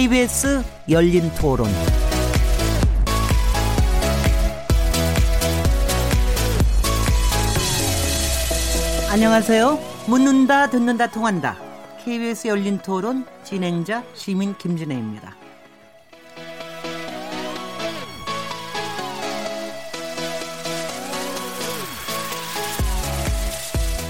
KBS 0.00 0.64
열린 0.88 1.30
토론. 1.38 1.68
안녕하세요. 9.10 9.78
묻는다, 10.06 10.70
듣는다, 10.70 11.10
통한다. 11.10 11.58
KBS 12.02 12.48
열린 12.48 12.78
토론 12.78 13.26
진행자 13.44 14.02
시민 14.14 14.56
김진혜입니다. 14.56 15.36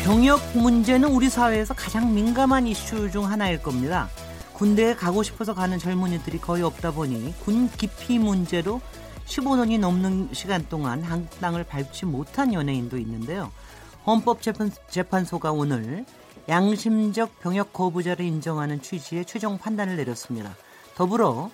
병역 0.04 0.40
문제는 0.56 1.08
우리 1.08 1.28
사회에서 1.28 1.74
가장 1.74 2.14
민감한 2.14 2.68
이슈 2.68 3.10
중 3.10 3.28
하나일 3.28 3.60
겁니다. 3.60 4.08
군대에 4.60 4.94
가고 4.94 5.22
싶어서 5.22 5.54
가는 5.54 5.78
젊은이들이 5.78 6.38
거의 6.38 6.62
없다 6.62 6.90
보니 6.90 7.34
군 7.40 7.70
기피 7.70 8.18
문제로 8.18 8.82
15년이 9.24 9.80
넘는 9.80 10.28
시간 10.32 10.68
동안 10.68 11.02
한국 11.02 11.40
땅을 11.40 11.64
밟지 11.64 12.04
못한 12.04 12.52
연예인도 12.52 12.98
있는데요. 12.98 13.50
헌법재판소가 14.06 15.52
오늘 15.52 16.04
양심적 16.46 17.40
병역 17.40 17.72
거부자를 17.72 18.22
인정하는 18.22 18.82
취지의 18.82 19.24
최종 19.24 19.56
판단을 19.56 19.96
내렸습니다. 19.96 20.54
더불어 20.94 21.50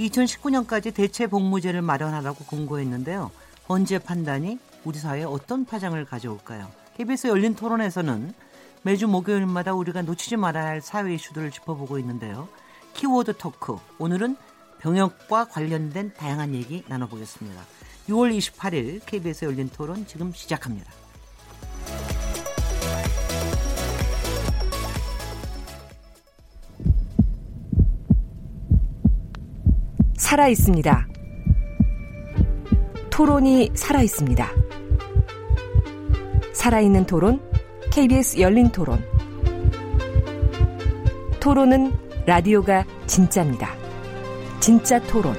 2019년까지 0.00 0.92
대체 0.92 1.28
복무제를 1.28 1.80
마련하라고 1.80 2.44
공고했는데요. 2.44 3.30
헌재 3.68 4.00
판단이 4.00 4.58
우리 4.82 4.98
사회에 4.98 5.22
어떤 5.22 5.64
파장을 5.64 6.04
가져올까요? 6.06 6.72
KBS 6.96 7.28
열린 7.28 7.54
토론에서는 7.54 8.34
매주 8.82 9.08
목요일마다 9.08 9.74
우리가 9.74 10.02
놓치지 10.02 10.36
말아야 10.36 10.66
할 10.66 10.80
사회 10.80 11.14
이슈들을 11.14 11.50
짚어보고 11.50 11.98
있는데요. 11.98 12.48
키워드 12.94 13.36
토크. 13.36 13.76
오늘은 13.98 14.36
병역과 14.80 15.46
관련된 15.46 16.14
다양한 16.14 16.54
얘기 16.54 16.84
나눠보겠습니다. 16.88 17.60
6월 18.08 18.36
28일 18.38 19.00
KBS 19.04 19.44
열린 19.44 19.68
토론 19.68 20.06
지금 20.06 20.32
시작합니다. 20.32 20.90
살아 30.16 30.48
있습니다. 30.48 31.08
토론이 33.10 33.72
살아 33.74 34.02
있습니다. 34.02 34.48
살아있는 36.52 37.06
토론, 37.06 37.47
KBS 37.98 38.38
열린 38.38 38.70
토론. 38.70 39.04
토론은 41.40 41.92
라디오가 42.26 42.84
진짜입니다. 43.08 43.74
진짜 44.60 45.00
토론, 45.08 45.34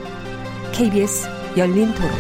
KBS 0.73 1.29
열린 1.55 1.93
토론. 1.93 2.11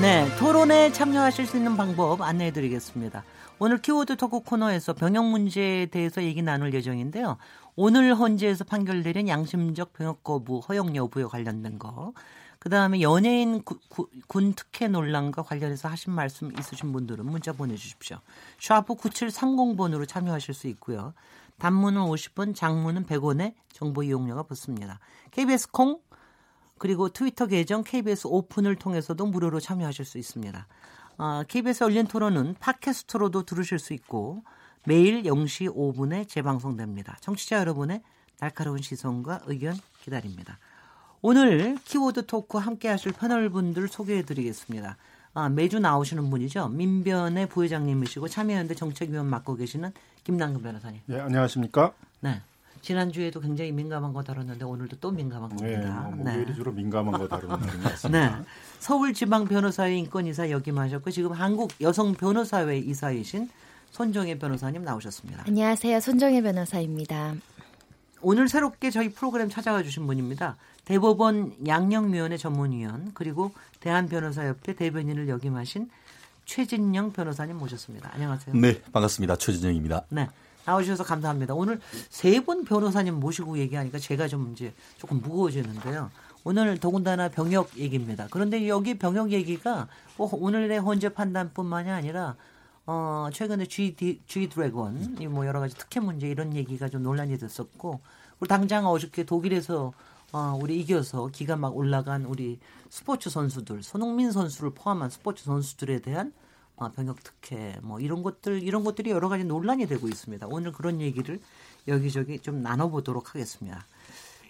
네, 0.00 0.26
토론에 0.40 0.90
참여하실 0.90 1.46
수 1.46 1.56
있는 1.56 1.76
방법 1.76 2.20
안내해 2.20 2.50
드리겠습니다. 2.50 3.22
오늘 3.60 3.80
키워드 3.80 4.16
토크 4.16 4.40
코너에서 4.40 4.92
병역 4.92 5.24
문제에 5.26 5.86
대해서 5.86 6.20
얘기 6.20 6.42
나눌 6.42 6.74
예정인데요. 6.74 7.36
오늘 7.76 8.12
헌재에서 8.16 8.64
판결 8.64 9.04
내린 9.04 9.28
양심적 9.28 9.92
병역 9.92 10.24
거부 10.24 10.58
허용 10.58 10.96
여부에 10.96 11.26
관련된 11.26 11.78
거. 11.78 12.12
그다음에 12.66 13.00
연예인 13.00 13.62
군 13.62 14.52
특혜 14.54 14.88
논란과 14.88 15.42
관련해서 15.42 15.86
하신 15.88 16.12
말씀 16.12 16.50
있으신 16.58 16.92
분들은 16.92 17.24
문자 17.24 17.52
보내주십시오. 17.52 18.18
샤프 18.58 18.96
9730번으로 18.96 20.08
참여하실 20.08 20.52
수 20.52 20.66
있고요. 20.66 21.14
단문은 21.58 22.00
50원, 22.00 22.56
장문은 22.56 23.06
100원에 23.06 23.54
정보 23.72 24.02
이용료가 24.02 24.42
붙습니다. 24.42 24.98
KBS 25.30 25.70
콩 25.70 26.00
그리고 26.76 27.08
트위터 27.08 27.46
계정 27.46 27.84
KBS 27.84 28.26
오픈을 28.26 28.74
통해서도 28.74 29.24
무료로 29.26 29.60
참여하실 29.60 30.04
수 30.04 30.18
있습니다. 30.18 30.66
어, 31.18 31.42
KBS 31.46 31.84
열린 31.84 32.08
토론은 32.08 32.56
팟캐스트로도 32.58 33.44
들으실 33.44 33.78
수 33.78 33.92
있고 33.92 34.42
매일 34.84 35.22
0시 35.22 35.72
5분에 35.72 36.28
재방송됩니다. 36.28 37.16
청취자 37.20 37.60
여러분의 37.60 38.02
날카로운 38.40 38.82
시선과 38.82 39.42
의견 39.46 39.76
기다립니다. 40.02 40.58
오늘 41.22 41.76
키워드 41.84 42.26
토크 42.26 42.58
함께 42.58 42.88
하실 42.88 43.12
패널 43.12 43.48
분들 43.48 43.88
소개해 43.88 44.22
드리겠습니다. 44.22 44.96
아, 45.34 45.48
매주 45.48 45.78
나오시는 45.80 46.30
분이죠. 46.30 46.68
민변의 46.68 47.48
부회장님이시고 47.48 48.28
참여연대 48.28 48.74
정책위원 48.74 49.26
맡고 49.26 49.56
계시는 49.56 49.92
김남근 50.24 50.62
변호사님. 50.62 51.00
네, 51.06 51.20
안녕하십니까? 51.20 51.92
네. 52.20 52.40
지난주에도 52.80 53.40
굉장히 53.40 53.72
민감한 53.72 54.12
거 54.12 54.22
다뤘는데 54.22 54.64
오늘도 54.64 54.96
또 55.00 55.10
민감한 55.10 55.50
겁니다. 55.50 55.80
네, 55.80 55.86
뭐 55.86 56.10
목요일이 56.24 56.46
네. 56.46 56.54
주로 56.54 56.72
민감한 56.72 57.18
거 57.20 57.26
다루는 57.26 57.58
날인 57.58 57.82
것 57.82 57.90
같습니다. 57.90 58.38
네. 58.38 58.44
서울지방 58.78 59.46
변호사회 59.46 59.96
인권이사 59.96 60.50
역임하셨고 60.50 61.10
지금 61.10 61.32
한국 61.32 61.72
여성 61.80 62.14
변호사회 62.14 62.78
이사이신 62.78 63.50
손정혜 63.90 64.38
변호사님 64.38 64.84
나오셨습니다. 64.84 65.44
안녕하세요. 65.48 65.98
손정혜 66.00 66.40
변호사입니다. 66.42 67.34
오늘 68.28 68.48
새롭게 68.48 68.90
저희 68.90 69.08
프로그램 69.08 69.48
찾아와 69.48 69.84
주신 69.84 70.04
분입니다. 70.08 70.56
대법원 70.84 71.54
양형위원회 71.64 72.36
전문위원 72.36 73.12
그리고 73.14 73.52
대한변호사협회 73.78 74.74
대변인을 74.74 75.28
역임하신 75.28 75.88
최진영 76.44 77.12
변호사님 77.12 77.56
모셨습니다. 77.56 78.10
안녕하세요. 78.12 78.56
네, 78.56 78.82
반갑습니다. 78.90 79.36
최진영입니다. 79.36 80.06
네. 80.08 80.28
나오셔서 80.64 81.04
감사합니다. 81.04 81.54
오늘 81.54 81.78
세 82.10 82.40
분 82.40 82.64
변호사님 82.64 83.14
모시고 83.14 83.58
얘기하니까 83.58 84.00
제가 84.00 84.26
좀 84.26 84.50
이제 84.52 84.74
조금 84.98 85.20
무거워지는데요. 85.20 86.10
오늘 86.42 86.78
더군다나 86.80 87.28
병역 87.28 87.78
얘기입니다. 87.78 88.26
그런데 88.32 88.66
여기 88.66 88.98
병역 88.98 89.30
얘기가 89.30 89.86
오늘의 90.18 90.80
헌재 90.80 91.10
판단뿐만이 91.10 91.90
아니라 91.90 92.34
어 92.86 93.28
최근에 93.32 93.66
G 93.66 93.96
G 94.26 94.48
드래곤 94.48 95.16
뭐 95.30 95.46
여러 95.46 95.60
가지 95.60 95.76
특혜 95.76 96.00
문제 96.00 96.28
이런 96.28 96.54
얘기가 96.54 96.88
좀 96.88 97.02
논란이 97.02 97.36
됐었고 97.38 98.00
그리고 98.38 98.46
당장 98.46 98.86
어저께 98.86 99.24
독일에서 99.24 99.92
어, 100.32 100.58
우리 100.60 100.78
이겨서 100.80 101.28
기가 101.28 101.56
막 101.56 101.76
올라간 101.76 102.24
우리 102.26 102.58
스포츠 102.90 103.30
선수들, 103.30 103.82
손흥민 103.82 104.32
선수를 104.32 104.70
포함한 104.70 105.08
스포츠 105.08 105.44
선수들에 105.44 106.00
대한 106.00 106.32
어, 106.76 106.90
병역 106.90 107.22
특혜 107.22 107.78
뭐 107.82 108.00
이런 108.00 108.22
것들 108.22 108.62
이런 108.62 108.84
것들이 108.84 109.10
여러 109.10 109.28
가지 109.28 109.44
논란이 109.44 109.86
되고 109.86 110.08
있습니다. 110.08 110.46
오늘 110.50 110.72
그런 110.72 111.00
얘기를 111.00 111.40
여기저기 111.88 112.38
좀 112.40 112.62
나눠보도록 112.62 113.34
하겠습니다. 113.34 113.86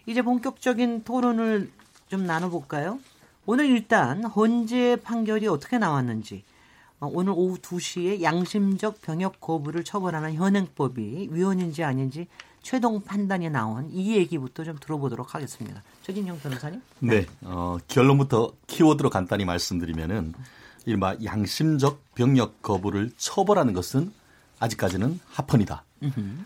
이제 0.06 0.22
본격적인 0.22 1.04
토론을 1.04 1.70
좀 2.08 2.26
나눠볼까요? 2.26 2.98
오늘 3.44 3.66
일단 3.66 4.24
헌재 4.24 4.96
판결이 5.04 5.46
어떻게 5.46 5.78
나왔는지 5.78 6.42
어, 6.42 6.55
오늘 7.00 7.32
오후 7.36 7.58
2시에 7.58 8.22
양심적 8.22 9.02
병역 9.02 9.40
거부를 9.40 9.84
처벌하는 9.84 10.34
현행법이 10.34 11.28
위헌인지 11.30 11.84
아닌지 11.84 12.26
최종 12.62 13.02
판단이 13.02 13.50
나온 13.50 13.90
이 13.92 14.16
얘기부터 14.16 14.64
좀 14.64 14.76
들어보도록 14.80 15.34
하겠습니다. 15.34 15.82
최진영 16.02 16.40
변호사님. 16.40 16.82
네. 17.00 17.20
네. 17.20 17.26
어, 17.42 17.76
결론부터 17.86 18.52
키워드로 18.66 19.10
간단히 19.10 19.44
말씀드리면은 19.44 20.34
이른바 20.84 21.16
양심적 21.22 22.14
병역 22.14 22.62
거부를 22.62 23.12
처벌하는 23.16 23.72
것은 23.72 24.12
아직까지는 24.58 25.20
합헌이다. 25.26 25.84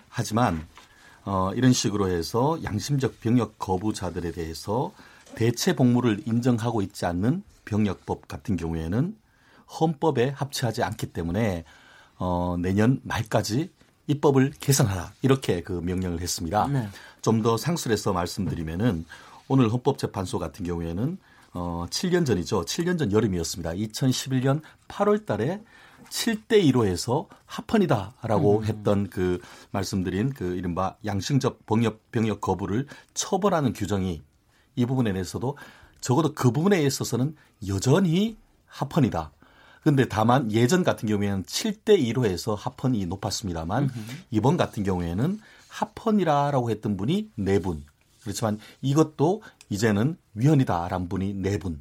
하지만 0.08 0.66
어, 1.24 1.52
이런 1.54 1.72
식으로 1.72 2.08
해서 2.08 2.58
양심적 2.64 3.20
병역 3.20 3.58
거부자들에 3.58 4.32
대해서 4.32 4.92
대체 5.36 5.76
복무를 5.76 6.22
인정하고 6.26 6.82
있지 6.82 7.06
않는 7.06 7.42
병역법 7.64 8.28
같은 8.28 8.56
경우에는 8.56 9.16
헌법에 9.80 10.30
합치하지 10.30 10.82
않기 10.82 11.12
때문에 11.12 11.64
어, 12.18 12.56
내년 12.58 13.00
말까지 13.02 13.70
입법을 14.06 14.52
개선하라 14.58 15.12
이렇게 15.22 15.62
그 15.62 15.72
명령을 15.72 16.20
했습니다. 16.20 16.66
네. 16.66 16.88
좀더 17.22 17.56
상술해서 17.56 18.12
말씀드리면은 18.12 19.04
오늘 19.48 19.72
헌법재판소 19.72 20.38
같은 20.38 20.64
경우에는 20.64 21.18
어 21.52 21.86
7년 21.90 22.24
전이죠. 22.24 22.64
7년 22.64 22.98
전 22.98 23.12
여름이었습니다. 23.12 23.72
2011년 23.72 24.62
8월 24.88 25.26
달에 25.26 25.60
7대 26.08 26.62
1로 26.64 26.86
해서 26.86 27.28
합헌이다라고 27.46 28.58
음. 28.58 28.64
했던 28.64 29.10
그 29.10 29.40
말씀드린 29.70 30.32
그 30.32 30.56
이른바 30.56 30.96
양심적 31.04 31.66
병역 31.66 32.10
병역 32.10 32.40
거부를 32.40 32.86
처벌하는 33.14 33.72
규정이 33.72 34.22
이 34.76 34.86
부분에 34.86 35.12
대해서도 35.12 35.56
적어도 36.00 36.32
그 36.32 36.50
부분에 36.50 36.82
있어서는 36.82 37.36
여전히 37.66 38.36
합헌이다. 38.66 39.32
근데 39.82 40.06
다만 40.06 40.52
예전 40.52 40.84
같은 40.84 41.08
경우에는 41.08 41.44
7대 41.44 41.98
2로 41.98 42.26
해서 42.26 42.54
합헌이 42.54 43.06
높았습니다만 43.06 43.84
음흠. 43.84 43.92
이번 44.30 44.56
같은 44.56 44.82
경우에는 44.82 45.40
합헌이라라고 45.68 46.70
했던 46.70 46.96
분이 46.96 47.30
4분. 47.38 47.82
그렇지만 48.22 48.58
이것도 48.82 49.42
이제는 49.70 50.16
위헌이다라는 50.34 51.08
분이 51.08 51.34
4분. 51.34 51.78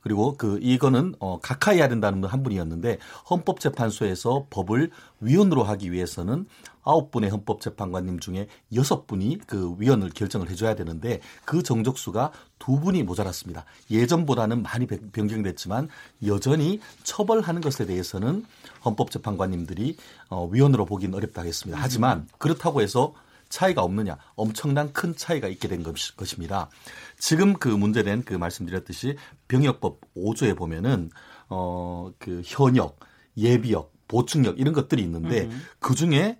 그리고 0.00 0.36
그 0.36 0.58
이거는 0.62 1.14
어 1.20 1.38
각하해야 1.40 1.88
된다는 1.88 2.24
한 2.24 2.42
분이었는데 2.42 2.98
헌법재판소에서 3.28 4.46
법을 4.50 4.90
위원으로 5.20 5.62
하기 5.64 5.92
위해서는 5.92 6.46
아홉 6.82 7.10
분의 7.10 7.30
헌법재판관님 7.30 8.20
중에 8.20 8.48
여섯 8.74 9.06
분이 9.06 9.38
그 9.46 9.76
위원을 9.78 10.10
결정을 10.10 10.48
해줘야 10.50 10.74
되는데 10.74 11.20
그 11.44 11.62
정족수가 11.62 12.32
두 12.58 12.80
분이 12.80 13.02
모자랐습니다. 13.02 13.64
예전보다는 13.90 14.62
많이 14.62 14.86
변경됐지만 14.86 15.88
여전히 16.26 16.80
처벌하는 17.02 17.60
것에 17.60 17.86
대해서는 17.86 18.44
헌법재판관님들이 18.84 19.96
어 20.30 20.48
위원으로 20.50 20.86
보기는 20.86 21.14
어렵다 21.14 21.42
하겠습니다. 21.42 21.78
하지만 21.80 22.26
그렇다고 22.38 22.80
해서 22.80 23.14
차이가 23.50 23.82
없느냐? 23.82 24.16
엄청난 24.34 24.92
큰 24.94 25.14
차이가 25.14 25.48
있게 25.48 25.68
된 25.68 25.82
것입니다. 26.16 26.70
지금 27.18 27.52
그 27.52 27.68
문제된 27.68 28.22
그 28.24 28.34
말씀드렸듯이 28.34 29.16
병역법 29.48 30.00
5조에 30.16 30.56
보면은 30.56 31.10
어 31.48 31.90
그 32.18 32.42
현역, 32.44 32.98
예비역, 33.36 33.92
보충역 34.08 34.58
이런 34.58 34.74
것들이 34.74 35.02
있는데 35.02 35.42
음. 35.42 35.62
그 35.78 35.94
중에 35.94 36.38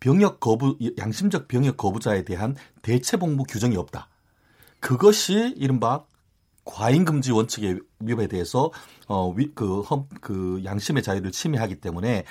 병역 0.00 0.40
거부 0.40 0.76
양심적 0.98 1.48
병역 1.48 1.76
거부자에 1.76 2.24
대한 2.24 2.56
대체 2.82 3.16
복무 3.16 3.44
규정이 3.44 3.76
없다. 3.76 4.08
그것이 4.80 5.54
이른바 5.56 6.04
과잉 6.64 7.04
금지 7.04 7.32
원칙의 7.32 7.80
위법에 8.00 8.28
대해서 8.28 8.70
어그그 9.06 9.84
그 10.20 10.62
양심의 10.64 11.02
자유를 11.02 11.32
침해하기 11.32 11.76
때문에 11.76 12.24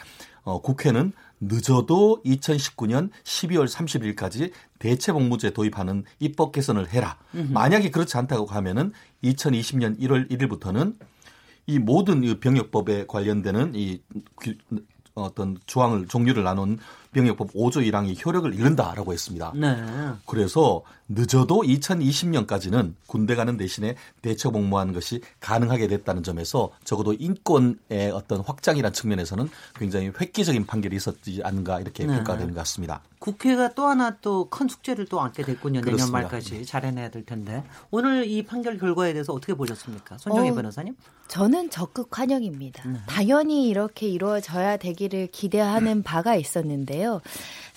어 0.43 0.61
국회는 0.61 1.13
늦어도 1.41 2.21
2019년 2.23 3.09
12월 3.23 3.67
30일까지 3.67 4.51
대체 4.79 5.11
복무제 5.11 5.51
도입하는 5.51 6.05
입법 6.19 6.51
개선을 6.51 6.89
해라. 6.89 7.17
음흠. 7.35 7.51
만약에 7.51 7.89
그렇지 7.89 8.15
않다고 8.17 8.45
하면은 8.45 8.93
2020년 9.23 9.99
1월 9.99 10.29
1일부터는 10.29 10.95
이 11.67 11.79
모든 11.79 12.39
병역법에 12.39 13.07
관련되는 13.07 13.73
이 13.75 14.01
어떤 15.15 15.57
조항을 15.65 16.07
종류를 16.07 16.43
나눈 16.43 16.77
병역법 17.13 17.53
5조 17.53 17.85
1항이 17.91 18.25
효력을 18.25 18.53
잃는다라고 18.53 19.11
했습니다. 19.13 19.51
네. 19.55 19.75
그래서 20.25 20.81
늦어도 21.09 21.61
2020년까지는 21.63 22.93
군대 23.07 23.35
가는 23.35 23.57
대신에 23.57 23.95
대처 24.21 24.49
복무하는 24.51 24.93
것이 24.93 25.21
가능하게 25.41 25.87
됐다는 25.87 26.23
점에서 26.23 26.71
적어도 26.85 27.13
인권의 27.13 28.11
어떤 28.13 28.39
확장이라는 28.41 28.93
측면에서는 28.93 29.49
굉장히 29.75 30.11
획기적인 30.19 30.65
판결이 30.65 30.95
있었지 30.95 31.41
않은가 31.43 31.81
이렇게 31.81 32.05
네. 32.05 32.15
평가가 32.15 32.39
되는 32.39 32.53
것 32.53 32.61
같습니다. 32.61 33.01
국회가 33.19 33.73
또 33.73 33.85
하나 33.87 34.17
또 34.21 34.41
큰 34.49 34.67
숙제를 34.67 35.05
또 35.05 35.21
안게 35.21 35.43
됐군요. 35.43 35.81
내년 35.81 35.83
그렇습니다. 35.95 36.19
말까지 36.19 36.65
잘 36.65 36.85
해내야 36.85 37.09
될 37.09 37.25
텐데 37.25 37.63
오늘 37.91 38.25
이 38.27 38.43
판결 38.43 38.77
결과에 38.77 39.13
대해서 39.13 39.33
어떻게 39.33 39.53
보셨습니까? 39.53 40.17
손정희 40.17 40.49
어, 40.51 40.55
변호사님? 40.55 40.95
저는 41.27 41.69
적극 41.69 42.17
환영입니다. 42.17 42.87
네. 42.89 42.99
당연히 43.07 43.67
이렇게 43.69 44.07
이루어져야 44.07 44.77
되기를 44.77 45.27
기대하는 45.27 46.03
바가 46.03 46.35
있었는데 46.35 47.00
요. 47.01 47.21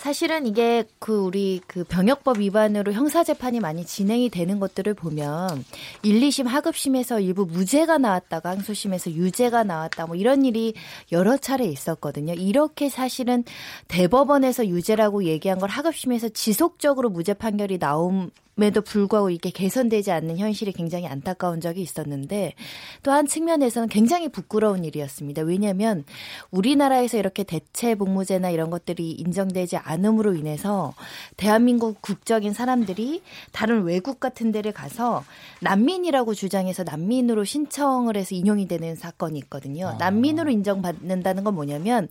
사실은 0.05 0.47
이게 0.47 0.85
그 0.99 1.19
우리 1.19 1.63
그 1.67 1.83
병역법 1.83 2.41
위반으로 2.41 2.93
형사 2.93 3.25
재판이 3.25 3.61
많이 3.61 3.87
진행이 3.87 4.29
되는 4.29 4.61
것들을 4.61 4.93
보면 4.93 5.65
1, 6.03 6.21
2심 6.21 6.45
하급심에서 6.45 7.21
일부 7.21 7.47
무죄가 7.47 7.97
나왔다가 7.97 8.51
항소심에서 8.51 9.13
유죄가 9.13 9.65
나왔다 9.65 10.05
뭐 10.05 10.15
이런 10.15 10.45
일이 10.45 10.75
여러 11.11 11.39
차례 11.39 11.65
있었거든요. 11.65 12.35
이렇게 12.35 12.91
사실은 12.91 13.45
대법원에서 13.89 14.67
유죄라고 14.67 15.25
얘기한 15.25 15.59
걸 15.59 15.71
하급심에서 15.71 16.29
지속적으로 16.29 17.09
무죄 17.09 17.33
판결이 17.33 17.79
나옴 17.79 18.31
에도 18.63 18.83
불구하고 18.83 19.31
이게 19.31 19.51
개선되지 19.51 20.13
않는 20.13 20.39
현실이 20.39 20.71
굉장히 20.75 21.09
안타까운 21.09 21.61
적이 21.61 21.83
있었는데 21.83 22.55
또 23.03 23.11
한 23.11 23.27
측면에서는 23.27 23.89
굉장히 23.89 24.29
부끄러운 24.29 24.85
일이었습니다. 24.85 25.43
왜냐하면 25.43 26.05
우리나라에서 26.53 27.19
이렇게 27.19 27.43
대체 27.43 27.97
복무제나 27.97 28.51
이런 28.51 28.71
것들이 28.71 29.11
인정되지 29.11 29.79
않 29.79 29.94
음으로 30.03 30.35
인해서 30.35 30.95
대한민국 31.37 32.01
국적인 32.01 32.53
사람들이 32.53 33.23
다른 33.53 33.83
외국 33.83 34.21
같은 34.21 34.53
데를 34.53 34.73
가서 34.73 35.25
난민이라고 35.61 36.35
주장해서 36.35 36.85
난민으로 36.85 37.45
신청을 37.45 38.17
해서 38.17 38.35
인용이 38.35 38.69
되는 38.69 38.95
사건이 38.95 39.39
있거든요. 39.41 39.89
아. 39.89 39.95
난민으로 39.99 40.51
인정받는다는 40.51 41.45
건 41.45 41.55
뭐냐면 41.55 42.09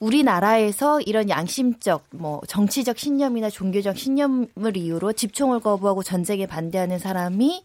우리나라에서 0.00 1.00
이런 1.00 1.30
양심적 1.30 2.04
뭐 2.10 2.40
정치적 2.48 2.98
신념이나 2.98 3.48
종교적 3.48 3.96
신념을 3.96 4.76
이유로 4.76 5.12
집총을 5.12 5.60
거부 5.60 5.84
거부하고 5.84 6.02
전쟁에 6.02 6.46
반대하는 6.46 6.98
사람이 6.98 7.62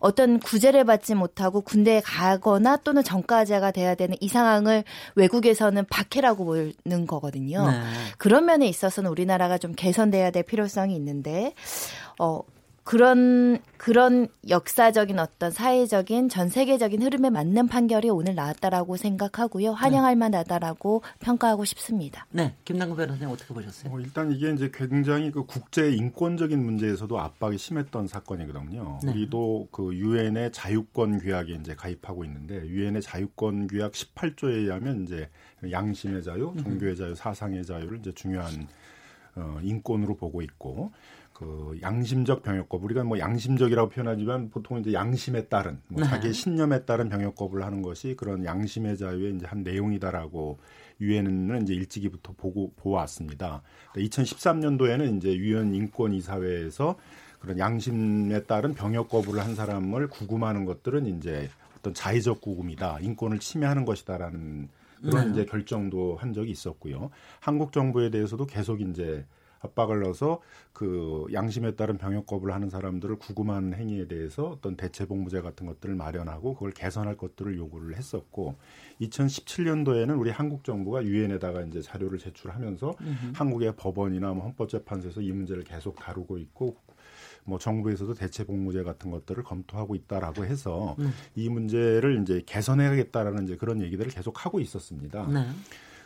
어떤 0.00 0.40
구제를 0.40 0.84
받지 0.84 1.14
못하고 1.14 1.60
군대에 1.60 2.00
가거나 2.00 2.76
또는 2.78 3.02
전과자가 3.02 3.70
돼야 3.70 3.94
되는 3.94 4.16
이 4.20 4.28
상황을 4.28 4.84
외국에서는 5.14 5.84
박해라고 5.88 6.44
보는 6.44 7.06
거거든요. 7.06 7.70
네. 7.70 7.80
그런 8.18 8.46
면에 8.46 8.66
있어서는 8.66 9.09
우리나라가 9.10 9.58
좀 9.58 9.72
개선돼야 9.72 10.30
될 10.30 10.42
필요성이 10.42 10.94
있는데 10.96 11.54
어 12.18 12.42
그런 12.90 13.60
그런 13.76 14.26
역사적인 14.48 15.18
어떤 15.18 15.52
사회적인 15.52 16.28
전 16.28 16.48
세계적인 16.48 17.02
흐름에 17.02 17.30
맞는 17.30 17.68
판결이 17.68 18.10
오늘 18.10 18.34
나왔다라고 18.34 18.96
생각하고요. 18.96 19.72
환영할 19.72 20.14
네. 20.14 20.18
만하다라고 20.18 21.02
평가하고 21.20 21.64
싶습니다. 21.64 22.26
네, 22.30 22.56
김남국 22.64 22.96
변호사님 22.96 23.32
어떻게 23.32 23.54
보셨어요? 23.54 23.94
어, 23.94 24.00
일단 24.00 24.32
이게 24.32 24.50
이제 24.50 24.72
굉장히 24.74 25.30
그 25.30 25.44
국제 25.44 25.92
인권적인 25.92 26.62
문제에서도 26.62 27.16
압박이 27.16 27.58
심했던 27.58 28.08
사건이거든요. 28.08 28.98
네. 29.04 29.12
우리도 29.12 29.68
그 29.70 29.94
유엔의 29.94 30.50
자유권 30.50 31.20
규약에 31.20 31.52
이제 31.54 31.76
가입하고 31.76 32.24
있는데 32.24 32.66
유엔의 32.66 33.02
자유권 33.02 33.68
규약 33.68 33.92
18조에 33.92 34.52
의하면 34.52 35.04
이제 35.04 35.28
양심의 35.70 36.24
자유, 36.24 36.52
종교의 36.60 36.96
자유, 36.96 37.14
사상의 37.14 37.64
자유를 37.64 37.98
이제 37.98 38.12
중요한 38.12 38.66
어, 39.36 39.58
인권으로 39.62 40.16
보고 40.16 40.42
있고 40.42 40.92
그 41.32 41.78
양심적 41.80 42.42
병역법 42.42 42.84
우리가 42.84 43.02
뭐 43.02 43.18
양심적이라고 43.18 43.88
표현하지만 43.88 44.50
보통 44.50 44.78
이제 44.78 44.92
양심에 44.92 45.46
따른 45.46 45.80
뭐 45.88 46.02
네. 46.02 46.08
자기 46.08 46.32
신념에 46.34 46.84
따른 46.84 47.08
병역법을 47.08 47.62
하는 47.62 47.80
것이 47.80 48.14
그런 48.14 48.44
양심의 48.44 48.98
자유의 48.98 49.36
이제 49.36 49.46
한 49.46 49.62
내용이다라고 49.62 50.58
유엔은 51.00 51.62
이제 51.62 51.72
일찍이부터 51.72 52.34
보고 52.36 52.72
보았습니다. 52.76 53.62
2013년도에는 53.94 55.16
이제 55.16 55.34
유엔 55.34 55.74
인권 55.74 56.12
이사회에서 56.12 56.96
그런 57.38 57.58
양심에 57.58 58.42
따른 58.42 58.74
병역 58.74 59.08
거부를 59.08 59.42
한 59.42 59.54
사람을 59.54 60.08
구금하는 60.08 60.66
것들은 60.66 61.06
이제 61.06 61.48
어떤 61.78 61.94
자의적 61.94 62.42
구금이다, 62.42 62.98
인권을 63.00 63.38
침해하는 63.38 63.86
것이다라는 63.86 64.68
그런 65.02 65.26
네. 65.26 65.32
이제 65.32 65.44
결정도 65.44 66.16
한 66.16 66.32
적이 66.32 66.50
있었고요. 66.50 67.10
한국 67.40 67.72
정부에 67.72 68.10
대해서도 68.10 68.46
계속 68.46 68.80
이제 68.80 69.24
압박을 69.60 70.00
넣어서 70.00 70.40
그 70.72 71.26
양심에 71.32 71.76
따른 71.76 71.98
병역 71.98 72.26
거부를 72.26 72.54
하는 72.54 72.70
사람들을 72.70 73.16
구금한 73.16 73.74
행위에 73.74 74.08
대해서 74.08 74.44
어떤 74.44 74.76
대체 74.76 75.06
복무제 75.06 75.42
같은 75.42 75.66
것들을 75.66 75.94
마련하고 75.94 76.54
그걸 76.54 76.70
개선할 76.72 77.16
것들을 77.16 77.56
요구를 77.56 77.96
했었고 77.96 78.56
2017년도에는 79.02 80.18
우리 80.18 80.30
한국 80.30 80.64
정부가 80.64 81.04
유엔에다가 81.04 81.62
이제 81.62 81.82
자료를 81.82 82.18
제출하면서 82.18 82.94
음흠. 83.00 83.32
한국의 83.34 83.74
법원이나 83.76 84.32
뭐 84.32 84.44
헌법재판소에서 84.44 85.20
이 85.20 85.32
문제를 85.32 85.64
계속 85.64 85.96
다루고 85.96 86.38
있고 86.38 86.76
뭐 87.44 87.58
정부에서도 87.58 88.14
대체 88.14 88.44
복무제 88.44 88.82
같은 88.82 89.10
것들을 89.10 89.42
검토하고 89.42 89.94
있다라고 89.94 90.44
해서 90.44 90.96
음. 90.98 91.12
이 91.34 91.48
문제를 91.48 92.20
이제 92.22 92.42
개선해야겠다라는 92.46 93.44
이제 93.44 93.56
그런 93.56 93.80
얘기들을 93.80 94.10
계속 94.10 94.44
하고 94.44 94.60
있었습니다. 94.60 95.26
네. 95.28 95.46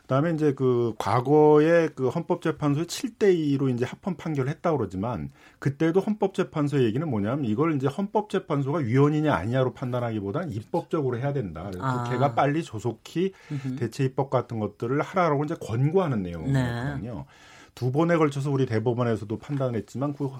그다음에 0.05 0.33
이제 0.33 0.53
그 0.53 0.93
과거에 0.99 1.89
그 1.95 2.09
헌법재판소에 2.11 2.85
7대 2.85 3.35
2로 3.35 3.73
이제 3.73 3.87
합헌 3.87 4.17
판결을 4.17 4.51
했다고 4.51 4.77
그러지만 4.77 5.31
그때도 5.59 6.01
헌법재판소의 6.01 6.85
얘기는 6.85 7.09
뭐냐면 7.09 7.47
이걸 7.47 7.75
이제 7.75 7.87
헌법재판소가 7.87 8.81
위헌이냐 8.81 9.35
아니냐로 9.35 9.73
판단하기보다는 9.73 10.53
입법적으로 10.53 11.19
해야 11.19 11.33
된다. 11.33 11.71
아. 11.81 12.05
국회가 12.05 12.35
빨리 12.35 12.63
조속히 12.63 13.33
대체 13.79 14.05
입법 14.05 14.29
같은 14.29 14.59
것들을 14.59 15.01
하라고 15.01 15.45
이제 15.45 15.55
권고하는 15.59 16.23
내용이거든요. 16.23 17.15
네. 17.15 17.25
두 17.75 17.91
번에 17.93 18.17
걸쳐서 18.17 18.51
우리 18.51 18.67
대법원에서도 18.67 19.39
판단을 19.39 19.77
했지만 19.77 20.15
그 20.15 20.31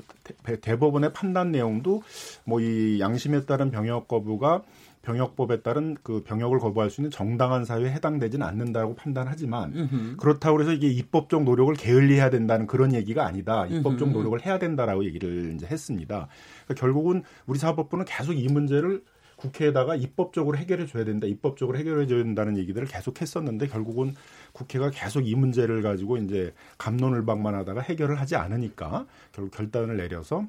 대법원의 0.61 1.13
판단 1.13 1.51
내용도 1.53 2.03
뭐 2.45 2.61
이 2.61 2.99
양심에 3.01 3.45
따른 3.45 3.71
병역 3.71 4.09
거부가 4.09 4.63
병역법에 5.03 5.61
따른 5.61 5.97
그 6.03 6.23
병역을 6.25 6.59
거부할 6.61 6.89
수 6.89 7.03
있는 7.03 7.11
정당한 7.11 7.67
사유에 7.67 7.91
해당되지는 7.93 8.47
않는다고 8.47 8.95
판단하지만 8.95 9.73
음흠. 9.77 10.17
그렇다고 10.17 10.63
해서 10.63 10.73
이게 10.73 10.89
입법적 10.89 11.45
노력을 11.45 11.75
게을리해야 11.75 12.31
된다는 12.31 12.67
그런 12.67 12.95
얘기가 12.95 13.27
아니다. 13.27 13.67
입법적 13.67 14.09
음흠. 14.09 14.17
노력을 14.17 14.47
해야 14.47 14.59
된다라고 14.59 15.05
얘기를 15.05 15.53
이제 15.55 15.67
했습니다. 15.67 16.29
그러니까 16.65 16.81
결국은 16.81 17.23
우리 17.47 17.59
사법부는 17.59 18.07
계속 18.07 18.33
이 18.33 18.47
문제를 18.49 19.03
국회에다가 19.45 19.97
입법적으로 19.97 20.57
해결해 20.57 20.87
줘야 20.87 21.05
된다. 21.05 21.27
입법적으로 21.27 21.77
해결해 21.79 22.07
줘야 22.07 22.23
된다는 22.23 22.57
얘기들을 22.57 22.87
계속 22.87 23.21
했었는데 23.21 23.69
결국은 23.69 24.15
국회가 24.53 24.91
계속 24.91 25.27
이 25.27 25.35
문제를 25.35 25.83
가지고 25.83 26.17
이제 26.17 26.55
감론을박만 26.79 27.55
하다가 27.55 27.83
해결을 27.83 28.21
하지 28.21 28.37
않으니까 28.37 29.07
결국 29.33 29.51
결단을 29.53 29.97
내려서 29.97 30.47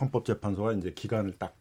헌법재판소가 0.00 0.74
이제 0.74 0.92
기간을 0.94 1.34
딱 1.38 1.54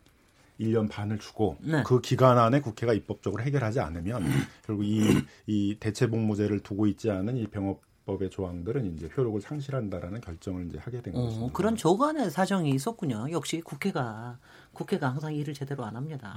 1년 0.60 0.90
반을 0.90 1.20
주고 1.20 1.56
네. 1.62 1.84
그 1.86 2.02
기간 2.02 2.38
안에 2.38 2.60
국회가 2.60 2.94
입법적으로 2.94 3.42
해결하지 3.44 3.80
않으면 3.80 4.24
결국 4.66 4.84
이, 4.84 5.02
이 5.48 5.78
대체복무제를 5.80 6.60
두고 6.60 6.88
있지 6.88 7.10
않은 7.10 7.38
이 7.38 7.48
병업 7.48 7.82
법의 8.10 8.32
조항들은 8.32 8.94
이제 8.94 9.10
효력을 9.16 9.40
상실한다라는 9.40 10.22
결정을 10.22 10.66
이제 10.68 10.80
하게 10.80 11.02
된 11.02 11.16
어, 11.16 11.22
것입니다. 11.22 11.54
그런 11.54 11.76
조간의 11.76 12.32
사정이 12.32 12.72
있었군요. 12.72 13.28
역시 13.32 13.62
국회가 13.62 14.40
국회가 14.74 15.10
항상 15.10 15.34
일을 15.34 15.54
제대로 15.54 15.84
안 15.84 15.96
합니다. 15.96 16.36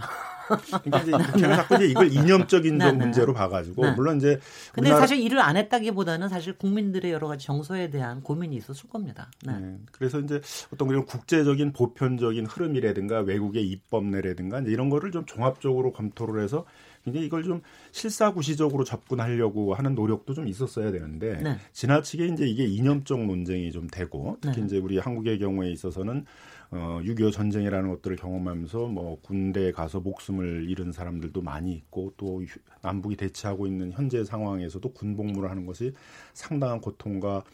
그러니까 0.49 0.99
이제 1.03 1.11
국회는 1.13 1.57
자꾸 1.57 1.77
이제 1.77 1.87
이걸 1.87 2.13
이념적인 2.13 2.79
네, 2.79 2.87
네. 2.87 2.93
문제로 2.93 3.33
봐가지고 3.33 3.83
네. 3.83 3.93
물론 3.93 4.17
이제 4.17 4.41
근데 4.73 4.89
우리나라... 4.89 5.01
사실 5.01 5.21
일을 5.21 5.39
안 5.41 5.57
했다기보다는 5.57 6.29
사실 6.29 6.55
국민들의 6.55 7.13
여러 7.13 7.29
가지 7.29 7.47
정서에 7.47 7.91
대한 7.91 8.23
고민이 8.23 8.57
있었을 8.57 8.89
겁니다. 8.89 9.31
네. 9.45 9.59
네. 9.59 9.79
그래서 9.93 10.19
이제 10.19 10.41
어떤 10.73 10.89
그런 10.89 11.05
국제적인 11.05 11.73
보편적인 11.73 12.47
흐름이라든가 12.47 13.21
외국의 13.21 13.65
입법례라든가 13.69 14.61
이런 14.61 14.91
거를 14.91 15.13
좀 15.13 15.25
종합적으로 15.25 15.93
검토를 15.93 16.43
해서 16.43 16.65
굉장히 17.05 17.27
이걸 17.27 17.43
좀 17.43 17.63
실사구시적으로 17.91 18.85
접근하려고 18.85 19.75
하는 19.75 19.95
노력도 19.95 20.35
좀 20.35 20.47
있었어야 20.47 20.93
되는데 20.93 21.39
네. 21.43 21.59
지나치게 21.73 22.27
이제 22.27 22.47
이게 22.47 22.65
이념적 22.65 23.25
논쟁이 23.25 23.73
좀 23.73 23.89
되고 23.89 24.37
특히 24.41 24.61
네. 24.61 24.67
이제 24.67 24.79
우리 24.79 24.99
한국의 24.99 25.39
경우에 25.39 25.71
있어서는 25.71 26.25
어, 26.73 27.01
6.25 27.05 27.33
전쟁이라는 27.33 27.91
것들을 27.91 28.17
경험하면서 28.17 28.87
뭐 28.87 29.21
군대에 29.21 29.73
가서 29.73 30.01
목숨을 30.01 30.71
잃은 30.71 30.93
사람들도 30.93 31.43
많이 31.43 31.73
있고 31.75 32.15
또 32.17 32.43
남북이 32.81 33.17
대치하고 33.17 33.67
있는 33.67 33.93
현재 33.93 34.25
상황에서도 34.25 34.91
군복무를 34.93 35.51
하는 35.51 35.67
것이 35.67 35.93
상당한 36.33 36.81
고통과 36.81 37.45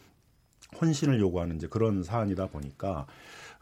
헌신을 0.81 1.19
요구하는 1.19 1.57
이제 1.57 1.67
그런 1.67 2.01
사안이다 2.01 2.47
보니까 2.47 3.07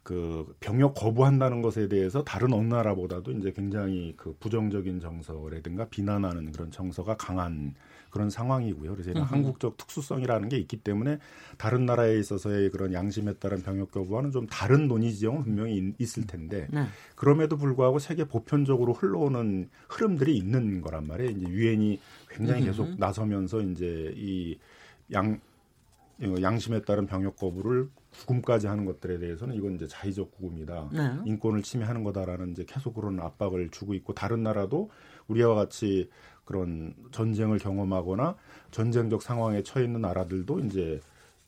그 0.04 0.56
병역 0.60 0.94
거부한다는 0.94 1.62
것에 1.64 1.88
대해서 1.88 2.24
다른 2.24 2.54
어느 2.54 2.68
나라보다도 2.68 3.32
이제 3.32 3.52
굉장히 3.52 4.14
그 4.16 4.36
부정적인 4.40 5.00
정서라든가 5.00 5.90
비난하는 5.90 6.52
그런 6.52 6.70
정서가 6.70 7.18
강한 7.18 7.74
그런 8.18 8.32
상황이고요. 8.32 8.92
그래서 8.94 9.12
이런 9.12 9.24
한국적 9.24 9.78
특수성이라는 9.78 10.50
게 10.50 10.58
있기 10.58 10.78
때문에 10.78 11.20
다른 11.58 11.86
나라에 11.86 12.18
있어서의 12.18 12.72
그런 12.72 12.92
양심에 12.94 13.34
따른 13.34 13.62
병역 13.62 13.92
거부와는 13.92 14.32
좀 14.32 14.48
다른 14.48 14.88
논의 14.88 15.14
지형은 15.14 15.44
분명히 15.44 15.94
있을 16.00 16.26
텐데 16.26 16.68
네. 16.72 16.86
그럼에도 17.16 17.58
불구하고 17.58 18.00
세계 18.00 18.24
보편적으로 18.24 18.94
흘러오는 18.94 19.70
흐름들이 19.88 20.36
있는 20.36 20.82
거란 20.82 21.06
말이에요. 21.06 21.30
이제 21.30 21.48
유엔이 21.48 22.00
굉장히 22.30 22.66
계속 22.66 22.98
나서면서 22.98 23.62
이제 23.62 24.14
이양 25.12 25.40
어, 26.24 26.36
양심에 26.42 26.82
따른 26.82 27.06
병역 27.06 27.36
거부를 27.38 27.90
구금까지 28.12 28.66
하는 28.66 28.86
것들에 28.86 29.20
대해서는 29.20 29.54
이건 29.56 29.76
이제 29.76 29.86
자의적 29.88 30.32
구금이다. 30.32 30.90
네. 30.92 31.12
인권을 31.26 31.62
침해하는 31.62 32.04
거다라는 32.04 32.54
이제 32.54 32.66
계속 32.68 32.96
그런 32.96 33.20
압박을 33.20 33.70
주고 33.70 33.94
있고 33.94 34.14
다른 34.14 34.42
나라도 34.42 34.90
우리와 35.28 35.54
같이 35.54 36.10
그런 36.48 36.96
전쟁을 37.12 37.60
경험하거나 37.60 38.36
전쟁적 38.72 39.22
상황에 39.22 39.62
처해 39.64 39.86
있는 39.86 40.02
나라들도 40.02 40.62
이제 40.62 41.00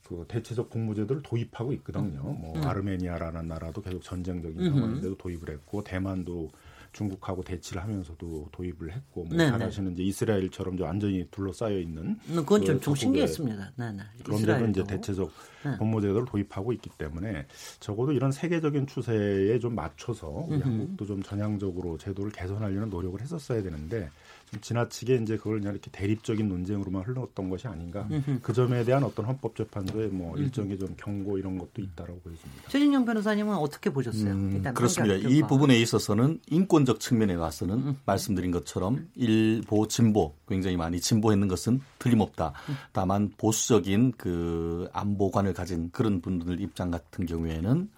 그 0.03 0.25
대체적 0.27 0.69
복무제도를 0.69 1.21
도입하고 1.23 1.71
있거든요. 1.73 2.21
뭐 2.21 2.55
음. 2.55 2.63
아르메니아라는 2.63 3.47
나라도 3.47 3.81
계속 3.81 4.03
전쟁적인 4.03 4.71
상황인데도 4.71 5.15
도입을 5.17 5.49
했고 5.51 5.83
대만도 5.83 6.51
중국하고 6.91 7.43
대치를 7.43 7.81
하면서도 7.83 8.49
도입을 8.51 8.91
했고 8.91 9.23
뭐 9.23 9.37
네, 9.37 9.47
잘 9.47 9.59
네. 9.59 9.65
아시는 9.65 9.93
이제 9.93 10.03
이스라엘처럼 10.03 10.75
이제 10.75 10.83
완전히 10.83 11.27
둘러싸여 11.29 11.77
있는 11.77 12.19
음, 12.27 12.35
그건 12.37 12.65
좀, 12.65 12.79
좀 12.79 12.95
신기했습니다. 12.95 13.71
네, 13.75 13.91
네. 13.91 14.03
그런데도 14.23 14.65
이제 14.67 14.83
대체적 14.83 15.31
네. 15.63 15.77
법무제도를 15.77 16.25
도입하고 16.25 16.73
있기 16.73 16.89
때문에 16.97 17.45
적어도 17.79 18.11
이런 18.11 18.31
세계적인 18.31 18.87
추세에 18.87 19.59
좀 19.59 19.75
맞춰서 19.75 20.27
우리 20.27 20.55
음흠. 20.55 20.63
한국도 20.63 21.05
좀 21.05 21.21
전향적으로 21.21 21.97
제도를 21.97 22.31
개선하려는 22.31 22.89
노력을 22.89 23.21
했었어야 23.21 23.61
되는데 23.61 24.09
좀 24.51 24.61
지나치게 24.61 25.15
이제 25.17 25.37
그걸 25.37 25.59
그냥 25.59 25.73
이렇게 25.73 25.91
대립적인 25.91 26.47
논쟁으로만 26.47 27.03
흘렀던 27.03 27.49
것이 27.49 27.67
아닌가. 27.67 28.07
음흠. 28.09 28.39
그 28.41 28.53
점에 28.53 28.83
대한 28.83 29.03
어떤 29.03 29.25
헌법재판소의 29.25 30.09
뭐 30.09 30.35
일정의 30.37 30.79
좀 30.79 30.95
경고 30.97 31.37
이런 31.37 31.57
것도 31.57 31.81
있다라고 31.81 32.19
보여집니다. 32.21 32.69
최진영 32.69 33.05
변호사님은 33.05 33.55
어떻게 33.55 33.91
보셨어요? 33.91 34.31
음, 34.31 34.63
그렇습니다. 34.73 35.15
이 35.15 35.41
부분에 35.43 35.79
있어서는 35.79 36.39
인권적 36.49 36.99
측면에 36.99 37.35
와서는 37.35 37.75
음. 37.75 37.97
말씀드린 38.05 38.51
것처럼 38.51 39.07
일보 39.15 39.87
진보 39.87 40.33
굉장히 40.47 40.77
많이 40.77 40.99
진보했는 40.99 41.47
것은 41.47 41.81
틀림없다. 41.99 42.53
음. 42.69 42.75
다만 42.91 43.31
보수적인 43.37 44.13
그 44.17 44.89
안보관을 44.93 45.53
가진 45.53 45.89
그런 45.91 46.21
분들 46.21 46.59
입장 46.59 46.89
같은 46.89 47.25
경우에는 47.25 47.89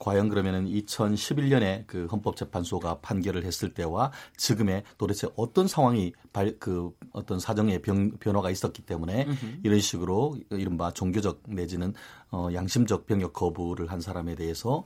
과연 0.00 0.28
그러면은 0.30 0.66
2011년에 0.66 1.84
그 1.86 2.06
헌법재판소가 2.06 3.00
판결을 3.00 3.44
했을 3.44 3.74
때와 3.74 4.10
지금의 4.36 4.82
도대체 4.96 5.28
어떤 5.36 5.68
상황이 5.68 6.14
발, 6.32 6.56
그 6.58 6.90
어떤 7.12 7.38
사정의 7.38 7.82
변, 7.82 8.16
변화가 8.18 8.50
있었기 8.50 8.82
때문에 8.82 9.26
으흠. 9.26 9.60
이런 9.62 9.78
식으로 9.78 10.38
이른바 10.50 10.90
종교적 10.90 11.42
내지는 11.46 11.92
어, 12.30 12.48
양심적 12.52 13.06
병역 13.06 13.32
거부를 13.34 13.92
한 13.92 14.00
사람에 14.00 14.34
대해서 14.36 14.84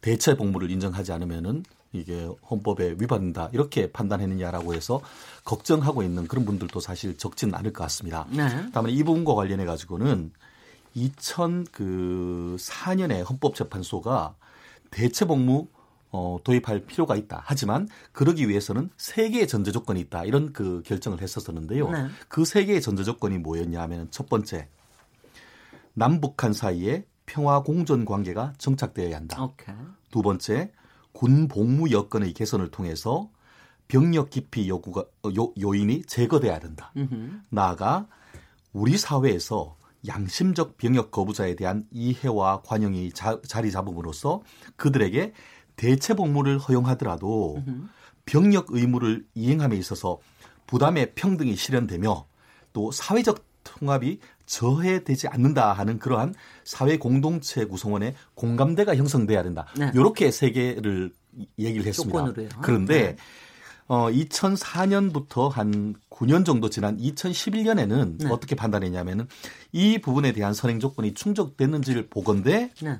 대체 0.00 0.36
복무를 0.36 0.68
인정하지 0.70 1.12
않으면은 1.12 1.62
이게 1.92 2.28
헌법에 2.50 2.96
위반된다 2.98 3.48
이렇게 3.52 3.92
판단했느냐라고 3.92 4.74
해서 4.74 5.00
걱정하고 5.44 6.02
있는 6.02 6.26
그런 6.26 6.44
분들도 6.44 6.80
사실 6.80 7.16
적지는 7.16 7.54
않을 7.54 7.72
것 7.72 7.84
같습니다. 7.84 8.26
네. 8.30 8.48
다만 8.72 8.90
이 8.90 9.04
부분과 9.04 9.34
관련해 9.34 9.64
가지고는 9.64 10.32
2004년에 10.96 13.28
헌법재판소가 13.28 14.34
대체 14.96 15.26
복무 15.26 15.68
어, 16.10 16.38
도입할 16.42 16.86
필요가 16.86 17.16
있다. 17.16 17.42
하지만 17.44 17.86
그러기 18.12 18.48
위해서는 18.48 18.88
세 18.96 19.28
개의 19.28 19.46
전제 19.46 19.70
조건이 19.70 20.00
있다. 20.00 20.24
이런 20.24 20.54
그 20.54 20.82
결정을 20.86 21.20
했었었는데요. 21.20 21.90
네. 21.90 22.08
그세 22.28 22.64
개의 22.64 22.80
전제 22.80 23.04
조건이 23.04 23.36
뭐였냐 23.36 23.82
하면 23.82 24.08
첫 24.10 24.30
번째 24.30 24.70
남북한 25.92 26.54
사이에 26.54 27.04
평화 27.26 27.62
공존 27.62 28.06
관계가 28.06 28.54
정착되어야 28.56 29.16
한다. 29.16 29.44
오케이. 29.44 29.74
두 30.10 30.22
번째 30.22 30.72
군 31.12 31.46
복무 31.46 31.90
여건의 31.90 32.32
개선을 32.32 32.70
통해서 32.70 33.28
병력 33.88 34.30
기피 34.30 34.66
요구가 34.70 35.04
요, 35.36 35.52
요인이 35.60 36.04
제거돼야 36.04 36.58
된다. 36.58 36.90
음흠. 36.96 37.40
나아가 37.50 38.06
우리 38.72 38.96
사회에서 38.96 39.76
양심적 40.06 40.76
병역 40.76 41.10
거부자에 41.10 41.54
대한 41.56 41.86
이해와 41.90 42.62
관용이 42.62 43.12
자, 43.12 43.40
자리 43.46 43.70
잡음으로써 43.70 44.42
그들에게 44.76 45.32
대체 45.76 46.14
복무를 46.14 46.58
허용하더라도 46.58 47.62
병역 48.24 48.66
의무를 48.70 49.26
이행함에 49.34 49.76
있어서 49.76 50.18
부담의 50.66 51.14
평등이 51.14 51.56
실현되며 51.56 52.26
또 52.72 52.90
사회적 52.90 53.44
통합이 53.64 54.20
저해되지 54.46 55.28
않는다 55.28 55.72
하는 55.72 55.98
그러한 55.98 56.34
사회 56.64 56.98
공동체 56.98 57.64
구성원의 57.64 58.14
공감대가 58.34 58.94
형성돼야 58.96 59.42
된다. 59.42 59.66
네. 59.76 59.90
이렇게 59.94 60.30
세 60.30 60.50
개를 60.50 61.12
얘기를 61.58 61.84
했습니다. 61.86 62.32
그런데 62.62 63.12
네. 63.12 63.16
어, 63.88 64.10
2004년부터 64.10 65.50
한 65.50 65.94
9년 66.10 66.44
정도 66.44 66.70
지난 66.70 66.98
2011년에는 66.98 68.18
네. 68.18 68.28
어떻게 68.30 68.56
판단했냐면은 68.56 69.28
이 69.72 69.98
부분에 69.98 70.32
대한 70.32 70.54
선행 70.54 70.80
조건이 70.80 71.14
충족됐는지를 71.14 72.08
보건데 72.08 72.70
네. 72.82 72.98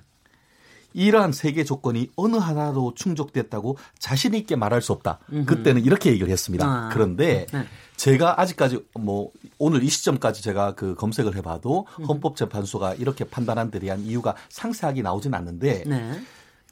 이러한 0.96 1.32
세계 1.32 1.62
조건이 1.62 2.10
어느 2.16 2.36
하나도 2.36 2.94
충족됐다고 2.94 3.76
자신 3.98 4.34
있게 4.34 4.56
말할 4.56 4.80
수 4.80 4.92
없다. 4.92 5.18
음흠. 5.30 5.44
그때는 5.44 5.84
이렇게 5.84 6.10
얘기를 6.10 6.30
했습니다. 6.30 6.66
아. 6.66 6.88
그런데 6.90 7.46
네. 7.52 7.66
제가 7.96 8.40
아직까지 8.40 8.82
뭐 8.98 9.30
오늘 9.58 9.82
이 9.82 9.88
시점까지 9.88 10.42
제가 10.42 10.74
그 10.74 10.94
검색을 10.94 11.36
해봐도 11.36 11.86
헌법재판소가 12.08 12.94
이렇게 12.94 13.24
판단한 13.24 13.70
데 13.70 13.78
대한 13.78 14.00
이유가 14.00 14.34
상세하게 14.48 15.02
나오진 15.02 15.34
않는데 15.34 15.84
네. 15.86 16.20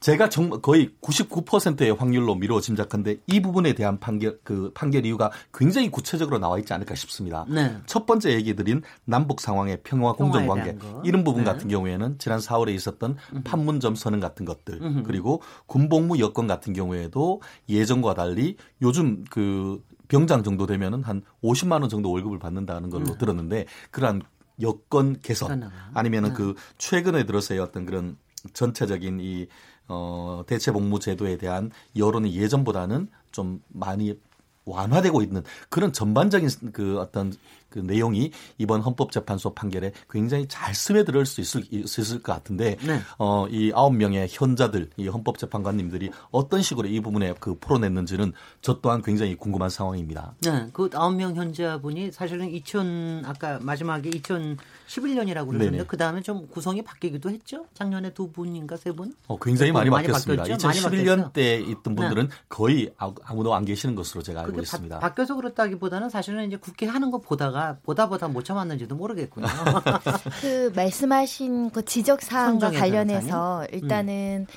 제가 0.01 0.29
정말 0.29 0.61
거의 0.61 0.91
99%의 1.01 1.91
확률로 1.91 2.35
미뤄 2.35 2.59
짐작한데 2.59 3.17
이 3.27 3.41
부분에 3.41 3.73
대한 3.73 3.99
판결 3.99 4.37
그 4.43 4.71
판결 4.73 5.05
이유가 5.05 5.31
굉장히 5.53 5.89
구체적으로 5.89 6.37
나와 6.37 6.59
있지 6.59 6.73
않을까 6.73 6.95
싶습니다. 6.95 7.45
네. 7.49 7.77
첫 7.85 8.05
번째 8.05 8.33
얘기 8.33 8.55
드린 8.55 8.81
남북 9.05 9.41
상황의 9.41 9.79
평화 9.83 10.13
공정 10.13 10.47
관계 10.47 10.77
이런 11.03 11.23
부분 11.23 11.43
네. 11.43 11.51
같은 11.51 11.69
경우에는 11.69 12.17
지난 12.19 12.39
4월에 12.39 12.75
있었던 12.75 13.17
판문점 13.43 13.95
선언 13.95 14.19
같은 14.19 14.45
것들 14.45 14.81
음흠. 14.81 15.03
그리고 15.03 15.41
군복무 15.65 16.19
여건 16.19 16.45
같은 16.45 16.73
경우에도 16.73 17.41
예전과 17.69 18.13
달리 18.13 18.57
요즘 18.81 19.23
그 19.29 19.81
병장 20.07 20.43
정도 20.43 20.67
되면은 20.67 21.03
한 21.03 21.23
50만 21.43 21.81
원 21.81 21.89
정도 21.89 22.11
월급을 22.11 22.37
받는다는 22.37 22.89
걸로 22.89 23.13
음. 23.13 23.17
들었는데 23.17 23.65
그러한 23.91 24.21
여건 24.61 25.19
개선 25.21 25.69
아니면은 25.93 26.29
네. 26.29 26.35
그 26.35 26.55
최근에 26.77 27.25
들어서의 27.25 27.59
어떤 27.59 27.85
그런 27.85 28.17
전체적인 28.53 29.19
이 29.19 29.47
어, 29.87 30.43
대체 30.47 30.71
복무 30.71 30.99
제도에 30.99 31.37
대한 31.37 31.71
여론이 31.95 32.35
예전보다는 32.35 33.09
좀 33.31 33.61
많이 33.67 34.19
완화되고 34.65 35.21
있는 35.21 35.43
그런 35.69 35.93
전반적인 35.93 36.49
그 36.73 36.99
어떤 36.99 37.33
그 37.75 37.79
내용이 37.79 38.31
이번 38.57 38.79
헌법재판소 38.79 39.53
판결에 39.53 39.91
굉장히 40.09 40.47
잘 40.47 40.73
스며들 40.73 41.25
수 41.25 41.41
있을, 41.41 41.63
있을 41.69 42.23
것 42.23 42.31
같은데 42.31 42.77
네. 42.85 43.01
어, 43.17 43.47
이 43.49 43.73
아홉 43.75 43.93
명의 43.95 44.27
현자들, 44.31 44.91
이 44.95 45.09
헌법재판관님들이 45.09 46.09
어떤 46.31 46.61
식으로 46.61 46.87
이 46.87 47.01
부분에 47.01 47.33
그 47.39 47.55
풀어냈는지는 47.55 48.31
저 48.61 48.79
또한 48.79 49.01
굉장히 49.01 49.35
궁금한 49.35 49.69
상황입니다. 49.69 50.35
네, 50.41 50.67
그 50.71 50.89
아홉 50.93 51.15
명 51.15 51.35
현자분이 51.35 52.13
사실은 52.13 52.49
2000 52.49 53.23
아까 53.25 53.59
마지막에 53.61 54.09
2011년이라고 54.09 55.47
그러는데 55.47 55.83
그 55.85 55.97
다음에 55.97 56.21
좀 56.21 56.47
구성이 56.47 56.81
바뀌기도 56.81 57.29
했죠. 57.29 57.65
작년에 57.73 58.13
두 58.13 58.31
분인가 58.31 58.77
세 58.77 58.93
분? 58.93 59.13
어, 59.27 59.37
굉장히 59.37 59.73
많이, 59.73 59.89
많이 59.89 60.07
바뀌었습니다. 60.07 60.43
바뀌었죠? 60.43 60.69
2011년 60.69 61.33
때 61.33 61.57
있던 61.57 61.95
분들은 61.95 62.29
네. 62.29 62.35
거의 62.47 62.93
아무도 62.97 63.53
안 63.53 63.65
계시는 63.65 63.95
것으로 63.95 64.23
제가 64.23 64.43
알고 64.43 64.61
있습니다. 64.61 64.99
바, 64.99 65.13
뀌어서 65.13 65.35
그렇다기보다는 65.35 66.09
사실은 66.09 66.47
이제 66.47 66.55
국회 66.55 66.85
하는 66.85 67.11
거 67.11 67.19
보다가 67.19 67.64
보다 67.73 68.07
보다 68.07 68.27
못 68.27 68.43
참았는지도 68.45 68.95
모르겠군요. 68.95 69.47
그 70.41 70.71
말씀하신 70.75 71.71
그 71.71 71.83
지적 71.85 72.21
사항과 72.21 72.71
관련해서 72.71 73.65
변호사님? 73.69 73.69
일단은 73.73 74.47
음. 74.49 74.53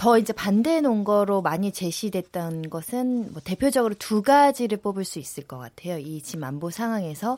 더 0.00 0.16
이제 0.16 0.32
반대 0.32 0.80
논거로 0.80 1.42
많이 1.42 1.72
제시됐던 1.72 2.70
것은 2.70 3.32
뭐 3.32 3.42
대표적으로 3.44 3.92
두 3.98 4.22
가지를 4.22 4.78
뽑을 4.78 5.04
수 5.04 5.18
있을 5.18 5.42
것 5.46 5.58
같아요. 5.58 5.98
이 5.98 6.22
지금 6.22 6.44
안보 6.44 6.70
상황에서 6.70 7.36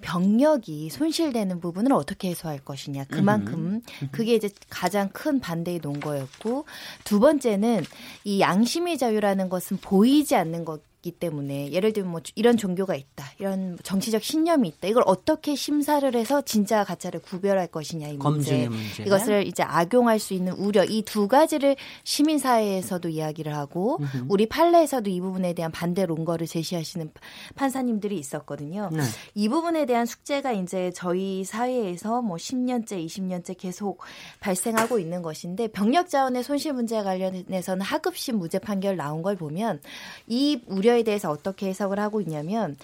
병력이 0.00 0.90
손실되는 0.90 1.58
부분을 1.58 1.92
어떻게 1.92 2.28
해소할 2.28 2.60
것이냐. 2.60 3.06
그만큼 3.10 3.80
그게 4.12 4.36
이제 4.36 4.48
가장 4.70 5.08
큰 5.08 5.40
반대의 5.40 5.80
논거였고 5.82 6.66
두 7.02 7.18
번째는 7.18 7.82
이 8.22 8.38
양심의 8.38 8.96
자유라는 8.96 9.48
것은 9.48 9.78
보이지 9.78 10.36
않는 10.36 10.64
것 10.64 10.82
있기 11.04 11.12
때문에 11.12 11.70
예를 11.72 11.92
들면 11.92 12.10
뭐 12.10 12.20
이런 12.34 12.56
종교가 12.56 12.94
있다, 12.94 13.26
이런 13.38 13.76
정치적 13.82 14.22
신념이 14.22 14.68
있다. 14.68 14.88
이걸 14.88 15.02
어떻게 15.06 15.54
심사를 15.54 16.14
해서 16.14 16.40
진짜 16.42 16.82
가짜를 16.84 17.20
구별할 17.20 17.66
것이냐 17.66 18.08
이 18.08 18.16
문제. 18.16 18.68
문제. 18.68 19.04
이것을 19.04 19.46
이제 19.46 19.62
악용할 19.62 20.18
수 20.18 20.32
있는 20.32 20.54
우려 20.54 20.84
이 20.84 21.02
두 21.04 21.28
가지를 21.28 21.76
시민 22.02 22.38
사회에서도 22.38 23.10
이야기를 23.10 23.54
하고 23.54 23.98
으흠. 24.00 24.26
우리 24.30 24.46
판례에서도 24.46 25.10
이 25.10 25.20
부분에 25.20 25.52
대한 25.52 25.70
반대 25.70 26.06
논거를 26.06 26.46
제시하시는 26.46 27.10
판사님들이 27.54 28.18
있었거든요. 28.18 28.88
네. 28.90 29.02
이 29.34 29.48
부분에 29.50 29.84
대한 29.84 30.06
숙제가 30.06 30.52
이제 30.52 30.90
저희 30.94 31.44
사회에서 31.44 32.22
뭐 32.22 32.38
10년째, 32.38 33.04
20년째 33.04 33.56
계속 33.58 34.00
발생하고 34.40 34.98
있는 34.98 35.20
것인데 35.20 35.68
병력 35.68 36.08
자원의 36.08 36.42
손실 36.42 36.72
문제 36.72 37.02
관련해서는 37.02 37.82
하급심 37.82 38.38
무죄 38.38 38.58
판결 38.58 38.96
나온 38.96 39.22
걸 39.22 39.36
보면 39.36 39.80
이 40.26 40.62
우려 40.66 40.93
우려에 40.94 41.02
대해서 41.02 41.30
어떻게 41.30 41.66
해석을 41.66 41.98
하고 41.98 42.20
있냐면 42.20 42.76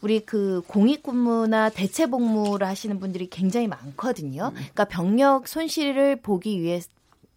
우리 0.00 0.20
그 0.20 0.62
공익근무나 0.66 1.68
대체복무를 1.68 2.66
하시는 2.66 2.98
분들이 2.98 3.28
굉장히 3.28 3.68
많거든요. 3.68 4.50
그러니까 4.54 4.84
병력 4.86 5.46
손실을 5.46 6.16
보기 6.16 6.62
위해 6.62 6.80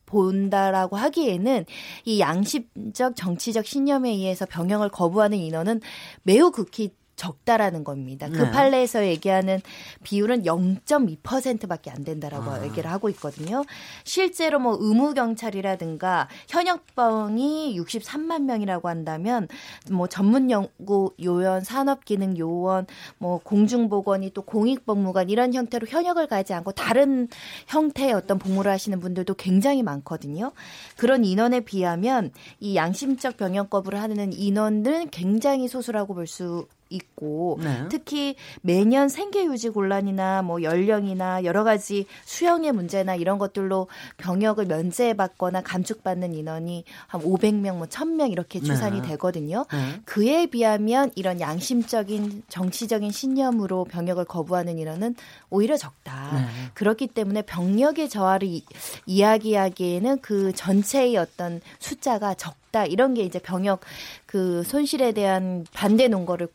본다라고 0.06 0.98
하기에는 0.98 1.66
이 2.06 2.20
양심적 2.20 3.16
정치적 3.16 3.66
신념에 3.66 4.10
의해서 4.10 4.46
병역을 4.46 4.90
거부하는 4.90 5.38
인원은 5.38 5.82
매우 6.24 6.52
극히 6.52 6.92
적다라는 7.22 7.84
겁니다. 7.84 8.28
그 8.30 8.40
네. 8.40 8.52
판례에서 8.52 9.06
얘기하는 9.06 9.62
비율은 10.02 10.42
0.2%밖에 10.42 11.92
안 11.92 12.04
된다라고 12.04 12.50
아. 12.50 12.66
얘기를 12.66 12.90
하고 12.90 13.10
있거든요. 13.10 13.64
실제로 14.04 14.58
뭐 14.58 14.76
의무 14.80 15.14
경찰이라든가 15.14 16.28
현역병이 16.48 17.80
63만 17.80 18.46
명이라고 18.46 18.90
한다면 18.90 19.48
뭐 19.92 20.08
전문 20.08 20.50
연구 20.50 21.14
요원, 21.22 21.64
산업 21.64 22.06
기능 22.06 22.36
요원, 22.40 22.88
뭐 23.20 23.40
공중 23.44 23.88
보건이 23.88 24.32
또 24.34 24.42
공익 24.42 24.88
복무관 24.88 25.30
이런 25.30 25.54
형태로 25.54 25.86
현역을 25.88 26.26
가지 26.26 26.56
않고 26.56 26.72
다른 26.72 27.28
형태의 27.68 28.14
어떤 28.14 28.40
복무를 28.40 28.72
하시는 28.72 29.00
분들도 29.00 29.36
굉장히 29.36 29.84
많거든요. 29.84 30.54
그런 30.98 31.24
인원에 31.24 31.60
비하면 31.60 32.32
이 32.60 32.76
양심적 32.76 33.38
병역 33.38 33.70
거부를 33.70 34.02
하는 34.02 34.34
인원은 34.34 35.12
굉장히 35.12 35.68
소수라고 35.68 36.16
볼수 36.16 36.66
있고 36.92 37.60
네. 37.64 37.86
특히 37.90 38.36
매년 38.62 39.10
생계 39.10 39.46
유지 39.46 39.70
곤란이나 39.70 40.42
뭐 40.42 40.62
연령이나 40.62 41.44
여러 41.44 41.64
가지 41.64 42.06
수영의 42.26 42.72
문제나 42.74 43.16
이런 43.16 43.38
것들로 43.38 43.88
병역을 44.18 44.66
면제해 44.66 45.16
받거나 45.16 45.62
감축받는 45.62 46.34
인원이 46.34 46.84
한 47.08 47.22
500명 47.22 47.78
뭐 47.78 47.88
1000명 47.88 48.32
이렇게 48.32 48.60
네. 48.60 48.66
추산이 48.66 49.02
네. 49.02 49.10
되거든요. 49.10 49.66
네. 49.72 50.02
그에 50.06 50.46
비하면 50.46 51.12
이런 51.16 51.40
양심적인 51.40 52.44
정치적인 52.50 53.12
신념으로 53.12 53.86
병역을 53.86 54.26
거부하는 54.26 54.78
인원은 54.78 55.16
오히려 55.52 55.78
적다. 55.78 56.32
네. 56.34 56.48
그렇기 56.74 57.08
때문에 57.08 57.44
병력의 57.44 58.10
저하를 58.10 58.48
이, 58.48 58.66
이야기하기에는 59.06 60.22
그 60.22 60.52
전체의 60.54 61.18
어떤 61.18 61.62
숫자가 61.78 62.34
적 62.34 62.56
있다 62.72 62.86
이런 62.86 63.14
게 63.14 63.22
이제 63.22 63.38
병역 63.38 63.82
그 64.26 64.64
손실에 64.64 65.12
대한 65.12 65.66
반대 65.74 66.08
논거를 66.08 66.48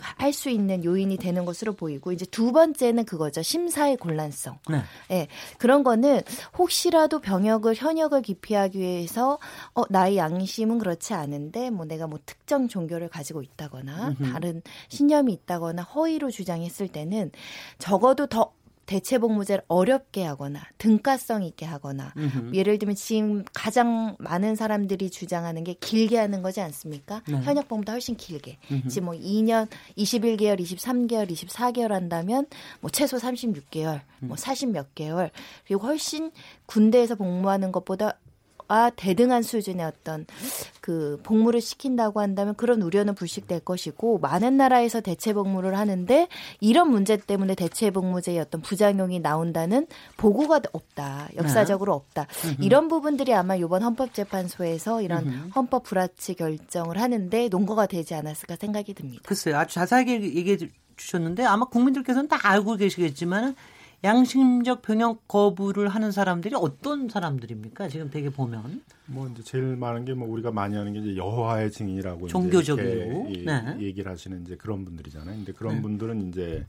할 0.00 0.32
수 0.32 0.50
있는 0.50 0.84
요인이 0.84 1.16
되는 1.16 1.44
것으로 1.44 1.72
보이고 1.72 2.12
이제 2.12 2.24
두 2.26 2.52
번째는 2.52 3.04
그거죠 3.04 3.42
심사의 3.42 3.96
곤란성. 3.96 4.58
네. 4.70 4.82
네. 5.08 5.26
그런 5.58 5.82
거는 5.82 6.20
혹시라도 6.56 7.20
병역을 7.20 7.74
현역을 7.74 8.22
기피하기 8.22 8.78
위해서 8.78 9.38
어 9.74 9.82
나의 9.88 10.16
양심은 10.16 10.78
그렇지 10.78 11.14
않은데 11.14 11.70
뭐 11.70 11.86
내가 11.86 12.06
뭐 12.06 12.18
특정 12.24 12.68
종교를 12.68 13.08
가지고 13.08 13.42
있다거나 13.42 14.08
음흠. 14.20 14.32
다른 14.32 14.62
신념이 14.88 15.32
있다거나 15.32 15.82
허위로 15.82 16.30
주장했을 16.30 16.88
때는 16.88 17.32
적어도 17.78 18.26
더 18.26 18.52
대체복무제를 18.88 19.62
어렵게 19.68 20.24
하거나 20.24 20.62
등가성 20.78 21.42
있게 21.44 21.66
하거나 21.66 22.14
음흠. 22.16 22.54
예를 22.54 22.78
들면 22.78 22.96
지금 22.96 23.44
가장 23.52 24.16
많은 24.18 24.56
사람들이 24.56 25.10
주장하는 25.10 25.62
게 25.62 25.74
길게 25.74 26.16
하는 26.16 26.40
거지 26.40 26.62
않습니까? 26.62 27.22
네. 27.28 27.36
현역보험보다 27.36 27.92
훨씬 27.92 28.16
길게. 28.16 28.56
음흠. 28.70 28.88
지금 28.88 29.06
뭐 29.06 29.14
2년, 29.14 29.68
21개월, 29.98 30.58
23개월, 30.58 31.30
24개월 31.30 31.90
한다면 31.90 32.46
뭐 32.80 32.90
최소 32.90 33.18
36개월, 33.18 34.00
뭐 34.20 34.36
40몇 34.36 34.76
음. 34.76 34.90
개월 34.94 35.30
그리고 35.66 35.86
훨씬 35.86 36.32
군대에서 36.64 37.14
복무하는 37.14 37.70
것보다 37.70 38.18
아 38.68 38.90
대등한 38.94 39.42
수준의 39.42 39.84
어떤 39.84 40.26
그 40.80 41.18
복무를 41.22 41.60
시킨다고 41.60 42.20
한다면 42.20 42.54
그런 42.54 42.82
우려는 42.82 43.14
불식될 43.14 43.60
것이고 43.60 44.18
많은 44.18 44.56
나라에서 44.56 45.00
대체 45.00 45.32
복무를 45.32 45.76
하는데 45.76 46.28
이런 46.60 46.90
문제 46.90 47.16
때문에 47.16 47.54
대체 47.54 47.90
복무제의 47.90 48.38
어떤 48.38 48.60
부작용이 48.60 49.20
나온다는 49.20 49.86
보고가 50.16 50.60
없다 50.72 51.28
역사적으로 51.36 51.92
네. 51.92 51.96
없다 51.96 52.26
이런 52.60 52.88
부분들이 52.88 53.34
아마 53.34 53.56
이번 53.56 53.82
헌법재판소에서 53.82 55.02
이런. 55.02 55.48
헌법 55.54 55.82
불합치 55.84 56.34
결정을 56.34 57.00
하는데 57.00 57.48
논거가 57.48 57.86
되지 57.86 58.14
않았을까 58.14 58.56
생각이 58.56 58.94
듭니다. 58.94 59.22
글쎄요 59.24 59.56
아주 59.56 59.74
자세하게 59.74 60.34
얘기해 60.34 60.58
주셨는데 60.96 61.44
아마 61.44 61.64
국민들께서는 61.66 62.28
다 62.28 62.38
알고 62.42 62.76
계시겠지만 62.76 63.54
양심적 64.04 64.82
병역 64.82 65.26
거부를 65.26 65.88
하는 65.88 66.12
사람들이 66.12 66.54
어떤 66.56 67.08
사람들입니까? 67.08 67.88
지금 67.88 68.10
되게 68.10 68.30
보면 68.30 68.82
뭐 69.06 69.28
이제 69.28 69.42
제일 69.42 69.76
많은 69.76 70.04
게 70.04 70.12
뭐 70.14 70.28
우리가 70.28 70.52
많이 70.52 70.76
하는 70.76 70.92
게 70.92 71.00
이제 71.00 71.16
여호와의 71.16 71.72
증인이라고 71.72 72.28
종교적으로 72.28 73.26
이제 73.30 73.44
네. 73.44 73.76
얘기를 73.80 74.10
하시는 74.10 74.42
이제 74.42 74.56
그런 74.56 74.84
분들이잖아요. 74.84 75.36
근데 75.36 75.52
그런 75.52 75.76
네. 75.76 75.82
분들은 75.82 76.28
이제 76.28 76.64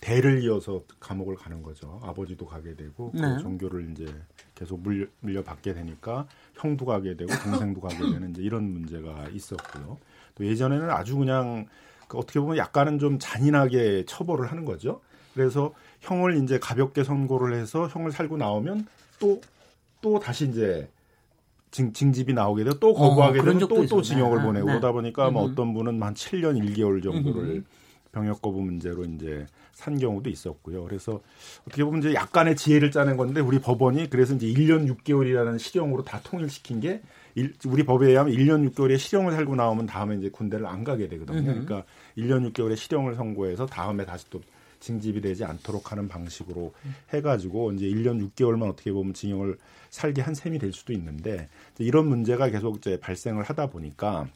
대를 0.00 0.42
이어서 0.44 0.82
감옥을 1.00 1.36
가는 1.36 1.62
거죠. 1.62 2.00
아버지도 2.02 2.46
가게 2.46 2.74
되고 2.74 3.10
그 3.12 3.16
네. 3.18 3.34
그 3.36 3.42
종교를 3.42 3.90
이제 3.92 4.06
계속 4.54 4.80
물려, 4.80 5.06
물려받게 5.20 5.74
되니까 5.74 6.26
형도 6.54 6.86
가게 6.86 7.16
되고 7.16 7.32
동생도 7.42 7.80
가게 7.80 7.98
되는 7.98 8.30
이제 8.30 8.42
이런 8.42 8.64
문제가 8.72 9.28
있었고요. 9.30 9.98
또 10.34 10.46
예전에는 10.46 10.88
아주 10.90 11.16
그냥 11.16 11.66
그 12.08 12.18
어떻게 12.18 12.40
보면 12.40 12.56
약간은 12.56 12.98
좀 12.98 13.18
잔인하게 13.18 14.04
처벌을 14.06 14.50
하는 14.50 14.64
거죠. 14.64 15.00
그래서 15.34 15.74
형을 16.06 16.42
이제 16.42 16.58
가볍게 16.58 17.04
선고를 17.04 17.54
해서 17.54 17.88
형을 17.88 18.12
살고 18.12 18.36
나오면 18.36 18.86
또 19.18 19.40
또 20.06 20.20
다시 20.20 20.48
이제 20.48 20.88
징, 21.72 21.92
징집이 21.92 22.32
나오게 22.32 22.62
되고 22.62 22.78
또 22.78 22.94
거부하게 22.94 23.40
어, 23.40 23.42
되면 23.42 23.58
또또 23.58 24.02
징역을 24.02 24.38
네. 24.38 24.44
보내고 24.44 24.66
네. 24.66 24.72
그러다 24.72 24.92
보니까 24.92 25.30
뭐 25.30 25.42
어떤 25.42 25.74
분은 25.74 26.00
한 26.00 26.14
7년 26.14 26.62
1개월 26.62 27.02
정도를 27.02 27.64
병역 28.12 28.40
거부 28.40 28.60
문제로 28.60 29.04
이제 29.04 29.44
산 29.72 29.98
경우도 29.98 30.30
있었고요. 30.30 30.84
그래서 30.84 31.20
어떻게 31.66 31.84
보면 31.84 32.00
이제 32.00 32.14
약간의 32.14 32.56
지혜를 32.56 32.90
짜낸 32.90 33.16
건데 33.16 33.40
우리 33.40 33.58
법원이 33.58 34.08
그래서 34.08 34.34
이제 34.34 34.46
1년 34.46 34.88
6개월이라는 34.94 35.58
실형으로 35.58 36.04
다 36.04 36.20
통일시킨 36.22 36.80
게 36.80 37.02
일, 37.34 37.52
우리 37.66 37.82
법에 37.82 38.06
의하면 38.06 38.32
1년 38.32 38.70
6개월의 38.70 38.96
실형을 38.98 39.32
살고 39.32 39.56
나오면 39.56 39.86
다음에 39.86 40.16
이제 40.16 40.30
군대를 40.30 40.66
안 40.66 40.84
가게 40.84 41.08
되거든요. 41.08 41.42
그러니까 41.42 41.84
1년 42.16 42.50
6개월의 42.52 42.76
실형을 42.76 43.16
선고해서 43.16 43.66
다음에 43.66 44.06
다시 44.06 44.24
또 44.30 44.40
징집이 44.86 45.20
되지 45.20 45.44
않도록 45.44 45.90
하는 45.90 46.06
방식으로 46.06 46.72
해가지고 47.12 47.72
이제 47.72 47.86
1년 47.86 48.30
6개월만 48.30 48.70
어떻게 48.70 48.92
보면 48.92 49.14
징역을 49.14 49.58
살게 49.90 50.22
한 50.22 50.34
셈이 50.34 50.60
될 50.60 50.72
수도 50.72 50.92
있는데 50.92 51.48
이런 51.78 52.08
문제가 52.08 52.48
계속 52.50 52.76
이제 52.76 52.98
발생을 53.00 53.42
하다 53.42 53.70
보니까 53.70 54.28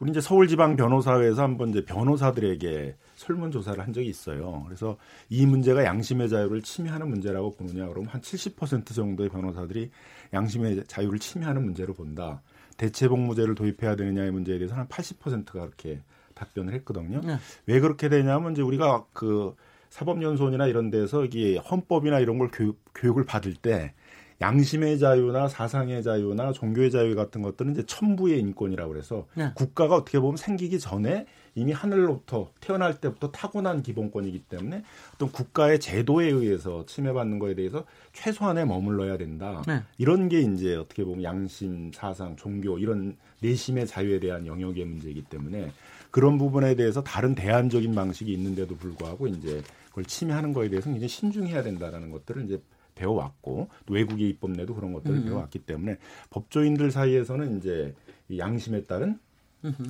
우리 0.00 0.10
이제 0.10 0.20
서울지방 0.20 0.76
변호사회에서 0.76 1.42
한번 1.42 1.70
이제 1.70 1.84
변호사들에게 1.84 2.96
설문 3.14 3.50
조사를 3.50 3.82
한 3.82 3.92
적이 3.92 4.08
있어요. 4.08 4.62
그래서 4.66 4.96
이 5.28 5.46
문제가 5.46 5.84
양심의 5.84 6.28
자유를 6.28 6.62
침해하는 6.62 7.08
문제라고 7.08 7.52
보느냐 7.52 7.86
그러면 7.88 8.08
한 8.08 8.20
70% 8.20 8.94
정도의 8.94 9.28
변호사들이 9.28 9.90
양심의 10.32 10.84
자유를 10.86 11.18
침해하는 11.20 11.64
문제로 11.64 11.94
본다. 11.94 12.42
대체복무제를 12.76 13.54
도입해야 13.54 13.96
되느냐의 13.96 14.30
문제에 14.30 14.58
대해서 14.58 14.74
한 14.74 14.86
80%가 14.88 15.52
그렇게 15.52 16.00
답변을 16.38 16.72
했거든요. 16.74 17.20
네. 17.24 17.36
왜 17.66 17.80
그렇게 17.80 18.08
되냐면 18.08 18.52
이제 18.52 18.62
우리가 18.62 19.04
그 19.12 19.54
사법연수원이나 19.90 20.66
이런 20.66 20.90
데서 20.90 21.24
이게 21.24 21.56
헌법이나 21.56 22.20
이런 22.20 22.38
걸 22.38 22.50
교육, 22.52 22.78
교육을 22.94 23.24
받을 23.24 23.54
때 23.54 23.94
양심의 24.40 25.00
자유나 25.00 25.48
사상의 25.48 26.02
자유나 26.02 26.52
종교의 26.52 26.92
자유 26.92 27.16
같은 27.16 27.42
것들은 27.42 27.72
이제 27.72 27.82
천부의 27.84 28.38
인권이라고 28.38 28.92
그래서 28.92 29.26
네. 29.34 29.50
국가가 29.54 29.96
어떻게 29.96 30.20
보면 30.20 30.36
생기기 30.36 30.78
전에 30.78 31.26
이미 31.56 31.72
하늘로부터 31.72 32.52
태어날 32.60 33.00
때부터 33.00 33.32
타고난 33.32 33.82
기본권이기 33.82 34.44
때문에 34.44 34.84
어떤 35.14 35.32
국가의 35.32 35.80
제도에 35.80 36.26
의해서 36.26 36.86
침해받는 36.86 37.40
거에 37.40 37.56
대해서 37.56 37.84
최소한에 38.12 38.64
머물러야 38.64 39.16
된다. 39.16 39.62
네. 39.66 39.82
이런 39.96 40.28
게 40.28 40.40
이제 40.40 40.76
어떻게 40.76 41.04
보면 41.04 41.24
양심, 41.24 41.90
사상, 41.92 42.36
종교 42.36 42.78
이런 42.78 43.16
내심의 43.40 43.88
자유에 43.88 44.20
대한 44.20 44.46
영역의 44.46 44.84
문제이기 44.84 45.22
때문에 45.22 45.72
그런 46.18 46.36
부분에 46.36 46.74
대해서 46.74 47.00
다른 47.00 47.36
대안적인 47.36 47.94
방식이 47.94 48.32
있는데도 48.32 48.76
불구하고 48.76 49.28
이제 49.28 49.62
그걸 49.86 50.04
침해하는 50.04 50.52
거에 50.52 50.68
대해서 50.68 50.90
굉장히 50.90 51.06
신중해야 51.06 51.62
된다라는 51.62 52.10
것들을 52.10 52.44
이제 52.44 52.60
배워왔고 52.96 53.68
또 53.86 53.94
외국의 53.94 54.28
입법내도 54.30 54.74
그런 54.74 54.92
것들을 54.92 55.16
음. 55.16 55.24
배워왔기 55.26 55.60
때문에 55.60 55.96
법조인들 56.30 56.90
사이에서는 56.90 57.58
이제 57.58 57.94
이 58.28 58.40
양심에 58.40 58.82
따른 58.86 59.20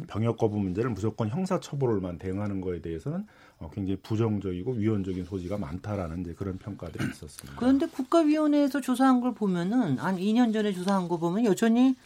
병역 0.07 0.37
거부 0.37 0.59
문제를 0.59 0.91
무조건 0.91 1.31
형사 1.31 1.61
처벌로만 1.61 2.19
대응하는 2.19 2.61
거에 2.61 2.83
대해서는 2.83 3.27
어, 3.59 3.71
굉장히 3.73 3.97
부정적이고 4.03 4.73
위헌적인 4.73 5.25
소지가 5.25 5.57
많다라는 5.57 6.21
이제 6.21 6.35
그런 6.35 6.59
평가들이 6.59 7.05
있었습니다. 7.11 7.59
그런데 7.59 7.87
국가위원회에서 7.87 8.83
조사한 8.83 9.23
걸 9.23 9.33
보면은 9.33 9.97
한 9.97 10.17
2년 10.17 10.53
전에 10.53 10.73
조사한 10.75 11.09
거 11.09 11.17
보면 11.17 11.47
여전히 11.47 11.97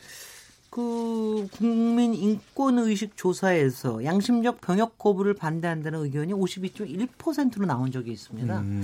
그 0.72 1.46
국민 1.52 2.14
인권 2.14 2.78
의식 2.78 3.14
조사에서 3.14 4.02
양심적 4.06 4.62
병역 4.62 4.96
거부를 4.96 5.34
반대한다는 5.34 6.00
의견이 6.00 6.32
52.1%로 6.32 7.66
나온 7.66 7.92
적이 7.92 8.12
있습니다. 8.12 8.58
음. 8.58 8.82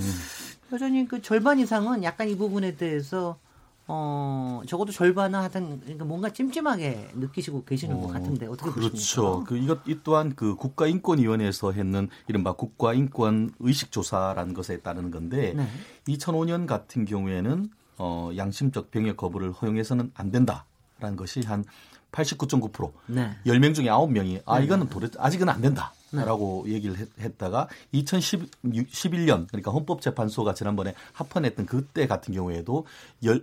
여전히 0.71 1.07
그 1.07 1.19
절반 1.23 1.57
이상은 1.57 2.03
약간 2.03 2.29
이 2.29 2.37
부분에 2.37 2.75
대해서 2.75 3.39
어 3.87 4.61
적어도 4.67 4.91
절반은 4.91 5.39
하여튼 5.39 5.79
그러니까 5.79 6.05
뭔가 6.05 6.29
찜찜하게 6.29 7.09
느끼시고 7.15 7.63
계시는 7.63 7.95
어, 7.95 8.01
것 8.01 8.13
같은데 8.13 8.45
어떻게 8.45 8.69
그렇죠. 8.69 8.91
보십니까? 8.91 9.43
그 9.47 9.57
이것 9.57 9.79
이 9.87 9.97
또한 10.03 10.35
그 10.35 10.53
국가인권위원회에서 10.53 11.71
했는 11.71 12.07
이른바 12.27 12.51
국가인권 12.51 13.55
의식 13.57 13.91
조사라는 13.91 14.53
것에 14.53 14.81
따르는 14.81 15.09
건데 15.09 15.55
네. 15.55 15.67
2005년 16.07 16.67
같은 16.67 17.05
경우에는 17.05 17.71
어 17.97 18.29
양심적 18.37 18.91
병역 18.91 19.17
거부를 19.17 19.51
허용해서는 19.53 20.11
안 20.13 20.29
된다. 20.29 20.65
라는 20.99 21.15
것이 21.15 21.41
한 21.41 21.63
89.9%. 22.11 22.91
네. 23.07 23.35
10명 23.45 23.75
중에 23.75 23.85
9명이 23.85 24.41
아 24.45 24.59
네. 24.59 24.65
이거는 24.65 24.89
도대 24.89 25.07
아직은 25.17 25.47
안 25.49 25.61
된다. 25.61 25.93
네. 26.11 26.25
라고 26.25 26.65
얘기를 26.67 26.97
했, 26.97 27.37
다가 27.37 27.67
2011년 27.93 29.47
그러니까 29.47 29.71
헌법재판소가 29.71 30.55
지난번에 30.55 30.95
합헌했던 31.13 31.67
그때 31.67 32.07
같은 32.07 32.33
경우에도 32.33 32.87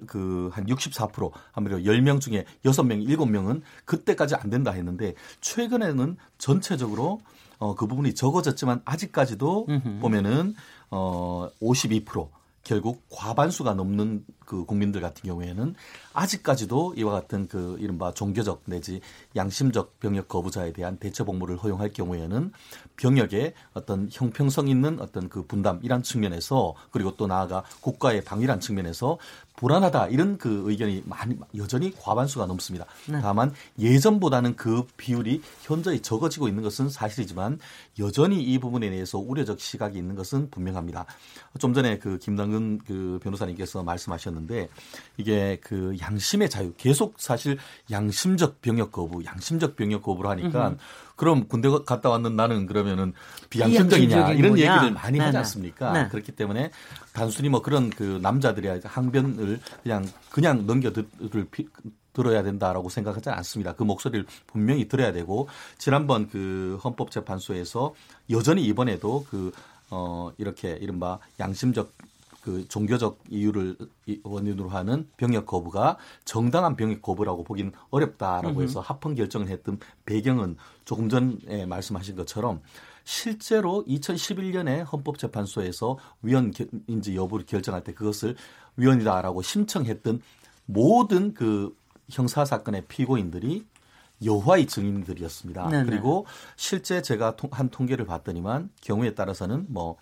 그한 0.07 0.67
64% 0.67 1.31
아무래도 1.53 1.83
10명 1.83 2.21
중에 2.21 2.45
6명, 2.65 3.07
7명은 3.07 3.63
그때까지 3.85 4.35
안 4.35 4.51
된다 4.51 4.73
했는데 4.73 5.15
최근에는 5.41 6.17
전체적으로 6.39 7.21
어, 7.59 7.75
그 7.75 7.87
부분이 7.87 8.15
적어졌지만 8.15 8.83
아직까지도 8.85 9.67
음흠. 9.69 10.01
보면은 10.01 10.55
어, 10.91 11.49
52% 11.63 12.29
결국 12.65 13.05
과반수가 13.11 13.75
넘는 13.75 14.25
그 14.47 14.65
국민들 14.65 15.01
같은 15.01 15.23
경우에는 15.29 15.75
아직까지도 16.15 16.95
이와 16.97 17.13
같은 17.13 17.49
그 17.49 17.77
이른바 17.79 18.15
종교적 18.15 18.63
내지 18.65 19.01
양심적 19.35 20.01
병역 20.01 20.29
거부자에 20.29 20.73
대한 20.73 20.97
대체 20.97 21.25
복무를 21.25 21.57
허용할 21.57 21.91
경우에는 21.91 22.53
병역의 22.97 23.53
어떤 23.75 24.09
형평성 24.11 24.69
있는 24.69 25.01
어떤 25.01 25.29
그 25.29 25.45
분담 25.47 25.81
이란 25.83 26.03
측면에서 26.03 26.75
그리고 26.91 27.17
또 27.17 27.27
나아가 27.27 27.65
국가의 27.83 28.25
방위란 28.25 28.61
측면에서 28.61 29.19
불안하다 29.57 30.09
이런 30.09 30.37
그 30.39 30.65
의견이 30.67 31.03
많이 31.07 31.37
여전히 31.57 31.91
과반수가 31.99 32.47
넘습니다. 32.47 32.87
네. 33.09 33.21
다만 33.23 33.53
예전보다는 33.79 34.55
그 34.55 34.87
비율이 34.97 35.41
현저히 35.63 36.01
적어지고 36.01 36.49
있는 36.49 36.63
것은 36.63 36.91
사실이지만 36.91 37.59
여전히 37.99 38.43
이 38.43 38.59
부분에 38.59 38.91
대해서 38.91 39.19
우려적 39.19 39.59
시각이 39.59 39.99
있는 39.99 40.15
것은 40.15 40.51
분명합니다. 40.51 41.07
좀 41.59 41.73
전에 41.73 41.99
그 41.99 42.19
김당근 42.19 42.79
그 42.87 43.19
변호사님께서 43.23 43.83
말씀하셨는데 43.83 44.36
이게 45.17 45.59
그 45.63 45.97
양심의 46.01 46.51
자유 46.51 46.75
계속 46.77 47.15
사실 47.19 47.57
양심적 47.91 48.61
병역 48.61 48.93
거부, 48.93 49.25
양심적 49.25 49.77
병역 49.77 50.03
거부를 50.03 50.31
하니까 50.31 50.69
음흠. 50.69 50.77
그럼 51.17 51.49
군대 51.49 51.69
갔다 51.87 52.11
왔는 52.11 52.37
나는 52.37 52.67
그러면은 52.67 53.15
비양심적이냐 53.49 54.33
이런 54.33 54.53
뭐냐? 54.53 54.75
얘기를 54.75 54.93
많이 54.93 55.13
네네. 55.13 55.25
하지 55.25 55.39
않습니까? 55.39 55.93
네. 55.93 56.09
그렇기 56.09 56.33
때문에 56.33 56.71
단순히 57.13 57.49
뭐 57.49 57.63
그런 57.63 57.89
그 57.91 58.19
남자들이 58.23 58.69
항변을 58.85 59.61
그냥 59.83 60.07
그냥 60.31 60.67
넘겨 60.67 60.93
들을 60.93 61.47
들어야 62.13 62.43
된다라고 62.43 62.89
생각하지 62.89 63.29
않습니다. 63.29 63.75
그 63.75 63.83
목소리를 63.83 64.25
분명히 64.47 64.89
들어야 64.89 65.13
되고 65.13 65.49
지난번 65.77 66.29
그 66.29 66.79
헌법재판소에서 66.83 67.95
여전히 68.31 68.65
이번에도 68.65 69.27
그 69.31 69.53
어, 69.91 70.33
이렇게 70.39 70.79
이른바 70.81 71.19
양심적 71.39 71.93
그 72.47 72.69
종교적 72.69 73.19
이유를 73.29 73.77
원인으로 74.23 74.69
하는 74.69 75.09
병역 75.17 75.47
거부가 75.47 75.97
정당한 76.25 76.77
병역 76.77 77.03
거부라고 77.03 77.43
보기는 77.43 77.73
어렵다라고 77.91 78.63
해서 78.63 78.79
합헌 78.79 79.17
결정을 79.17 79.49
했던 79.49 79.81
배경은 80.05 80.57
조금 80.85 81.09
전에 81.09 81.67
말씀하신 81.67 82.15
것처럼 82.15 82.63
실제로 83.03 83.85
2011년에 83.89 84.87
헌법재판소에서 84.93 85.99
위헌인지 86.23 87.17
여부를 87.17 87.47
결정할 87.47 87.83
때 87.83 87.93
그것을 87.93 88.37
위헌이다라고 88.77 89.43
심청했던 89.43 90.23
모든 90.67 91.35
그 91.35 91.77
형사 92.09 92.45
사건의 92.45 92.85
피고인들이 92.87 93.67
여호와의 94.25 94.67
증인들이었습니다. 94.69 95.69
네네. 95.69 95.91
그리고 95.91 96.27
실제 96.55 97.03
제가 97.03 97.35
한 97.51 97.71
통계를 97.71 98.07
봤더니만 98.07 98.71
경우에 98.83 99.17
따라서는 99.17 99.67
뭐 99.69 99.97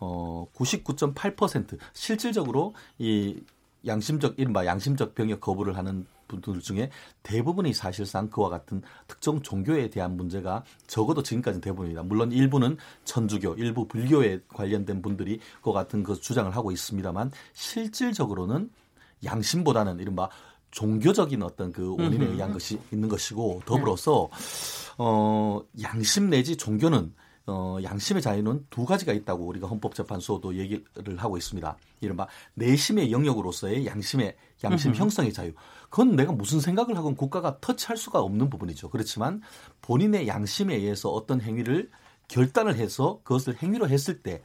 어, 0.00 0.46
99.8% 0.54 1.78
실질적으로 1.92 2.74
이 2.98 3.40
양심적 3.86 4.38
이른바 4.38 4.66
양심적 4.66 5.14
병역 5.14 5.40
거부를 5.40 5.76
하는 5.76 6.06
분들 6.28 6.60
중에 6.60 6.90
대부분이 7.22 7.72
사실상 7.72 8.28
그와 8.28 8.50
같은 8.50 8.82
특정 9.06 9.40
종교에 9.40 9.88
대한 9.88 10.16
문제가 10.16 10.62
적어도 10.86 11.22
지금까지 11.22 11.60
대부분입니다. 11.60 12.02
물론 12.02 12.30
일부는 12.32 12.76
천주교, 13.04 13.54
일부 13.54 13.88
불교에 13.88 14.40
관련된 14.48 15.00
분들이 15.00 15.40
그와 15.62 15.74
같은 15.74 16.02
그 16.02 16.20
주장을 16.20 16.54
하고 16.54 16.70
있습니다만 16.70 17.32
실질적으로는 17.54 18.70
양심보다는 19.24 20.00
이른바 20.00 20.28
종교적인 20.70 21.42
어떤 21.42 21.72
그 21.72 21.96
원인에 21.96 22.26
의한 22.26 22.52
것이 22.52 22.78
있는 22.92 23.08
것이고 23.08 23.62
더불어서 23.64 24.28
어 24.98 25.62
양심 25.80 26.28
내지 26.28 26.56
종교는 26.56 27.14
어, 27.48 27.78
양심의 27.82 28.22
자유는 28.22 28.66
두 28.70 28.84
가지가 28.84 29.12
있다고 29.12 29.46
우리가 29.46 29.66
헌법재판소도 29.66 30.54
얘기를 30.56 31.16
하고 31.16 31.36
있습니다. 31.36 31.76
이른바 32.00 32.26
내심의 32.54 33.10
영역으로서의 33.10 33.86
양심의 33.86 34.36
양심 34.64 34.94
형성의 34.94 35.32
자유. 35.32 35.52
그건 35.90 36.16
내가 36.16 36.32
무슨 36.32 36.60
생각을 36.60 36.96
하건 36.96 37.16
국가가 37.16 37.58
터치할 37.60 37.96
수가 37.96 38.20
없는 38.20 38.50
부분이죠. 38.50 38.90
그렇지만 38.90 39.40
본인의 39.82 40.28
양심에 40.28 40.74
의해서 40.74 41.10
어떤 41.10 41.40
행위를 41.40 41.90
결단을 42.28 42.76
해서 42.76 43.20
그것을 43.24 43.56
행위로 43.62 43.88
했을 43.88 44.22
때 44.22 44.42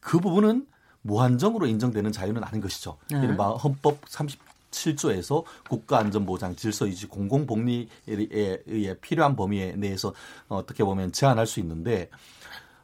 그 0.00 0.18
부분은 0.18 0.66
무한정으로 1.02 1.66
인정되는 1.66 2.12
자유는 2.12 2.42
아닌 2.42 2.60
것이죠. 2.60 2.98
네. 3.10 3.18
이른바 3.18 3.50
헌법 3.50 3.98
30 4.06 4.40
7조에서 4.80 5.44
국가안전보장, 5.68 6.56
질서유지, 6.56 7.06
공공복리에 7.06 7.86
의해 8.06 8.94
필요한 9.00 9.36
범위 9.36 9.72
내에서 9.76 10.14
어떻게 10.48 10.84
보면 10.84 11.12
제한할 11.12 11.46
수 11.46 11.60
있는데 11.60 12.10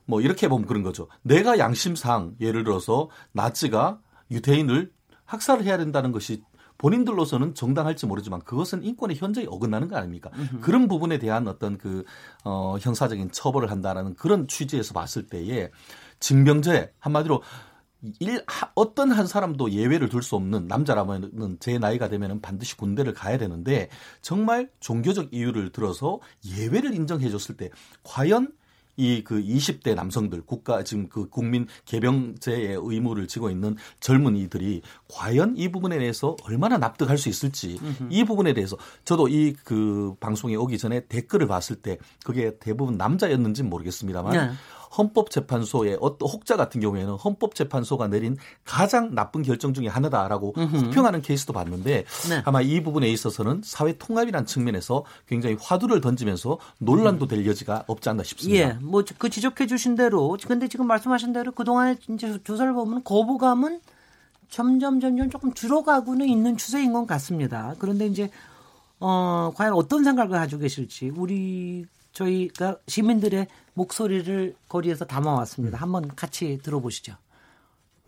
뭐 0.05 0.21
이렇게 0.21 0.49
보면 0.49 0.67
그런 0.67 0.83
거죠. 0.83 1.09
내가 1.23 1.59
양심상 1.59 2.37
예를 2.41 2.65
들어서 2.65 3.09
나치가 3.33 3.99
유태인을 4.31 4.93
학살을 5.25 5.65
해야 5.65 5.77
된다는 5.77 6.13
것이 6.13 6.43
본인들로서는 6.79 7.55
정당할지 7.55 8.07
모르지만 8.07 8.41
그것은 8.43 8.85
인권에 8.85 9.15
현저히 9.15 9.47
어긋나는 9.49 9.89
거 9.89 9.97
아닙니까? 9.97 10.31
으흠. 10.37 10.61
그런 10.61 10.89
부분에 10.89 11.19
대한 11.19 11.49
어떤 11.49 11.79
그 11.79 12.05
어, 12.45 12.77
형사적인 12.81 13.31
처벌을 13.31 13.71
한다라는 13.71 14.15
그런 14.15 14.47
취지에서 14.47 14.93
봤을 14.93 15.27
때에 15.27 15.71
징병제 16.21 16.93
한마디로 16.99 17.43
일 18.21 18.45
어떤 18.75 19.11
한 19.13 19.27
사람도 19.27 19.71
예외를 19.73 20.09
둘 20.09 20.23
수 20.23 20.35
없는 20.37 20.67
남자라면은 20.67 21.59
제 21.61 21.79
나이가 21.79 22.09
되면은 22.09 22.41
반드시 22.41 22.77
군대를 22.77 23.15
가야 23.15 23.39
되는데 23.39 23.89
정말 24.23 24.69
종교적 24.81 25.33
이유를 25.33 25.71
들어서 25.71 26.21
예외를 26.59 26.95
인정해 26.95 27.29
줬을 27.31 27.57
때 27.57 27.71
과연 28.03 28.53
이그 28.99 29.43
20대 29.43 29.95
남성들 29.95 30.43
국가 30.47 30.83
지금 30.83 31.09
그 31.11 31.29
국민 31.29 31.67
개병제의 31.85 32.79
의무를 32.81 33.29
지고 33.29 33.51
있는 33.51 33.77
젊은이들이 34.01 34.81
과연 35.13 35.57
이 35.59 35.69
부분에 35.71 35.99
대해서 35.99 36.35
얼마나 36.45 36.79
납득할 36.79 37.19
수 37.19 37.29
있을지. 37.29 37.79
이 38.09 38.25
부분에 38.25 38.55
대해서 38.55 38.77
저도 39.05 39.29
이 39.29 39.55
그 39.65 40.15
방송에 40.19 40.55
오기 40.55 40.79
전에 40.79 41.07
댓글을 41.09 41.47
봤을 41.47 41.77
때 41.77 41.99
그게 42.25 42.59
대부분 42.59 42.97
남자였는지는 42.97 43.69
모르겠습니다만 43.69 44.33
네. 44.33 44.55
헌법재판소의 44.97 45.99
어떤 46.01 46.29
혹자 46.29 46.57
같은 46.57 46.81
경우에는 46.81 47.15
헌법재판소가 47.15 48.09
내린 48.09 48.37
가장 48.65 49.15
나쁜 49.15 49.43
결정 49.43 49.75
중의 49.75 49.91
하나다라고 49.91 50.55
호평하는 50.57 51.23
케이스도 51.23 51.53
봤는데 51.53 52.05
네. 52.29 52.43
아마 52.45 52.61
이 52.61 52.83
부분에 52.83 53.09
있어서는 53.11 53.63
사회 53.65 53.97
통합이라는 53.99 54.47
측면에서 54.47 55.05
굉장히 55.27 55.57
화두를 55.61 56.01
던지면서 56.01 56.59
논란도 56.79 57.27
될 57.27 57.47
여지가 57.47 57.85
없지 57.87 58.09
않나 58.09 58.23
싶습니다. 58.23 58.69
예, 58.69 58.73
뭐 58.75 59.03
그 59.19 59.31
지적해 59.31 59.67
주신 59.67 59.95
대로 59.95 60.37
근데 60.47 60.69
지금 60.69 60.87
말씀하신 60.87 61.33
대로 61.33 61.53
그동안에 61.53 61.97
이제 62.11 62.39
조사를 62.45 62.73
보면 62.73 63.05
거부감은 63.05 63.81
점점 64.49 65.01
점점 65.01 65.31
조금 65.31 65.53
줄어가고는 65.53 66.29
있는 66.29 66.57
추세인 66.57 66.93
것 66.93 67.07
같습니다. 67.07 67.75
그런데 67.79 68.07
이제 68.07 68.31
어 69.01 69.53
과연 69.55 69.75
어떤 69.75 70.05
생각을 70.05 70.31
가지고 70.31 70.63
계실지 70.63 71.13
우리 71.17 71.85
저희가 72.17 72.79
시민들의 72.89 73.47
목소리를 73.75 74.55
거리에서 74.69 75.05
담아왔습니다. 75.05 75.79
한번 75.79 76.09
같이 76.15 76.59
들어보시죠. 76.63 77.15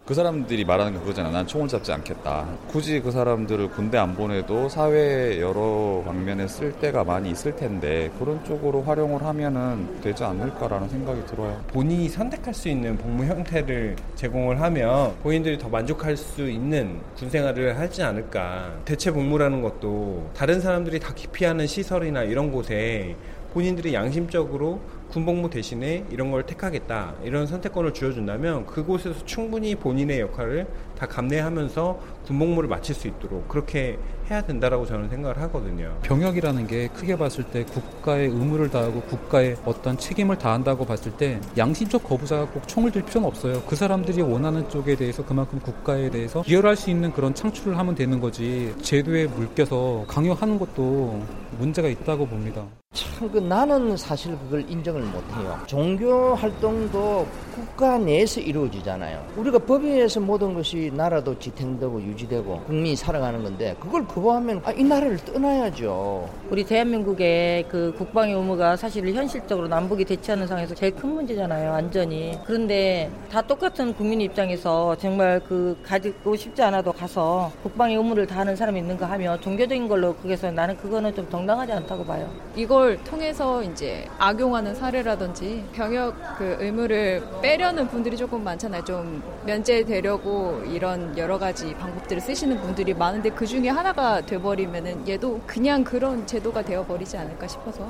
그 0.06 0.14
사람들이 0.14 0.64
말하는 0.64 0.94
게 0.94 0.98
그거잖아. 1.00 1.30
난 1.30 1.46
총을 1.46 1.68
잡지 1.68 1.92
않겠다. 1.92 2.48
굳이 2.68 2.98
그 2.98 3.10
사람들을 3.10 3.68
군대 3.68 3.98
안 3.98 4.14
보내도 4.14 4.70
사회 4.70 5.38
여러 5.38 6.02
방면에 6.02 6.48
쓸 6.48 6.72
때가 6.72 7.04
많이 7.04 7.30
있을 7.30 7.54
텐데 7.54 8.10
그런 8.18 8.42
쪽으로 8.42 8.80
활용을 8.80 9.22
하면은 9.22 10.00
되지 10.00 10.24
않을까라는 10.24 10.88
생각이 10.88 11.26
들어요. 11.26 11.62
본인이 11.68 12.08
선택할 12.08 12.54
수 12.54 12.70
있는 12.70 12.96
복무 12.96 13.26
형태를 13.26 13.96
제공을 14.14 14.62
하면 14.62 15.14
본인들이 15.22 15.58
더 15.58 15.68
만족할 15.68 16.16
수 16.16 16.48
있는 16.48 17.02
군 17.18 17.28
생활을 17.28 17.78
하지 17.78 18.02
않을까. 18.02 18.78
대체 18.86 19.10
복무라는 19.10 19.60
것도 19.60 20.30
다른 20.34 20.62
사람들이 20.62 21.00
다 21.00 21.12
기피하는 21.12 21.66
시설이나 21.66 22.22
이런 22.22 22.50
곳에 22.50 23.14
본인들이 23.58 23.92
양심적으로 23.92 24.80
군복무 25.08 25.50
대신에 25.50 26.04
이런 26.12 26.30
걸 26.30 26.46
택하겠다 26.46 27.16
이런 27.24 27.44
선택권을 27.48 27.92
주어준다면 27.92 28.66
그곳에서 28.66 29.24
충분히 29.24 29.74
본인의 29.74 30.20
역할을 30.20 30.68
다 30.98 31.06
감내하면서 31.06 31.98
군복무를 32.26 32.68
마칠 32.68 32.94
수 32.94 33.06
있도록 33.06 33.46
그렇게 33.48 33.98
해야 34.28 34.42
된다라고 34.42 34.84
저는 34.84 35.08
생각을 35.08 35.40
하거든요. 35.42 35.96
병역이라는 36.02 36.66
게 36.66 36.88
크게 36.88 37.16
봤을 37.16 37.44
때 37.44 37.64
국가의 37.64 38.28
의무를 38.28 38.68
다하고 38.68 39.00
국가의 39.02 39.56
어떤 39.64 39.96
책임을 39.96 40.36
다한다고 40.36 40.84
봤을 40.84 41.12
때 41.12 41.40
양심적 41.56 42.02
거부자가 42.04 42.46
꼭 42.46 42.66
총을 42.66 42.90
들 42.90 43.02
필요는 43.02 43.28
없어요. 43.28 43.62
그 43.62 43.76
사람들이 43.76 44.20
원하는 44.20 44.68
쪽에 44.68 44.96
대해서 44.96 45.24
그만큼 45.24 45.60
국가에 45.60 46.10
대해서 46.10 46.42
기여할 46.42 46.76
수 46.76 46.90
있는 46.90 47.12
그런 47.12 47.32
창출을 47.32 47.78
하면 47.78 47.94
되는 47.94 48.20
거지 48.20 48.74
제도에 48.82 49.26
물껴서 49.26 50.04
강요하는 50.08 50.58
것도 50.58 51.22
문제가 51.58 51.88
있다고 51.88 52.26
봅니다. 52.26 52.64
참, 52.94 53.30
그 53.30 53.38
나는 53.38 53.96
사실 53.96 54.36
그걸 54.38 54.64
인정을 54.68 55.02
못해요. 55.02 55.58
종교 55.66 56.34
활동도 56.34 57.26
국가 57.54 57.98
내에서 57.98 58.40
이루어지잖아요. 58.40 59.26
우리가 59.36 59.58
법에 59.58 59.88
의해서 59.88 60.20
모든 60.20 60.54
것이 60.54 60.87
나라도 60.90 61.38
지탱되고 61.38 62.02
유지되고 62.02 62.62
국민이 62.66 62.96
살아가는 62.96 63.42
건데 63.42 63.76
그걸 63.80 64.06
거부하면 64.06 64.62
아, 64.64 64.72
이 64.72 64.82
나라를 64.82 65.18
떠나야죠. 65.18 66.28
우리 66.50 66.64
대한민국의 66.64 67.66
그 67.68 67.94
국방의 67.96 68.34
의무가 68.34 68.76
사실 68.76 69.06
현실적으로 69.14 69.68
남북이 69.68 70.04
대치하는 70.04 70.46
상에서 70.46 70.74
제일 70.74 70.94
큰 70.94 71.10
문제잖아요. 71.10 71.72
안전이. 71.72 72.38
그런데 72.46 73.10
다 73.30 73.42
똑같은 73.42 73.94
국민 73.94 74.20
입장에서 74.20 74.96
정말 74.96 75.40
그 75.40 75.76
가지고 75.82 76.36
싶지 76.36 76.62
않아도 76.62 76.92
가서 76.92 77.50
국방의 77.62 77.96
의무를 77.96 78.26
다하는 78.26 78.56
사람이 78.56 78.78
있는가 78.80 79.08
하면 79.10 79.40
종교적인 79.40 79.88
걸로 79.88 80.14
그게서 80.16 80.50
나는 80.50 80.76
그거는 80.76 81.14
좀 81.14 81.28
정당하지 81.30 81.72
않다고 81.72 82.04
봐요. 82.04 82.28
이걸 82.56 82.96
통해서 83.04 83.62
이제 83.62 84.06
악용하는 84.18 84.74
사례라든지 84.74 85.64
병역 85.72 86.14
그 86.36 86.56
의무를 86.60 87.22
빼려는 87.42 87.88
분들이 87.88 88.16
조금 88.16 88.42
많잖아요. 88.44 88.84
좀 88.84 89.22
면제되려고 89.46 90.62
이런 90.78 91.18
여러 91.18 91.40
가지 91.40 91.74
방법들을 91.74 92.20
쓰시는 92.22 92.60
분들이 92.60 92.94
많은데 92.94 93.30
그 93.30 93.44
중에 93.44 93.68
하나가 93.68 94.24
돼버리면은 94.24 95.08
얘도 95.08 95.42
그냥 95.44 95.82
그런 95.82 96.24
제도가 96.24 96.62
되어버리지 96.62 97.16
않을까 97.16 97.48
싶어서. 97.48 97.88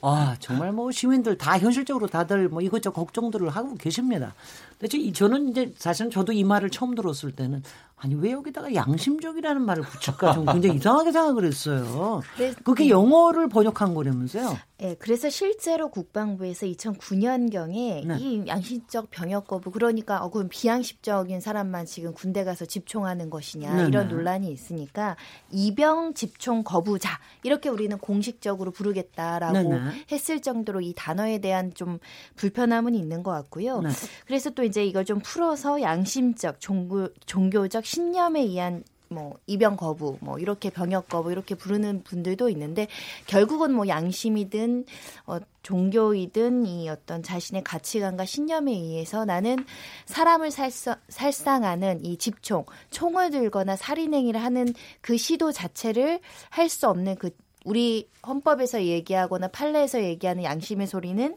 아 0.00 0.34
정말 0.38 0.72
뭐 0.72 0.90
시민들 0.90 1.36
다 1.36 1.58
현실적으로 1.58 2.06
다들 2.06 2.48
뭐 2.48 2.62
이것저것 2.62 2.98
걱정들을 2.98 3.50
하고 3.50 3.74
계십니다. 3.74 4.34
근데 4.78 5.12
저는 5.12 5.50
이제 5.50 5.74
사실은 5.76 6.10
저도 6.10 6.32
이 6.32 6.44
말을 6.44 6.70
처음 6.70 6.94
들었을 6.94 7.32
때는 7.32 7.62
아니 8.04 8.14
왜 8.16 8.32
여기다가 8.32 8.74
양심적이라는 8.74 9.62
말을 9.62 9.82
붙일까 9.82 10.34
좀 10.34 10.44
굉장히 10.44 10.76
이상하게 10.76 11.10
생각을 11.10 11.46
했어요. 11.46 12.20
그게 12.62 12.90
영어를 12.90 13.48
번역한 13.48 13.94
거라면서요? 13.94 14.58
네, 14.84 14.94
그래서 14.98 15.30
실제로 15.30 15.88
국방부에서 15.88 16.66
2009년경에 16.66 18.06
네. 18.06 18.18
이 18.18 18.44
양심적 18.46 19.08
병역 19.10 19.46
거부 19.46 19.70
그러니까 19.70 20.22
어 20.22 20.28
그럼 20.28 20.48
비양심적인 20.50 21.40
사람만 21.40 21.86
지금 21.86 22.12
군대 22.12 22.44
가서 22.44 22.66
집총하는 22.66 23.30
것이냐 23.30 23.74
네, 23.76 23.86
이런 23.88 24.08
네. 24.08 24.14
논란이 24.14 24.52
있으니까 24.52 25.16
이병 25.50 26.12
집총 26.12 26.64
거부자 26.64 27.18
이렇게 27.44 27.70
우리는 27.70 27.96
공식적으로 27.96 28.72
부르겠다라고 28.72 29.54
네, 29.54 29.68
네. 29.68 30.04
했을 30.12 30.42
정도로 30.42 30.82
이 30.82 30.92
단어에 30.94 31.38
대한 31.38 31.72
좀 31.72 31.98
불편함은 32.36 32.94
있는 32.94 33.22
것 33.22 33.30
같고요. 33.30 33.80
네. 33.80 33.88
그래서 34.26 34.50
또 34.50 34.64
이제 34.64 34.84
이걸 34.84 35.06
좀 35.06 35.20
풀어서 35.20 35.80
양심적 35.80 36.60
종교 36.60 37.08
종교적 37.24 37.86
신념에 37.94 38.40
의한 38.40 38.84
뭐 39.08 39.38
입영 39.46 39.76
거부 39.76 40.18
뭐 40.20 40.38
이렇게 40.38 40.70
병역 40.70 41.08
거부 41.08 41.30
이렇게 41.30 41.54
부르는 41.54 42.02
분들도 42.02 42.48
있는데 42.50 42.88
결국은 43.26 43.72
뭐 43.72 43.86
양심이든 43.86 44.84
어 45.26 45.38
종교이든 45.62 46.66
이 46.66 46.88
어떤 46.88 47.22
자신의 47.22 47.62
가치관과 47.62 48.24
신념에 48.24 48.72
의해서 48.72 49.24
나는 49.24 49.64
사람을 50.06 50.50
살사, 50.50 50.98
살상하는 51.08 52.04
이 52.04 52.16
집총 52.16 52.64
총을 52.90 53.30
들거나 53.30 53.76
살인행위를 53.76 54.42
하는 54.42 54.74
그 55.00 55.16
시도 55.16 55.52
자체를 55.52 56.20
할 56.50 56.68
수 56.68 56.88
없는 56.88 57.16
그 57.16 57.30
우리 57.64 58.08
헌법에서 58.26 58.82
얘기하거나 58.82 59.48
판례에서 59.48 60.02
얘기하는 60.02 60.42
양심의 60.42 60.86
소리는 60.86 61.36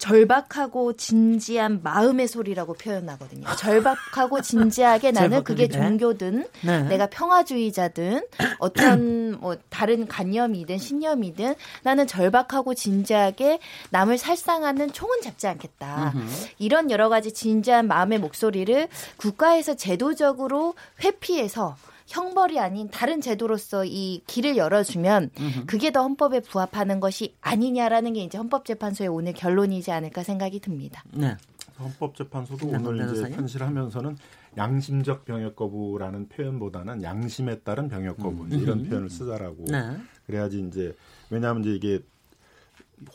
절박하고 0.00 0.94
진지한 0.94 1.80
마음의 1.82 2.26
소리라고 2.26 2.72
표현하거든요. 2.72 3.46
절박하고 3.56 4.40
진지하게 4.40 5.12
나는 5.12 5.44
그게 5.44 5.68
종교든 5.68 6.48
네. 6.62 6.82
내가 6.84 7.06
평화주의자든 7.06 8.22
어떤 8.58 9.38
뭐 9.40 9.56
다른 9.68 10.08
관념이든 10.08 10.78
신념이든 10.78 11.54
나는 11.82 12.06
절박하고 12.06 12.74
진지하게 12.74 13.60
남을 13.90 14.16
살상하는 14.16 14.90
총은 14.92 15.20
잡지 15.20 15.46
않겠다. 15.46 16.14
이런 16.58 16.90
여러 16.90 17.10
가지 17.10 17.32
진지한 17.32 17.86
마음의 17.86 18.20
목소리를 18.20 18.88
국가에서 19.18 19.74
제도적으로 19.74 20.74
회피해서 21.04 21.76
형벌이 22.10 22.58
아닌 22.58 22.90
다른 22.90 23.20
제도로서 23.20 23.84
이 23.84 24.22
길을 24.26 24.56
열어주면 24.56 25.30
그게 25.66 25.92
더 25.92 26.02
헌법에 26.02 26.40
부합하는 26.40 26.98
것이 26.98 27.36
아니냐라는 27.40 28.14
게 28.14 28.24
이제 28.24 28.36
헌법재판소의 28.36 29.08
오늘 29.08 29.32
결론이지 29.32 29.92
않을까 29.92 30.24
생각이 30.24 30.58
듭니다. 30.58 31.04
네. 31.12 31.36
헌법재판소도 31.78 32.66
네, 32.66 32.76
오늘 32.76 33.10
이제 33.10 33.30
편실하면서는 33.30 34.16
양심적 34.56 35.24
병역 35.24 35.56
거부라는 35.56 36.28
표현보다는 36.28 37.02
양심에 37.02 37.60
따른 37.60 37.88
병역 37.88 38.18
거부 38.18 38.42
음. 38.44 38.52
이런 38.52 38.82
표현을 38.82 39.08
쓰자라고 39.08 39.64
네. 39.68 39.96
그래야지 40.26 40.66
이제 40.66 40.94
왜냐하면 41.30 41.62
이제 41.62 41.70
이게 41.74 42.04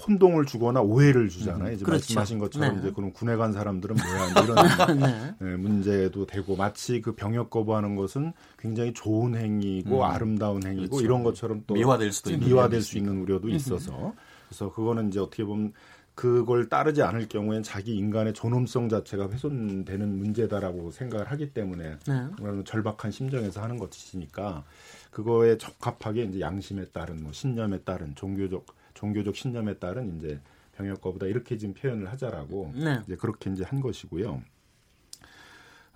혼동을 0.07 0.45
주거나 0.45 0.81
오해를 0.81 1.29
주잖아요. 1.29 1.73
이제 1.73 1.85
그렇죠. 1.85 1.91
말씀하신 1.91 2.39
것처럼 2.39 2.75
네. 2.75 2.79
이제 2.79 2.91
그럼 2.91 3.11
군에 3.13 3.35
간 3.35 3.53
사람들은 3.53 3.95
뭐야 3.95 4.43
이런 4.43 4.55
네. 4.99 5.35
네, 5.39 5.55
문제도 5.57 6.25
되고 6.25 6.55
마치 6.55 7.01
그 7.01 7.13
병역 7.13 7.49
거부하는 7.49 7.95
것은 7.95 8.33
굉장히 8.57 8.93
좋은 8.93 9.35
행위고 9.35 9.97
음. 9.97 10.03
아름다운 10.03 10.65
행위고 10.65 10.97
그렇죠. 10.97 11.05
이런 11.05 11.23
것처럼 11.23 11.63
또 11.67 11.75
미화될 11.75 12.11
수도 12.11 12.31
있는 12.31 12.47
미화될 12.47 12.81
수 12.81 12.97
있는 12.97 13.21
우려도 13.21 13.49
있어서 13.49 14.13
그래서 14.47 14.71
그거는 14.71 15.09
이제 15.09 15.19
어떻게 15.19 15.43
보면 15.43 15.73
그걸 16.15 16.69
따르지 16.69 17.03
않을 17.03 17.27
경우엔 17.27 17.61
자기 17.63 17.95
인간의 17.95 18.33
존엄성 18.33 18.87
자체가 18.87 19.29
훼손되는 19.29 20.17
문제다라고 20.17 20.91
생각을 20.91 21.29
하기 21.31 21.53
때문에 21.53 21.97
네. 22.07 22.63
절박한 22.63 23.11
심정에서 23.11 23.61
하는 23.61 23.77
것이니까 23.77 24.63
그거에 25.11 25.57
적합하게 25.57 26.23
이제 26.23 26.39
양심에 26.39 26.85
따른 26.93 27.21
뭐 27.21 27.33
신념에 27.33 27.79
따른 27.79 28.15
종교적 28.15 28.65
종교적 28.95 29.35
신념에 29.35 29.75
따른 29.75 30.17
이제 30.17 30.39
병역 30.75 31.01
거부다 31.01 31.27
이렇게 31.27 31.57
지금 31.57 31.75
표현을 31.75 32.11
하자라고 32.11 32.73
네. 32.75 33.01
이제 33.05 33.15
그렇게 33.15 33.51
이제 33.51 33.63
한 33.63 33.79
것이고요. 33.79 34.41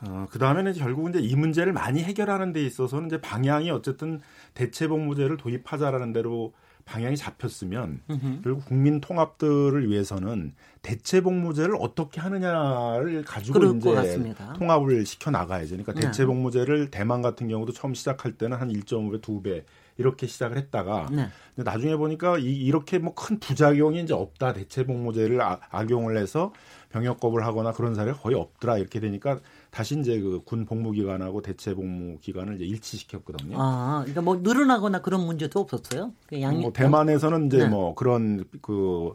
어, 0.01 0.27
그 0.29 0.39
다음에는 0.39 0.73
결국은 0.73 1.11
이제 1.11 1.19
이 1.19 1.35
문제를 1.35 1.73
많이 1.73 2.01
해결하는 2.03 2.53
데 2.53 2.63
있어서는 2.63 3.07
이제 3.07 3.19
방향이 3.19 3.69
어쨌든 3.69 4.21
대체복무제를 4.53 5.37
도입하자라는 5.37 6.13
대로 6.13 6.53
방향이 6.85 7.17
잡혔으면 7.17 8.01
으흠. 8.09 8.41
결국 8.43 8.65
국민 8.65 9.01
통합들을 9.01 9.89
위해서는 9.89 10.53
대체복무제를 10.81 11.75
어떻게 11.79 12.21
하느냐를 12.21 13.23
가지고 13.23 13.63
이제 13.75 14.33
통합을 14.57 15.05
시켜 15.05 15.29
나가야죠. 15.29 15.77
그러니까 15.77 15.93
네. 15.93 16.01
대체복무제를 16.01 16.89
대만 16.89 17.21
같은 17.21 17.47
경우도 17.47 17.73
처음 17.73 17.93
시작할 17.93 18.33
때는 18.33 18.57
한 18.57 18.69
1.5배, 18.69 19.21
2배 19.21 19.63
이렇게 19.99 20.25
시작을 20.25 20.57
했다가 20.57 21.09
네. 21.11 21.27
나중에 21.55 21.95
보니까 21.97 22.37
이, 22.39 22.71
렇게 22.71 22.97
뭐 22.97 23.13
큰 23.13 23.37
부작용이 23.39 24.01
이제 24.01 24.13
없다 24.13 24.53
대체복무제를 24.53 25.41
아, 25.41 25.59
악용을 25.69 26.17
해서 26.17 26.53
병역겁을 26.89 27.45
하거나 27.45 27.73
그런 27.73 27.93
사례가 27.93 28.17
거의 28.17 28.35
없더라 28.35 28.77
이렇게 28.77 28.99
되니까 28.99 29.39
다시 29.69 29.99
이제 29.99 30.19
그 30.19 30.39
군 30.45 30.65
복무 30.65 30.91
기간하고 30.93 31.41
대체 31.41 31.75
복무 31.75 32.17
기간을 32.21 32.55
이제 32.55 32.65
일치시켰거든요. 32.65 33.57
아, 33.59 33.99
그러니까 33.99 34.21
뭐 34.21 34.37
늘어나거나 34.37 35.01
그런 35.01 35.25
문제도 35.25 35.59
없었어요? 35.59 36.13
양... 36.39 36.61
뭐 36.61 36.71
대만에서는 36.71 37.47
이제 37.47 37.57
네. 37.59 37.67
뭐 37.67 37.93
그런 37.93 38.45
그 38.61 39.13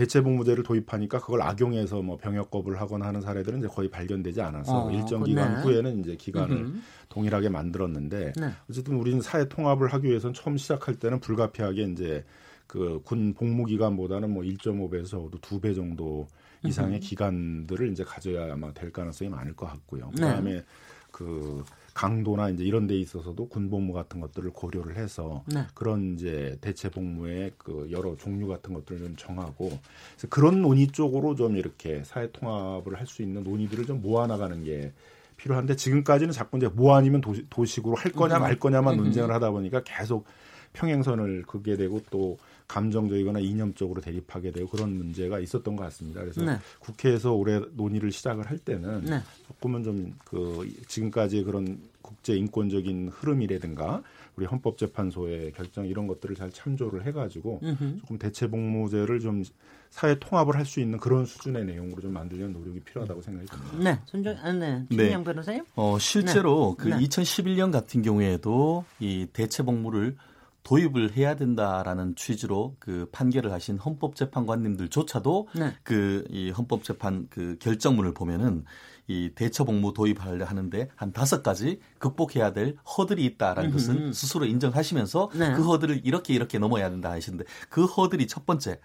대체 0.00 0.22
복무제를 0.22 0.64
도입하니까 0.64 1.20
그걸 1.20 1.42
악용해서 1.42 2.00
뭐 2.00 2.16
병역겁을 2.16 2.80
하거나 2.80 3.08
하는 3.08 3.20
사례들은 3.20 3.58
이제 3.58 3.68
거의 3.68 3.90
발견되지 3.90 4.40
않아서 4.40 4.86
어, 4.86 4.90
일정 4.90 5.22
기간 5.22 5.56
네. 5.56 5.62
후에는 5.62 6.00
이제 6.00 6.16
기간을 6.16 6.56
음흠. 6.56 6.78
동일하게 7.10 7.50
만들었는데 7.50 8.32
네. 8.34 8.50
어쨌든 8.70 8.96
우리는 8.96 9.20
사회 9.20 9.46
통합을 9.46 9.92
하기 9.92 10.08
위해서는 10.08 10.32
처음 10.32 10.56
시작할 10.56 10.94
때는 10.94 11.20
불가피하게 11.20 11.82
이제 11.82 12.24
그 12.66 13.02
군 13.04 13.34
복무 13.34 13.66
기간보다는 13.66 14.30
뭐 14.30 14.42
1.5배에서 14.42 15.30
2배 15.38 15.74
정도 15.74 16.28
이상의 16.64 16.98
음. 16.98 17.00
기간들을 17.00 17.90
이제 17.90 18.02
가져야 18.02 18.54
아마 18.54 18.72
될 18.72 18.90
가능성이 18.90 19.28
많을 19.28 19.54
것 19.54 19.66
같고요. 19.66 20.06
네. 20.06 20.22
그다음에 20.22 20.52
네. 20.54 20.64
그 21.10 21.62
강도나 21.94 22.48
이제 22.48 22.64
이런 22.64 22.86
데 22.86 22.96
있어서도 22.96 23.48
군복무 23.48 23.92
같은 23.92 24.20
것들을 24.20 24.50
고려를 24.50 24.96
해서 24.96 25.44
네. 25.46 25.66
그런 25.74 26.14
이제 26.14 26.56
대체 26.60 26.90
복무의 26.90 27.52
그 27.58 27.88
여러 27.90 28.16
종류 28.16 28.48
같은 28.48 28.72
것들을 28.72 29.00
좀 29.00 29.16
정하고 29.16 29.68
그래서 29.68 30.28
그런 30.28 30.62
논의 30.62 30.86
쪽으로 30.88 31.34
좀 31.34 31.56
이렇게 31.56 32.02
사회 32.04 32.30
통합을 32.30 32.98
할 32.98 33.06
수 33.06 33.22
있는 33.22 33.42
논의들을 33.42 33.86
좀 33.86 34.00
모아 34.00 34.26
나가는 34.26 34.62
게 34.62 34.92
필요한데 35.36 35.74
지금까지는 35.76 36.32
자꾸 36.32 36.58
이제 36.58 36.68
뭐 36.68 36.94
아니면 36.94 37.20
도시, 37.20 37.44
도식으로 37.50 37.96
할 37.96 38.12
거냐 38.12 38.38
말 38.38 38.58
거냐만 38.58 38.96
논쟁을 38.96 39.32
하다 39.32 39.50
보니까 39.50 39.82
계속 39.84 40.26
평행선을 40.74 41.42
긋게 41.46 41.76
되고 41.76 42.00
또 42.10 42.38
감정적이거나 42.70 43.40
이념적으로 43.40 44.00
대립하게 44.00 44.52
되고 44.52 44.68
그런 44.68 44.96
문제가 44.96 45.40
있었던 45.40 45.74
것 45.74 45.82
같습니다. 45.84 46.20
그래서 46.20 46.44
네. 46.44 46.56
국회에서 46.78 47.32
올해 47.32 47.60
논의를 47.72 48.12
시작을 48.12 48.48
할 48.48 48.58
때는 48.58 49.04
네. 49.04 49.20
조금은 49.48 49.82
좀 49.82 50.14
그 50.24 50.68
지금까지 50.86 51.42
그런 51.42 51.80
국제 52.02 52.34
인권적인 52.36 53.08
흐름이라든가 53.08 54.02
우리 54.36 54.46
헌법재판소의 54.46 55.52
결정 55.52 55.86
이런 55.86 56.06
것들을 56.06 56.36
잘 56.36 56.50
참조를 56.50 57.04
해가지고 57.06 57.60
조금 58.00 58.18
대체복무제를 58.18 59.20
좀 59.20 59.42
사회 59.90 60.18
통합을 60.18 60.54
할 60.56 60.64
수 60.64 60.78
있는 60.80 60.98
그런 60.98 61.26
수준의 61.26 61.64
내용으로 61.64 62.00
좀 62.00 62.12
만들려는 62.12 62.52
노력이 62.52 62.80
필요하다고 62.80 63.22
생각이 63.22 63.48
듭니다. 63.48 63.76
네, 63.78 63.98
손정, 64.06 64.36
아, 64.40 64.52
네, 64.52 64.84
김양 64.88 65.08
네. 65.08 65.24
변호사님. 65.24 65.64
어, 65.74 65.98
실제로 65.98 66.76
네. 66.78 66.84
그 66.84 66.88
네. 66.94 67.06
2011년 67.06 67.72
같은 67.72 68.02
경우에도 68.02 68.84
이 69.00 69.26
대체복무를 69.32 70.16
도입을 70.62 71.16
해야 71.16 71.36
된다라는 71.36 72.14
취지로 72.16 72.76
그 72.78 73.08
판결을 73.12 73.52
하신 73.52 73.78
헌법재판관님들조차도 73.78 75.48
네. 75.54 75.74
그이 75.82 76.50
헌법재판 76.50 77.28
그 77.30 77.56
결정문을 77.60 78.14
보면은 78.14 78.64
이 79.06 79.32
대처복무 79.34 79.92
도입하려 79.92 80.44
하는데 80.44 80.88
한 80.94 81.12
다섯 81.12 81.42
가지 81.42 81.80
극복해야 81.98 82.52
될 82.52 82.76
허들이 82.96 83.24
있다라는 83.24 83.70
음흠. 83.70 83.76
것은 83.76 84.12
스스로 84.12 84.44
인정하시면서 84.44 85.30
네. 85.34 85.52
그 85.54 85.64
허들을 85.64 86.02
이렇게 86.04 86.34
이렇게 86.34 86.58
넘어야 86.58 86.90
된다 86.90 87.10
하시는데 87.10 87.44
그 87.68 87.86
허들이 87.86 88.28
첫 88.28 88.46
번째 88.46 88.80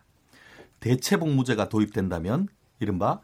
대체복무제가 0.80 1.70
도입된다면 1.70 2.48
이른바 2.80 3.22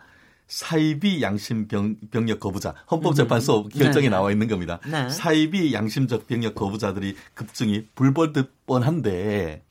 사이비 0.52 1.22
양심 1.22 1.70
병, 1.70 1.96
병력 2.12 2.42
거부자 2.42 2.76
헌법재판소 2.92 3.62
음. 3.62 3.70
결정에 3.70 4.08
네. 4.08 4.10
나와 4.10 4.34
있는 4.34 4.50
겁니다. 4.50 4.82
네. 4.86 5.10
사이비 5.10 5.74
양심적 5.74 6.28
병력 6.28 6.56
거부자들이 6.56 7.16
급증이 7.36 7.88
불벌듯 7.96 8.66
뻔한데 8.66 9.64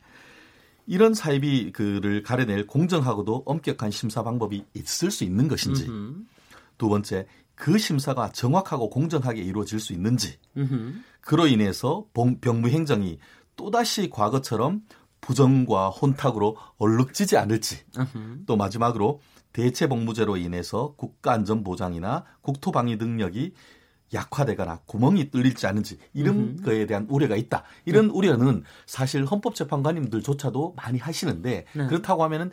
이런 0.87 1.13
사이비 1.13 1.73
그를 1.73 2.23
가려낼 2.23 2.67
공정하고도 2.67 3.43
엄격한 3.45 3.91
심사 3.91 4.23
방법이 4.23 4.65
있을 4.73 5.11
수 5.11 5.23
있는 5.23 5.49
것인지 5.49 5.85
음흠. 5.87 6.25
두 6.79 6.89
번째 6.89 7.27
그 7.55 7.77
심사가 7.77 8.33
정확하고 8.33 8.89
공정하게 8.89 9.43
이루어질 9.43 9.81
수 9.81 9.93
있는지 9.93 10.39
음흠. 10.57 10.95
그로 11.21 11.47
인해서 11.47 12.07
병무 12.15 12.71
행정이 12.71 13.19
또다시 13.55 14.09
과거처럼 14.09 14.81
부정과 15.21 15.91
혼탁으로 15.91 16.57
얼룩지지 16.79 17.37
않을지 17.37 17.85
또 18.47 18.57
마지막으로 18.57 19.21
대체 19.53 19.87
복무제로 19.89 20.37
인해서 20.37 20.95
국가안전보장이나 20.97 22.25
국토방위 22.43 22.97
능력이 22.97 23.55
약화되거나 24.13 24.81
구멍이 24.87 25.31
뚫릴지 25.31 25.67
않은지 25.67 25.99
이런 26.15 26.37
음흠. 26.37 26.63
거에 26.65 26.87
대한 26.87 27.07
우려가 27.09 27.37
있다. 27.37 27.63
이런 27.85 28.09
네. 28.09 28.13
우려는 28.13 28.65
사실 28.87 29.25
헌법재판관님들조차도 29.25 30.75
많이 30.77 30.99
하시는데 30.99 31.67
네. 31.73 31.87
그렇다고 31.87 32.25
하면은 32.25 32.51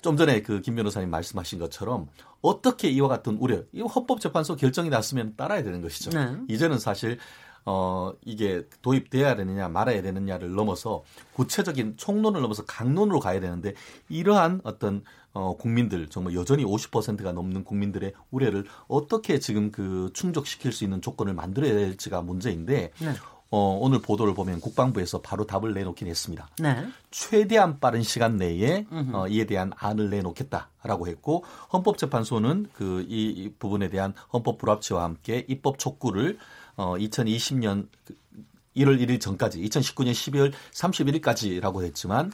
좀 0.00 0.16
전에 0.16 0.42
그 0.42 0.60
김 0.60 0.76
변호사님 0.76 1.10
말씀하신 1.10 1.58
것처럼 1.58 2.08
어떻게 2.40 2.88
이와 2.90 3.08
같은 3.08 3.36
우려, 3.38 3.62
이 3.72 3.80
헌법재판소 3.80 4.56
결정이 4.56 4.90
났으면 4.90 5.34
따라야 5.36 5.62
되는 5.62 5.80
것이죠. 5.82 6.10
네. 6.10 6.36
이제는 6.48 6.78
사실 6.78 7.18
어, 7.64 8.12
이게 8.24 8.66
도입돼야 8.82 9.36
되느냐 9.36 9.68
말아야 9.68 10.02
되느냐를 10.02 10.54
넘어서 10.54 11.04
구체적인 11.34 11.94
총론을 11.96 12.40
넘어서 12.40 12.64
강론으로 12.64 13.20
가야 13.20 13.40
되는데 13.40 13.74
이러한 14.08 14.60
어떤 14.64 15.02
어, 15.32 15.56
국민들 15.56 16.08
정말 16.08 16.34
여전히 16.34 16.64
50%가 16.64 17.32
넘는 17.32 17.64
국민들의 17.64 18.12
우려를 18.30 18.64
어떻게 18.88 19.38
지금 19.38 19.70
그 19.70 20.10
충족시킬 20.14 20.72
수 20.72 20.84
있는 20.84 21.00
조건을 21.02 21.34
만들어야 21.34 21.72
될지가 21.74 22.22
문제인데 22.22 22.92
네. 22.98 23.12
어, 23.50 23.78
오늘 23.80 24.02
보도를 24.02 24.34
보면 24.34 24.60
국방부에서 24.60 25.22
바로 25.22 25.46
답을 25.46 25.72
내놓긴 25.72 26.06
했습니다. 26.06 26.48
네. 26.58 26.86
최대한 27.10 27.80
빠른 27.80 28.02
시간 28.02 28.36
내에 28.36 28.84
어, 29.12 29.26
이에 29.28 29.46
대한 29.46 29.72
안을 29.76 30.10
내놓겠다라고 30.10 31.06
했고 31.08 31.44
헌법재판소는 31.72 32.68
그 32.74 33.06
이 33.08 33.50
부분에 33.58 33.88
대한 33.88 34.12
헌법 34.32 34.58
불합치와 34.58 35.02
함께 35.02 35.44
입법 35.48 35.78
촉구를 35.78 36.38
어, 36.78 36.96
2020년 36.96 37.88
1월 38.76 39.00
1일 39.00 39.20
전까지 39.20 39.60
2019년 39.60 40.12
12월 40.12 40.52
31일까지라고 40.72 41.82
했지만 41.82 42.32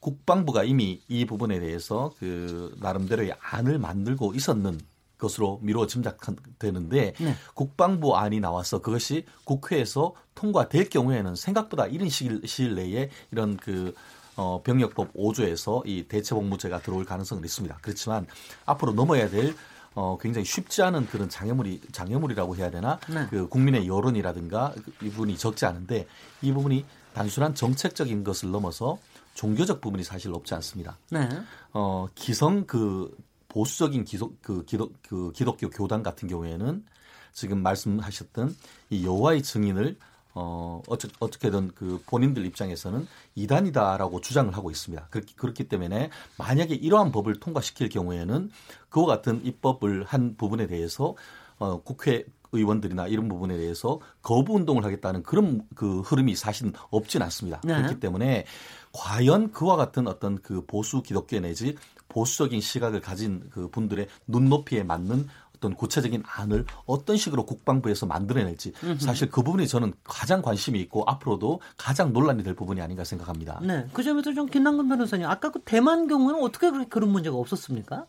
국방부가 0.00 0.64
이미 0.64 1.00
이 1.08 1.24
부분에 1.26 1.60
대해서 1.60 2.12
그 2.18 2.74
나름대로의 2.80 3.34
안을 3.40 3.78
만들고 3.78 4.34
있었는 4.34 4.80
것으로 5.18 5.60
미루어 5.62 5.86
짐작되는데 5.86 7.14
네. 7.18 7.34
국방부 7.54 8.16
안이 8.16 8.40
나와서 8.40 8.80
그것이 8.80 9.26
국회에서 9.44 10.14
통과될 10.34 10.88
경우에는 10.88 11.34
생각보다 11.36 11.86
이른 11.86 12.08
시일, 12.08 12.40
시일 12.46 12.74
내에 12.74 13.10
이런 13.30 13.56
그 13.56 13.94
어, 14.36 14.62
병력법 14.64 15.12
5조에서 15.14 15.86
이 15.86 16.06
대체복무제가 16.08 16.80
들어올 16.80 17.04
가능성은 17.04 17.44
있습니다. 17.44 17.78
그렇지만 17.82 18.26
앞으로 18.64 18.92
넘어야 18.92 19.28
될 19.28 19.54
어, 19.94 20.18
굉장히 20.20 20.44
쉽지 20.44 20.82
않은 20.82 21.06
그런 21.06 21.28
장애물이 21.28 21.80
장애물이라고 21.92 22.56
해야 22.56 22.70
되나 22.70 22.98
네. 23.08 23.26
그 23.30 23.48
국민의 23.48 23.86
여론이라든가 23.86 24.74
이 25.02 25.10
부분이 25.10 25.38
적지 25.38 25.66
않은데 25.66 26.06
이 26.42 26.52
부분이 26.52 26.84
단순한 27.14 27.54
정책적인 27.54 28.24
것을 28.24 28.50
넘어서 28.50 28.98
종교적 29.34 29.80
부분이 29.80 30.02
사실 30.02 30.32
없지 30.32 30.54
않습니다. 30.54 30.98
네. 31.10 31.28
어, 31.72 32.08
기성 32.14 32.66
그 32.66 33.16
보수적인 33.48 34.04
기독 34.04 34.42
그 34.42 34.64
기독 34.64 34.92
그 35.02 35.30
기독교 35.32 35.70
교단 35.70 36.02
같은 36.02 36.28
경우에는 36.28 36.84
지금 37.32 37.62
말씀하셨던 37.62 38.56
이 38.90 39.06
여호와의 39.06 39.42
증인을 39.42 39.96
어, 40.34 40.82
어쩌, 40.88 41.08
어떻게든 41.20 41.72
그 41.74 42.02
본인들 42.06 42.44
입장에서는 42.44 43.06
이단이다라고 43.36 44.20
주장을 44.20 44.54
하고 44.56 44.70
있습니다. 44.70 45.06
그렇기, 45.10 45.36
그렇기 45.36 45.68
때문에 45.68 46.10
만약에 46.38 46.74
이러한 46.74 47.12
법을 47.12 47.40
통과시킬 47.40 47.88
경우에는 47.88 48.50
그와 48.88 49.06
같은 49.06 49.44
입법을 49.44 50.04
한 50.04 50.36
부분에 50.36 50.66
대해서 50.66 51.14
어, 51.58 51.80
국회 51.82 52.24
의원들이나 52.54 53.08
이런 53.08 53.28
부분에 53.28 53.56
대해서 53.56 54.00
거부 54.22 54.54
운동을 54.54 54.84
하겠다는 54.84 55.22
그런 55.24 55.62
그 55.74 56.00
흐름이 56.00 56.36
사실은 56.36 56.72
없진 56.90 57.22
않습니다. 57.22 57.60
네. 57.64 57.74
그렇기 57.74 58.00
때문에 58.00 58.44
과연 58.92 59.50
그와 59.50 59.76
같은 59.76 60.06
어떤 60.06 60.40
그 60.40 60.64
보수 60.64 61.02
기독교 61.02 61.38
내지 61.40 61.76
보수적인 62.08 62.60
시각을 62.60 63.00
가진 63.00 63.48
그 63.50 63.68
분들의 63.68 64.06
눈높이에 64.28 64.84
맞는 64.84 65.26
어떤 65.64 65.74
구체적인 65.74 66.22
안을 66.26 66.66
어떤 66.84 67.16
식으로 67.16 67.46
국방부에서 67.46 68.04
만들어낼지 68.04 68.74
사실 68.98 69.30
그 69.30 69.42
부분이 69.42 69.66
저는 69.66 69.94
가장 70.04 70.42
관심이 70.42 70.78
있고 70.80 71.04
앞으로도 71.06 71.60
가장 71.78 72.12
논란이 72.12 72.42
될 72.42 72.54
부분이 72.54 72.82
아닌가 72.82 73.02
생각합니다. 73.02 73.60
네, 73.62 73.86
그 73.94 74.02
점에서 74.02 74.34
좀 74.34 74.46
김남근 74.46 74.88
변호사님 74.88 75.26
아까 75.26 75.50
그 75.50 75.60
대만 75.64 76.06
경우는 76.06 76.42
어떻게 76.42 76.70
그런 76.88 77.10
문제가 77.10 77.36
없었습니까? 77.36 78.04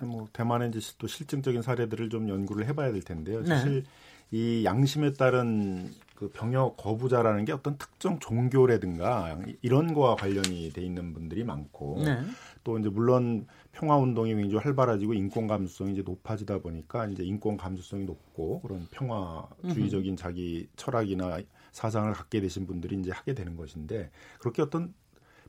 뭐 0.00 0.28
대만의 0.32 0.70
이제 0.74 0.80
또 0.98 1.06
실증적인 1.06 1.62
사례들을 1.62 2.10
좀 2.10 2.28
연구를 2.28 2.66
해봐야 2.66 2.92
될 2.92 3.02
텐데요. 3.02 3.40
네. 3.40 3.46
사실 3.46 3.84
이 4.30 4.64
양심에 4.64 5.14
따른 5.14 5.90
그 6.16 6.28
병역 6.30 6.76
거부자라는 6.76 7.44
게 7.44 7.52
어떤 7.52 7.78
특정 7.78 8.18
종교라든가 8.18 9.38
이런 9.62 9.94
거와 9.94 10.16
관련이 10.16 10.72
돼 10.72 10.82
있는 10.82 11.14
분들이 11.14 11.44
많고 11.44 12.02
네. 12.04 12.20
또 12.64 12.78
이제 12.78 12.88
물론 12.88 13.46
평화 13.72 13.96
운동이 13.96 14.34
굉장히 14.34 14.56
활발해지고 14.62 15.14
인권 15.14 15.46
감수성이 15.46 15.92
이제 15.92 16.02
높아지다 16.02 16.58
보니까 16.58 17.06
이제 17.06 17.22
인권 17.22 17.56
감수성이 17.56 18.04
높고 18.04 18.60
그런 18.60 18.86
평화주의적인 18.90 20.16
자기 20.16 20.68
철학이나 20.76 21.40
사상을 21.72 22.12
갖게 22.12 22.40
되신 22.40 22.66
분들이 22.66 22.98
이제 22.98 23.10
하게 23.10 23.34
되는 23.34 23.56
것인데 23.56 24.10
그렇게 24.38 24.62
어떤 24.62 24.94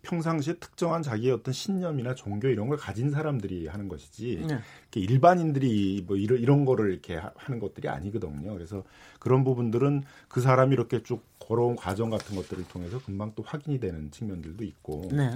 평상시에 0.04 0.56
특정한 0.56 1.02
자기의 1.02 1.32
어떤 1.34 1.54
신념이나 1.54 2.14
종교 2.14 2.50
이런 2.50 2.68
걸 2.68 2.78
가진 2.78 3.10
사람들이 3.10 3.68
하는 3.68 3.88
것이지 3.88 4.46
네. 4.48 4.60
일반인들이 4.96 6.04
뭐 6.06 6.18
이런 6.18 6.40
이런 6.40 6.66
거를 6.66 6.92
이렇게 6.92 7.16
하- 7.16 7.32
하는 7.36 7.60
것들이 7.60 7.88
아니거든요. 7.88 8.54
그래서 8.54 8.84
그런 9.20 9.44
부분들은 9.46 10.04
그 10.28 10.42
사람이 10.42 10.74
이렇게 10.74 11.02
쭉 11.04 11.24
걸어온 11.40 11.78
과정 11.78 12.10
같은 12.10 12.36
것들을 12.36 12.68
통해서 12.68 13.02
금방 13.02 13.32
또 13.36 13.44
확인이 13.44 13.80
되는 13.80 14.12
측면들도 14.12 14.64
있고 14.66 15.08
네. 15.12 15.32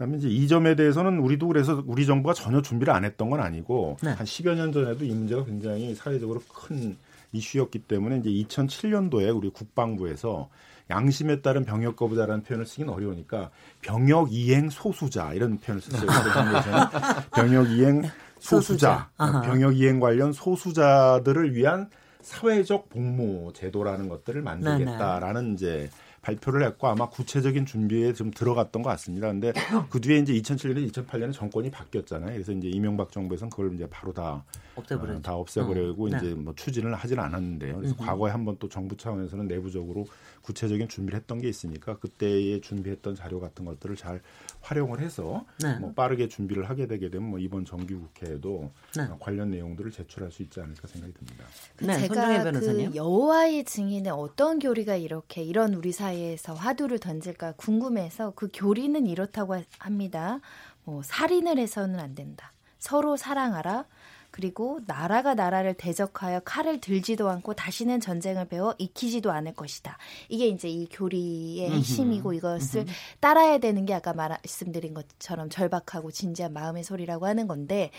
그다음에 0.00 0.16
이제 0.16 0.28
이 0.28 0.48
점에 0.48 0.76
대해서는 0.76 1.18
우리도 1.18 1.46
그래서 1.46 1.82
우리 1.86 2.06
정부가 2.06 2.32
전혀 2.32 2.62
준비를 2.62 2.92
안 2.92 3.04
했던 3.04 3.28
건 3.28 3.40
아니고 3.40 3.98
네. 4.02 4.10
한 4.12 4.26
10여 4.26 4.54
년 4.54 4.72
전에도 4.72 5.04
이 5.04 5.10
문제가 5.10 5.44
굉장히 5.44 5.94
사회적으로 5.94 6.40
큰 6.48 6.96
이슈였기 7.32 7.80
때문에 7.80 8.18
이제 8.18 8.30
2007년도에 8.30 9.36
우리 9.36 9.50
국방부에서 9.50 10.48
양심에 10.88 11.42
따른 11.42 11.66
병역 11.66 11.96
거부자라는 11.96 12.44
표현을 12.44 12.64
쓰기는 12.64 12.90
어려우니까 12.90 13.50
병역 13.82 14.32
이행 14.32 14.70
소수자 14.70 15.34
이런 15.34 15.58
표현을 15.58 15.82
썼어요. 15.82 16.08
병역 17.32 17.70
이행 17.70 18.02
소수자. 18.38 19.10
소수자. 19.18 19.42
병역 19.42 19.76
이행 19.76 20.00
관련 20.00 20.32
소수자들을 20.32 21.54
위한 21.54 21.90
사회적 22.22 22.88
복무 22.88 23.52
제도라는 23.54 24.08
것들을 24.08 24.40
만들겠다라는 24.40 25.54
이제 25.54 25.90
발표를 26.22 26.64
했고 26.66 26.86
아마 26.88 27.08
구체적인 27.08 27.66
준비에 27.66 28.12
좀 28.12 28.30
들어갔던 28.30 28.82
것 28.82 28.90
같습니다. 28.90 29.28
근데 29.28 29.52
그 29.88 30.00
뒤에 30.00 30.18
이제 30.18 30.34
2007년에 30.34 30.90
2008년에 30.92 31.32
정권이 31.32 31.70
바뀌었잖아요. 31.70 32.32
그래서 32.32 32.52
이제 32.52 32.68
이명박 32.68 33.10
정부에서는 33.10 33.50
그걸 33.50 33.72
이제 33.74 33.86
바로 33.88 34.12
다 34.12 34.44
없애버렸죠. 34.74 35.18
어, 35.18 35.22
다 35.22 35.34
없애버리고 35.34 36.04
어, 36.04 36.08
네. 36.10 36.18
이제 36.18 36.34
뭐 36.34 36.54
추진을 36.54 36.94
하진 36.94 37.18
않았는데요. 37.18 37.76
그래서 37.76 37.94
음흠. 37.94 38.06
과거에 38.06 38.30
한번 38.30 38.56
또 38.58 38.68
정부 38.68 38.96
차원에서는 38.96 39.48
내부적으로 39.48 40.06
구체적인 40.42 40.88
준비를 40.88 41.18
했던 41.18 41.40
게 41.40 41.48
있으니까 41.48 41.98
그때에 41.98 42.60
준비했던 42.60 43.14
자료 43.14 43.40
같은 43.40 43.64
것들을 43.64 43.96
잘 43.96 44.20
활용을 44.60 45.00
해서 45.00 45.44
네. 45.62 45.78
뭐 45.78 45.92
빠르게 45.92 46.28
준비를 46.28 46.68
하게 46.68 46.86
되게 46.86 47.10
되면 47.10 47.28
뭐 47.30 47.38
이번 47.38 47.64
정기국회에도 47.64 48.70
네. 48.96 49.02
어, 49.04 49.16
관련 49.20 49.50
내용들을 49.50 49.90
제출할 49.90 50.30
수 50.30 50.42
있지 50.42 50.60
않을까 50.60 50.88
생각이 50.88 51.12
듭니다. 51.14 51.44
네, 51.80 52.08
제가. 52.08 52.52
그 52.52 52.94
여호와의 52.94 53.64
증인의 53.64 54.12
어떤 54.12 54.58
교리가 54.58 54.96
이렇게 54.96 55.42
이런 55.42 55.74
우리 55.74 55.92
사회에서 55.92 56.54
화두를 56.54 56.98
던질까 56.98 57.52
궁금해서 57.52 58.32
그 58.34 58.48
교리는 58.52 59.06
이렇다고 59.06 59.56
합니다. 59.78 60.40
뭐 60.84 61.02
살인을 61.02 61.58
해서는 61.58 62.00
안 62.00 62.14
된다. 62.14 62.52
서로 62.78 63.16
사랑하라. 63.16 63.84
그리고 64.30 64.80
나라가 64.86 65.34
나라를 65.34 65.74
대적하여 65.74 66.40
칼을 66.40 66.80
들지도 66.80 67.28
않고 67.28 67.54
다시는 67.54 68.00
전쟁을 68.00 68.46
배워 68.46 68.74
익히지도 68.78 69.30
않을 69.30 69.54
것이다. 69.54 69.98
이게 70.28 70.46
이제 70.46 70.68
이 70.68 70.88
교리의 70.90 71.70
핵심이고 71.70 72.32
이것을 72.34 72.86
따라야 73.20 73.58
되는 73.58 73.84
게 73.86 73.94
아까 73.94 74.12
말씀드린 74.12 74.94
것처럼 74.94 75.50
절박하고 75.50 76.10
진지한 76.10 76.52
마음의 76.52 76.84
소리라고 76.84 77.26
하는 77.26 77.46
건데 77.46 77.90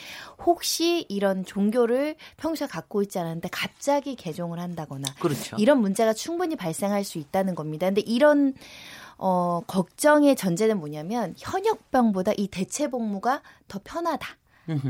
혹시 0.46 1.06
이런 1.10 1.46
종교를 1.46 2.16
평소에 2.38 2.68
갖고 2.68 3.02
있지 3.02 3.20
않았는데 3.20 3.50
갑자기 3.52 4.16
개종을 4.16 4.60
한다거나 4.60 5.14
그렇죠. 5.20 5.56
이런 5.60 5.80
문제가 5.82 6.14
충분히 6.14 6.56
발생할 6.56 7.04
수 7.04 7.18
있다는 7.18 7.56
겁니다. 7.56 7.88
근데 7.88 8.02
이런 8.02 8.54
어, 9.18 9.62
걱정의 9.68 10.36
전제는 10.36 10.80
뭐냐면 10.80 11.36
현역병보다 11.38 12.34
이 12.38 12.48
대체 12.48 12.90
복무가 12.90 13.44
더 13.68 13.80
편하다. 13.84 14.41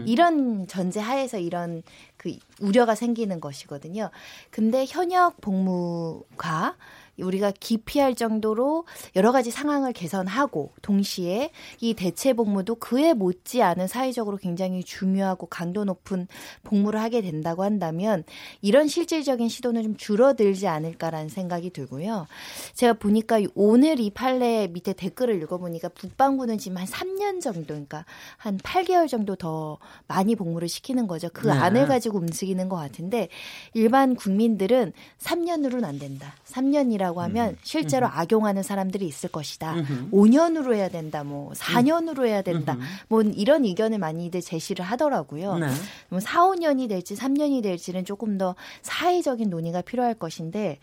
이런 0.06 0.68
전제 0.68 1.00
하에서 1.00 1.38
이런 1.38 1.84
그 2.18 2.36
우려가 2.60 2.96
생기는 2.96 3.40
것이거든요. 3.40 4.10
근데 4.50 4.86
현역 4.88 5.42
복무가 5.42 6.76
우리가 7.22 7.52
기피할 7.60 8.16
정도로 8.16 8.86
여러 9.16 9.32
가지 9.32 9.52
상황을 9.52 9.94
개선하고 9.94 10.72
동시에 10.82 11.52
이 11.80 11.94
대체 11.94 12.34
복무도 12.34 12.76
그에 12.76 13.14
못지 13.14 13.62
않은 13.62 13.88
사회적으로 13.88 14.38
굉장히 14.38 14.84
중요하고 14.84 15.48
강도 15.48 15.84
높은 15.86 16.28
복무를 16.64 17.00
하게 17.00 17.22
된다고 17.22 17.64
한다면 17.64 18.24
이런 18.62 18.88
실질적인 18.88 19.50
시도는 19.50 19.84
좀 19.84 19.98
줄어들지 19.98 20.68
않을까라는 20.68 21.30
생각이 21.30 21.70
들고요. 21.72 22.28
제가 22.74 22.94
보니까 22.94 23.40
오늘 23.56 24.00
이 24.00 24.10
판례 24.10 24.68
밑에 24.68 24.94
댓글을 24.94 25.42
읽어보니까 25.44 25.90
북방부는 25.90 26.58
지금 26.58 26.78
한 26.78 26.86
3년 26.86 27.42
정도, 27.42 27.68
그러니까 27.68 28.06
한 28.38 28.58
8개월 28.58 29.08
정도 29.08 29.36
더 29.36 29.78
많이 30.08 30.36
복무를 30.36 30.68
시키는 30.68 31.08
거죠. 31.08 31.30
그 31.34 31.48
네. 31.48 31.54
안을 31.54 31.88
가지고 31.88 32.20
움직이는 32.20 32.70
것 32.70 32.76
같은데 32.76 33.30
일반 33.74 34.16
국민들은 34.16 34.94
3년으로는 35.20 35.86
안 35.86 36.00
된다. 36.00 36.34
3년이라고 36.46 37.11
하면 37.20 37.58
실제로 37.64 38.08
악용하는 38.08 38.64
사람들이 38.64 39.06
있을 39.06 39.30
것이다. 39.30 39.74
음흠. 39.74 40.12
5년으로 40.12 40.74
해야 40.74 40.88
된다. 40.88 41.24
뭐 41.26 41.52
4년으로 41.52 42.26
해야 42.26 42.42
된다. 42.42 42.78
뭐 43.10 43.22
이런 43.22 43.66
의견을 43.66 44.00
많이들 44.00 44.42
제시를 44.42 44.86
하더라고요. 44.86 45.58
네. 45.58 45.68
뭐 46.08 46.20
4, 46.20 46.48
5년이 46.48 46.88
될지 46.88 47.16
3년이 47.16 47.62
될지는 47.62 48.06
조금 48.06 48.38
더 48.38 48.56
사회적인 48.82 49.50
논의가 49.50 49.82
필요할 49.82 50.14
것인데 50.14 50.80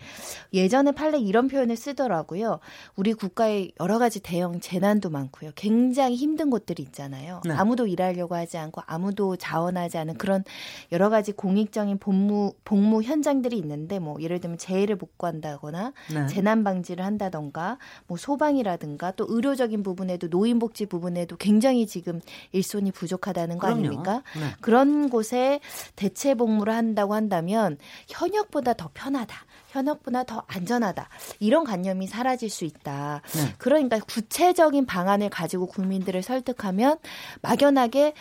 예전에 0.52 0.92
판례 0.92 1.18
이런 1.18 1.48
표현을 1.48 1.76
쓰더라고요. 1.76 2.60
우리 2.96 3.14
국가에 3.14 3.70
여러 3.80 3.98
가지 3.98 4.20
대형 4.20 4.60
재난도 4.60 5.10
많고요. 5.10 5.52
굉장히 5.54 6.16
힘든 6.16 6.50
곳들이 6.50 6.82
있잖아요. 6.82 7.40
네. 7.44 7.52
아무도 7.54 7.86
일하려고 7.86 8.34
하지 8.34 8.58
않고 8.58 8.82
아무도 8.86 9.36
자원하지 9.36 9.98
않은 9.98 10.18
그런 10.18 10.44
여러 10.92 11.08
가지 11.08 11.32
공익적인 11.32 11.98
복무 11.98 12.52
복무 12.64 13.02
현장들이 13.02 13.56
있는데 13.58 13.98
뭐 13.98 14.20
예를 14.20 14.40
들면 14.40 14.58
재해를 14.58 14.96
복구한다거나 14.96 15.92
네. 16.12 16.26
재난 16.26 16.64
방지를 16.64 17.04
한다던가 17.04 17.78
뭐 18.06 18.16
소방이라든가 18.16 19.12
또 19.12 19.26
의료적인 19.28 19.82
부분에도 19.82 20.28
노인 20.28 20.58
복지 20.58 20.86
부분에도 20.86 21.36
굉장히 21.36 21.86
지금 21.86 22.20
일손이 22.52 22.92
부족하다는 22.92 23.58
거 23.58 23.66
그럼요. 23.66 23.78
아닙니까? 23.86 24.22
네. 24.36 24.54
그런 24.60 25.10
곳에 25.10 25.60
대체 25.96 26.34
복무를 26.34 26.74
한다고 26.74 27.14
한다면 27.14 27.78
현역보다 28.08 28.74
더 28.74 28.90
편하다. 28.94 29.36
현역보다 29.68 30.24
더 30.24 30.42
안전하다. 30.46 31.08
이런 31.40 31.64
관념이 31.64 32.06
사라질 32.06 32.48
수 32.48 32.64
있다. 32.64 33.20
네. 33.34 33.54
그러니까 33.58 33.98
구체적인 34.00 34.86
방안을 34.86 35.28
가지고 35.28 35.66
국민들을 35.66 36.22
설득하면 36.22 36.98
막연하게 37.42 38.14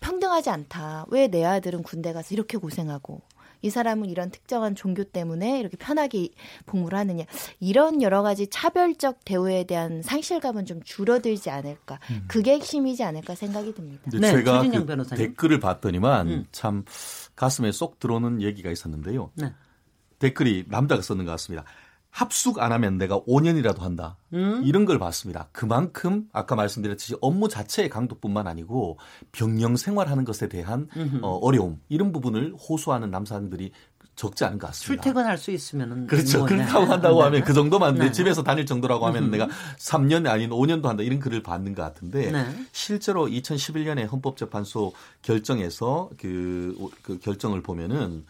평등하지 0.00 0.50
않다. 0.50 1.06
왜 1.08 1.28
내 1.28 1.44
아들은 1.44 1.82
군대 1.84 2.12
가서 2.12 2.34
이렇게 2.34 2.58
고생하고 2.58 3.20
이 3.62 3.70
사람은 3.70 4.10
이런 4.10 4.30
특정한 4.30 4.74
종교 4.74 5.04
때문에 5.04 5.60
이렇게 5.60 5.76
편하게 5.76 6.28
복무를 6.66 6.98
하느냐. 6.98 7.24
이런 7.60 8.02
여러 8.02 8.22
가지 8.22 8.48
차별적 8.48 9.24
대우에 9.24 9.64
대한 9.64 10.02
상실감은 10.02 10.66
좀 10.66 10.82
줄어들지 10.82 11.50
않을까. 11.50 11.98
그게 12.26 12.52
핵심이지 12.54 13.02
않을까 13.04 13.34
생각이 13.34 13.74
듭니다. 13.74 14.02
네, 14.12 14.30
제가 14.32 14.62
그 14.62 14.84
변호사님. 14.86 15.26
댓글을 15.26 15.60
봤더니만 15.60 16.28
음. 16.28 16.46
참 16.52 16.84
가슴에 17.36 17.72
쏙 17.72 17.98
들어오는 17.98 18.42
얘기가 18.42 18.70
있었는데요. 18.70 19.30
네. 19.34 19.52
댓글이 20.18 20.66
남자가 20.68 21.02
썼는 21.02 21.24
것 21.24 21.30
같습니다. 21.32 21.64
합숙 22.12 22.58
안 22.60 22.72
하면 22.72 22.98
내가 22.98 23.18
5년이라도 23.20 23.80
한다. 23.80 24.18
음. 24.34 24.60
이런 24.64 24.84
걸 24.84 24.98
봤습니다. 24.98 25.48
그만큼 25.50 26.28
아까 26.30 26.54
말씀드렸듯이 26.54 27.16
업무 27.22 27.48
자체의 27.48 27.88
강도뿐만 27.88 28.46
아니고 28.46 28.98
병영 29.32 29.76
생활하는 29.76 30.24
것에 30.24 30.46
대한 30.48 30.88
어, 31.22 31.38
어려움 31.40 31.80
이런 31.88 32.12
부분을 32.12 32.54
호소하는 32.54 33.10
남성들이 33.10 33.72
적지 34.14 34.44
않은 34.44 34.58
것 34.58 34.68
같습니다. 34.68 35.02
출퇴근할 35.02 35.38
수 35.38 35.50
있으면은 35.50 36.06
그렇죠. 36.06 36.46
네. 36.46 36.60
한다고 36.62 37.18
네. 37.18 37.24
하면 37.24 37.44
그 37.44 37.52
정도만 37.52 37.94
내 37.94 38.06
네. 38.06 38.12
집에서 38.12 38.42
다닐 38.42 38.66
정도라고 38.66 39.06
하면 39.06 39.24
음흠. 39.24 39.30
내가 39.30 39.48
3년 39.78 40.26
아닌 40.28 40.50
5년도 40.50 40.84
한다 40.84 41.02
이런 41.02 41.18
글을 41.18 41.42
받는 41.42 41.74
것 41.74 41.82
같은데 41.82 42.30
네. 42.30 42.66
실제로 42.72 43.26
2011년에 43.26 44.10
헌법재판소 44.10 44.92
결정에서 45.22 46.10
그, 46.18 46.76
그 47.02 47.18
결정을 47.18 47.62
보면은 47.62 48.24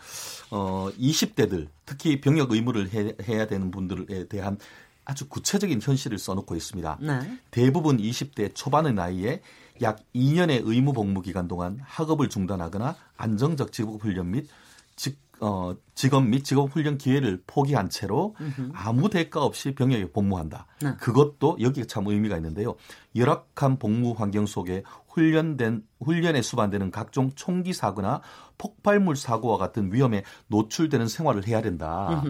어 0.51 0.89
20대들 0.99 1.68
특히 1.85 2.20
병역 2.20 2.53
의무를 2.53 2.91
해, 2.93 3.14
해야 3.26 3.47
되는 3.47 3.70
분들에 3.70 4.28
대한 4.28 4.59
아주 5.05 5.28
구체적인 5.28 5.80
현실을 5.83 6.18
써놓고 6.18 6.55
있습니다. 6.55 6.99
네. 7.01 7.39
대부분 7.51 7.99
20대 7.99 8.55
초반의 8.55 8.95
나이에 8.95 9.43
약 9.83 9.99
2년의 10.14 10.62
의무 10.64 10.93
복무 10.93 11.22
기간 11.22 11.49
동안 11.49 11.80
학업을 11.83 12.28
중단하거나 12.28 12.95
안정적 13.16 13.72
직업 13.72 14.03
훈련 14.03 14.30
및 14.30 14.47
직, 14.95 15.18
어, 15.45 15.74
직업 15.97 16.24
및 16.24 16.45
직업 16.45 16.70
훈련 16.72 16.97
기회를 16.99 17.43
포기한 17.49 17.90
채로 17.90 18.36
아무 18.74 19.11
대가 19.11 19.43
없이 19.45 19.74
병역에 19.74 20.12
복무한다. 20.12 20.66
네. 20.80 20.95
그것도 21.01 21.59
여기가 21.61 21.86
참 21.88 22.07
의미가 22.07 22.36
있는데요. 22.36 22.76
열악한 23.16 23.78
복무 23.80 24.14
환경 24.16 24.47
속에 24.47 24.84
훈련된 25.09 25.82
훈련에 26.01 26.43
수반되는 26.43 26.90
각종 26.93 27.30
총기 27.34 27.72
사고나 27.72 28.20
폭발물 28.57 29.16
사고와 29.16 29.59
같은 29.59 29.93
위험에 29.93 30.22
노출되는 30.47 31.09
생활을 31.09 31.47
해야 31.49 31.61
된다. 31.61 32.22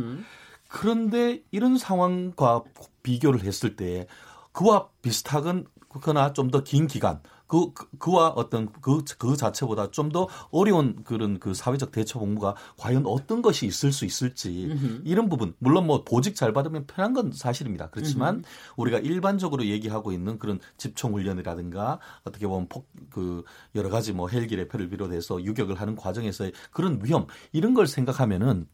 그런데 0.69 1.43
이런 1.51 1.77
상황과 1.77 2.63
비교를 3.03 3.43
했을 3.45 3.77
때 3.77 4.07
그와 4.53 4.89
비슷하거나 5.03 6.33
좀 6.33 6.51
더 6.51 6.65
긴 6.65 6.87
기간 6.87 7.21
그, 7.53 7.75
그 7.75 7.87
그와 7.99 8.29
어떤 8.31 8.73
그, 8.81 9.05
그 9.19 9.37
자체보다 9.37 9.91
좀 9.91 10.13
더 10.13 10.27
어려운 10.51 11.05
그런 11.05 11.39
그 11.39 11.53
사회적 11.55 11.93
대처 11.93 12.19
복무가 12.19 12.55
과연 12.79 13.05
어떤 13.07 13.43
것이 13.43 13.67
있을 13.67 13.93
수 13.93 14.05
있을지 14.07 14.69
음흠. 14.71 15.03
이런 15.05 15.29
부분 15.29 15.55
물론 15.59 15.87
뭐 15.87 16.03
보직 16.03 16.35
잘 16.35 16.53
받으면 16.55 16.87
편한 16.87 17.13
건 17.13 17.31
사실입니다. 17.33 17.91
그렇지만 17.91 18.37
음흠. 18.37 18.45
우리가 18.77 18.99
일반적으로 19.01 19.67
얘기하고 19.67 20.13
있는 20.13 20.39
그런 20.39 20.61
집총 20.79 21.13
훈련이라든가 21.15 21.99
어떻게 22.25 22.47
보면 22.47 22.69
폭 22.69 22.87
그 23.11 23.45
여러 23.75 23.91
가지 23.91 24.13
뭐 24.13 24.29
헬기 24.29 24.57
레페를 24.57 24.89
비롯해서 24.89 25.43
유격을 25.45 25.81
하는 25.81 25.97
과정에서의 25.97 26.53
그런 26.71 27.01
위험 27.05 27.27
이런 27.53 27.75
걸 27.75 27.87
생각하면은 27.87 28.67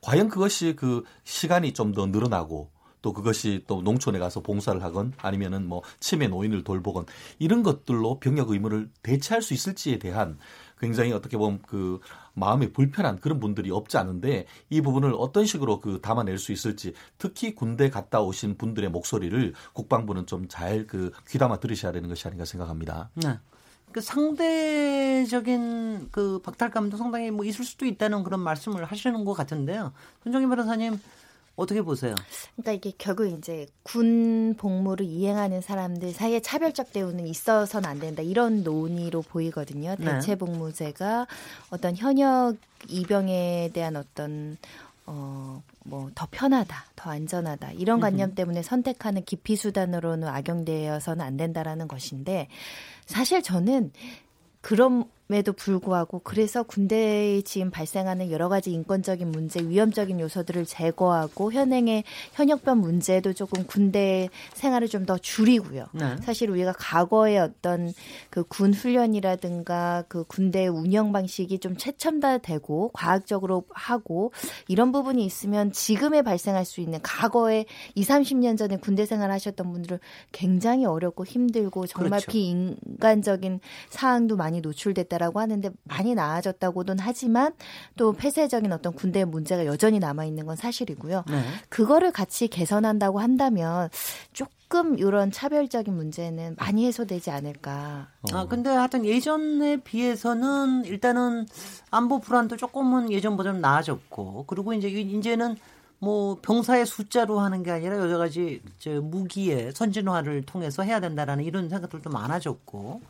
과연 0.00 0.28
그것이 0.28 0.74
그 0.76 1.04
시간이 1.22 1.72
좀 1.72 1.92
더 1.94 2.06
늘어나고 2.06 2.70
또 3.04 3.12
그것이 3.12 3.62
또 3.66 3.82
농촌에 3.82 4.18
가서 4.18 4.40
봉사를 4.40 4.82
하건 4.82 5.12
아니면은 5.18 5.68
뭐 5.68 5.82
치매 6.00 6.26
노인을 6.26 6.64
돌보건 6.64 7.04
이런 7.38 7.62
것들로 7.62 8.18
병역 8.18 8.48
의무를 8.48 8.88
대체할 9.02 9.42
수 9.42 9.52
있을지에 9.52 9.98
대한 9.98 10.38
굉장히 10.80 11.12
어떻게 11.12 11.36
보면 11.36 11.60
그 11.66 12.00
마음이 12.32 12.72
불편한 12.72 13.20
그런 13.20 13.40
분들이 13.40 13.70
없지 13.70 13.98
않은데 13.98 14.46
이 14.70 14.80
부분을 14.80 15.12
어떤 15.18 15.44
식으로 15.44 15.80
그 15.80 16.00
담아낼 16.00 16.38
수 16.38 16.50
있을지 16.50 16.94
특히 17.18 17.54
군대 17.54 17.90
갔다 17.90 18.22
오신 18.22 18.56
분들의 18.56 18.88
목소리를 18.88 19.52
국방부는 19.74 20.24
좀 20.24 20.48
잘 20.48 20.86
그 20.86 21.12
귀담아 21.28 21.60
들으셔야 21.60 21.92
되는 21.92 22.08
것이 22.08 22.26
아닌가 22.26 22.46
생각합니다. 22.46 23.10
네. 23.16 23.38
그 23.92 24.00
상대적인 24.00 26.08
그 26.10 26.40
박탈감도 26.42 26.96
상당히 26.96 27.30
뭐 27.30 27.44
있을 27.44 27.66
수도 27.66 27.84
있다는 27.84 28.24
그런 28.24 28.40
말씀을 28.40 28.84
하시는 28.84 29.26
것 29.26 29.34
같은데요. 29.34 29.92
손정희 30.22 30.46
변호사님 30.46 30.98
어떻게 31.56 31.82
보세요? 31.82 32.14
그러니까 32.56 32.72
이게 32.72 32.92
결국 32.98 33.26
이제 33.26 33.66
군 33.82 34.54
복무를 34.58 35.06
이행하는 35.06 35.60
사람들 35.60 36.12
사이에 36.12 36.40
차별적 36.40 36.92
대우는 36.92 37.26
있어서는 37.26 37.88
안 37.88 38.00
된다 38.00 38.22
이런 38.22 38.64
논의로 38.64 39.22
보이거든요. 39.22 39.94
네. 39.98 40.04
대체 40.04 40.34
복무제가 40.34 41.26
어떤 41.70 41.94
현역 41.96 42.56
이병에 42.88 43.70
대한 43.72 43.96
어떤 43.96 44.56
어, 45.06 45.62
뭐, 45.84 46.10
더 46.14 46.26
편하다, 46.30 46.84
더 46.96 47.10
안전하다, 47.10 47.72
이런 47.72 48.00
관념 48.00 48.34
때문에 48.34 48.62
선택하는 48.62 49.22
기피 49.24 49.54
수단으로는 49.54 50.26
악용되어서는 50.28 51.22
안 51.22 51.36
된다라는 51.36 51.88
것인데, 51.88 52.48
사실 53.04 53.42
저는 53.42 53.92
그런 54.62 55.04
에도 55.30 55.52
불구하고 55.52 56.20
그래서 56.20 56.62
군대에 56.62 57.40
지금 57.42 57.70
발생하는 57.70 58.30
여러 58.30 58.48
가지 58.48 58.70
인권적인 58.72 59.30
문제, 59.30 59.60
위험적인 59.60 60.20
요소들을 60.20 60.66
제거하고 60.66 61.52
현행의 61.52 62.04
현역병 62.34 62.80
문제도 62.80 63.32
조금 63.32 63.64
군대 63.66 64.28
생활을 64.54 64.88
좀 64.88 65.04
더 65.04 65.18
줄이고요. 65.18 65.86
네. 65.92 66.16
사실 66.22 66.48
우리가 66.50 66.72
과거의 66.78 67.38
어떤 67.38 67.92
그 68.30 68.42
군 68.44 68.72
훈련이라든가 68.72 70.04
그 70.08 70.24
군대 70.24 70.66
운영 70.66 71.12
방식이 71.12 71.58
좀 71.58 71.76
최첨단되고 71.76 72.90
과학적으로 72.92 73.64
하고 73.70 74.32
이런 74.68 74.92
부분이 74.92 75.24
있으면 75.24 75.72
지금에 75.72 76.22
발생할 76.22 76.64
수 76.64 76.80
있는 76.80 77.00
과거에 77.02 77.64
2, 77.94 78.02
30년 78.02 78.56
전에 78.56 78.76
군대 78.76 79.06
생활 79.06 79.30
하셨던 79.32 79.72
분들은 79.72 79.98
굉장히 80.32 80.84
어렵고 80.86 81.24
힘들고 81.24 81.86
정말 81.86 82.20
그렇죠. 82.20 82.30
비인간적인 82.30 83.60
사항도 83.90 84.36
많이 84.36 84.60
노출됐다 84.60 85.13
있다라고 85.14 85.40
하는데 85.40 85.70
많이 85.84 86.14
나아졌다고는 86.14 86.98
하지만 86.98 87.52
또 87.96 88.12
폐쇄적인 88.12 88.72
어떤 88.72 88.92
군대 88.92 89.24
문제가 89.24 89.66
여전히 89.66 89.98
남아 89.98 90.24
있는 90.24 90.46
건 90.46 90.56
사실이고요. 90.56 91.24
네. 91.28 91.42
그거를 91.68 92.12
같이 92.12 92.48
개선한다고 92.48 93.20
한다면 93.20 93.88
조금 94.32 94.98
이런 94.98 95.30
차별적인 95.30 95.94
문제는 95.94 96.56
많이 96.58 96.86
해소되지 96.86 97.30
않을까. 97.30 98.08
아 98.32 98.46
근데 98.46 98.70
하여튼 98.70 99.04
예전에 99.04 99.78
비해서는 99.78 100.84
일단은 100.84 101.46
안보 101.90 102.20
불안도 102.20 102.56
조금은 102.56 103.12
예전보다 103.12 103.52
는 103.52 103.60
나아졌고 103.60 104.44
그리고 104.46 104.72
이제 104.72 104.88
이제는 104.88 105.56
뭐 105.98 106.38
병사의 106.42 106.86
숫자로 106.86 107.38
하는 107.38 107.62
게 107.62 107.70
아니라 107.70 107.96
여러 107.98 108.18
가지 108.18 108.60
저 108.78 109.00
무기의 109.00 109.72
선진화를 109.72 110.42
통해서 110.42 110.82
해야 110.82 111.00
된다라는 111.00 111.44
이런 111.44 111.68
생각들도 111.68 112.10
많아졌고 112.10 113.00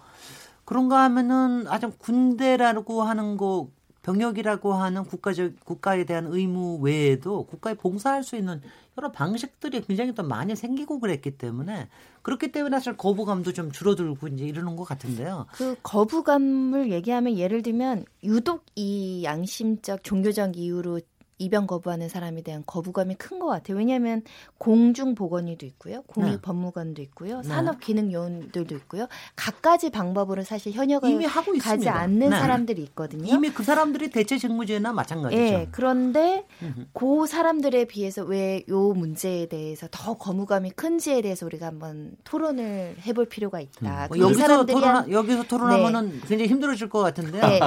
그런가 0.65 1.03
하면은 1.05 1.67
아주 1.69 1.91
군대라고 1.99 3.03
하는 3.03 3.37
거 3.37 3.69
병역이라고 4.05 4.75
하는 4.75 5.05
국가적 5.05 5.65
국가에 5.65 6.05
대한 6.05 6.27
의무 6.27 6.79
외에도 6.81 7.47
국가에 7.47 7.75
봉사할 7.75 8.23
수 8.23 8.37
있는 8.37 8.61
여러 8.99 9.11
방식들이 9.11 9.81
굉장히 9.81 10.15
또 10.15 10.23
많이 10.23 10.55
생기고 10.55 11.01
그랬기 11.01 11.39
때문에 11.39 11.89
그렇기 12.23 12.53
때문에 12.53 12.77
사실 12.77 12.97
거부감도 12.97 13.53
좀 13.53 13.73
줄어들고 13.73 14.29
이제 14.29 14.45
이러는 14.45 14.77
것 14.77 14.85
같은데요. 14.85 15.47
그 15.53 15.75
거부감을 15.83 16.93
얘기하면 16.93 17.37
예를 17.37 17.63
들면 17.63 18.05
유독 18.23 18.65
이 18.77 19.25
양심적 19.25 20.05
종교적 20.05 20.57
이유로 20.57 21.01
입영 21.39 21.67
거부하는 21.67 22.09
사람에 22.09 22.43
대한 22.43 22.63
거부감이 22.67 23.17
큰 23.17 23.35
것 23.35 23.47
같아요. 23.47 23.77
왜냐하면 23.79 24.23
공중보건의도 24.59 25.67
있고요, 25.67 26.03
공익법무관도 26.03 26.95
네. 26.95 27.03
있고요, 27.03 27.41
네. 27.41 27.49
산업기능요원들도 27.49 28.75
있고요. 28.77 29.07
각가지 29.37 29.91
방법으로 29.91 30.43
사실 30.45 30.73
현역을 30.73 31.11
이미 31.11 31.25
하고 31.25 31.53
가지 31.53 31.57
있습니다. 31.57 31.95
않는 31.95 32.31
네. 32.31 32.37
사람들이 32.39 32.83
있거든요. 32.85 33.33
이미 33.33 33.51
그 33.51 33.63
사람들이 33.65 34.11
대체 34.11 34.39
직무제나 34.39 34.93
마찬가지죠. 34.93 35.41
네, 35.43 35.69
그런데 35.73 36.47
그 36.93 37.27
사람들에 37.27 37.85
비해서 37.87 38.23
왜 38.23 38.65
요 38.69 38.93
문제에 38.95 39.47
대해서 39.47 39.89
더 39.91 40.15
거부감이 40.17 40.71
큰지에 40.71 41.21
대해서 41.23 41.45
우리가 41.47 41.67
한번 41.67 42.13
토론을 42.25 42.97
해볼 43.07 43.27
필요가 43.29 43.61
있다. 43.61 44.05
음. 44.05 44.09
뭐 44.09 44.19
여기서 44.19 44.65
토론 44.67 45.11
여기서 45.11 45.43
토론하면은 45.45 46.13
네. 46.13 46.19
굉장히 46.27 46.47
힘들어질 46.47 46.89
것 46.89 47.01
같은데요. 47.01 47.43
네. 47.43 47.61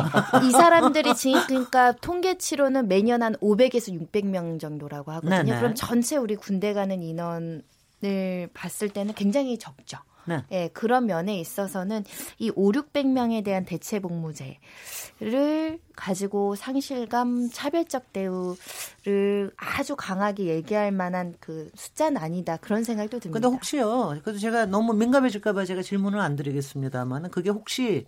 이 0.48 0.52
사람들이 0.52 1.14
지금 1.16 1.42
그러니까 1.48 1.92
통계치로는 1.94 2.88
매년 2.88 3.22
한 3.22 3.36
500에서 3.58 4.10
600명 4.12 4.60
정도라고 4.60 5.12
하거든요. 5.14 5.44
네네. 5.44 5.58
그럼 5.60 5.76
전체 5.76 6.18
우리 6.18 6.36
군대 6.36 6.74
가는 6.74 7.02
인원을 7.02 8.50
봤을 8.54 8.90
때는 8.90 9.14
굉장히 9.14 9.58
적죠. 9.58 9.98
네. 10.28 10.44
예, 10.52 10.68
그런 10.74 11.06
면에 11.06 11.40
있어서는 11.40 12.04
이 12.38 12.52
5, 12.54 12.72
600명에 12.74 13.46
대한 13.46 13.64
대체 13.64 14.00
복무제를 14.00 15.80
가지고 15.96 16.56
상실감, 16.56 17.50
차별적 17.50 18.12
대우를 18.12 19.52
아주 19.56 19.96
강하게 19.96 20.48
얘기할 20.48 20.92
만한 20.92 21.36
그 21.40 21.72
숫자는 21.76 22.22
아니다. 22.22 22.58
그런 22.58 22.84
생각도 22.84 23.20
듭니다. 23.20 23.40
근데 23.40 23.48
혹시요. 23.56 24.20
그래도 24.22 24.38
제가 24.38 24.66
너무 24.66 24.94
민감해질까봐 24.94 25.64
제가 25.64 25.82
질문을 25.82 26.20
안 26.20 26.36
드리겠습니다만은 26.36 27.32
그게 27.32 27.50
혹시 27.50 28.06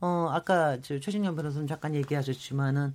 어 0.00 0.28
아까 0.30 0.78
저 0.82 1.00
최진영 1.00 1.36
변호사님 1.36 1.68
잠깐 1.68 1.94
얘기하셨지만은 1.94 2.92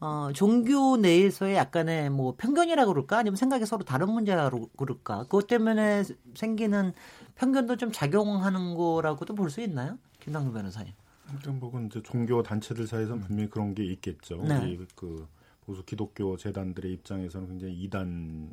어, 0.00 0.30
종교 0.34 0.96
내에서의 0.96 1.56
약간의 1.56 2.08
뭐 2.10 2.34
편견이라고 2.36 2.92
그럴까? 2.92 3.18
아니면 3.18 3.36
생각이 3.36 3.66
서로 3.66 3.84
다른 3.84 4.10
문제라고 4.10 4.70
그럴까? 4.76 5.24
그것 5.24 5.46
때문에 5.46 6.04
생기는 6.34 6.92
편견도 7.36 7.76
좀 7.76 7.92
작용하는 7.92 8.74
거라고도 8.74 9.34
볼 9.34 9.50
수 9.50 9.60
있나요? 9.60 9.98
김상수 10.20 10.52
변호사님. 10.52 10.92
일단 11.34 11.60
뭐 11.60 11.70
이제 11.86 12.02
종교 12.02 12.42
단체들 12.42 12.86
사이에서는 12.86 13.20
분명히 13.22 13.50
그런 13.50 13.74
게 13.74 13.84
있겠죠. 13.84 14.42
네. 14.42 14.78
그 14.96 15.26
보수 15.66 15.84
기독교 15.84 16.36
재단들의 16.36 16.92
입장에서는 16.94 17.46
굉장히 17.48 17.74
이단 17.74 18.52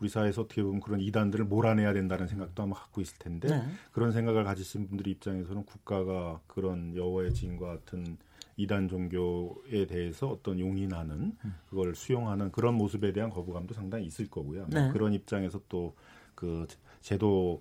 우리 0.00 0.08
사회에서 0.08 0.42
어떻게 0.42 0.62
보면 0.62 0.80
그런 0.80 1.00
이단들을 1.00 1.44
몰아내야 1.46 1.92
된다는 1.92 2.28
생각도 2.28 2.62
아마 2.62 2.76
갖고 2.76 3.00
있을 3.00 3.18
텐데 3.18 3.48
네. 3.48 3.62
그런 3.90 4.12
생각을 4.12 4.44
가지신 4.44 4.88
분들 4.88 5.08
입장에서는 5.08 5.64
국가가 5.66 6.40
그런 6.46 6.94
여호와의 6.94 7.34
증인과 7.34 7.66
같은 7.66 8.16
이단 8.58 8.88
종교에 8.88 9.86
대해서 9.86 10.28
어떤 10.28 10.60
용인하는 10.60 11.32
그걸 11.70 11.94
수용하는 11.94 12.52
그런 12.52 12.74
모습에 12.74 13.12
대한 13.14 13.30
거부감도 13.30 13.72
상당히 13.72 14.04
있을 14.04 14.28
거고요. 14.28 14.66
네. 14.68 14.90
그런 14.92 15.14
입장에서 15.14 15.60
또 15.70 15.94
그 16.38 16.68
제도 17.00 17.60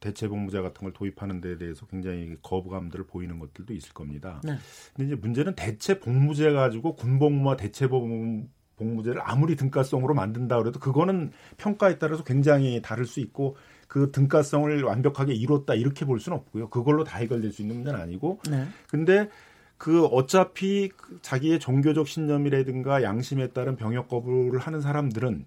대체 0.00 0.26
복무자 0.26 0.62
같은 0.62 0.84
걸 0.84 0.92
도입하는 0.94 1.42
데 1.42 1.58
대해서 1.58 1.84
굉장히 1.86 2.34
거부감들을 2.40 3.06
보이는 3.06 3.38
것들도 3.38 3.74
있을 3.74 3.92
겁니다. 3.92 4.40
네. 4.42 4.56
근데 4.94 5.08
이제 5.08 5.20
문제는 5.20 5.54
대체 5.54 6.00
복무제 6.00 6.52
가지고 6.52 6.96
군복무와 6.96 7.58
대체 7.58 7.86
복무 7.86 8.46
복무제를 8.76 9.20
아무리 9.22 9.54
등가성으로 9.54 10.14
만든다 10.14 10.58
그래도 10.58 10.80
그거는 10.80 11.30
평가에 11.58 11.98
따라서 11.98 12.24
굉장히 12.24 12.80
다를 12.80 13.04
수 13.04 13.20
있고 13.20 13.56
그 13.86 14.10
등가성을 14.10 14.82
완벽하게 14.82 15.34
이뤘다 15.34 15.74
이렇게 15.74 16.06
볼 16.06 16.20
수는 16.20 16.38
없고요. 16.38 16.70
그걸로 16.70 17.04
다 17.04 17.18
해결될 17.18 17.52
수 17.52 17.60
있는 17.60 17.76
문제는 17.76 18.00
아니고. 18.00 18.40
네. 18.50 18.64
근데 18.88 19.28
그 19.76 20.04
어차피 20.06 20.90
그 20.96 21.18
자기의 21.22 21.58
종교적 21.58 22.08
신념이라든가 22.08 23.02
양심에 23.02 23.48
따른 23.48 23.76
병역 23.76 24.08
거부를 24.08 24.58
하는 24.60 24.80
사람들은 24.80 25.46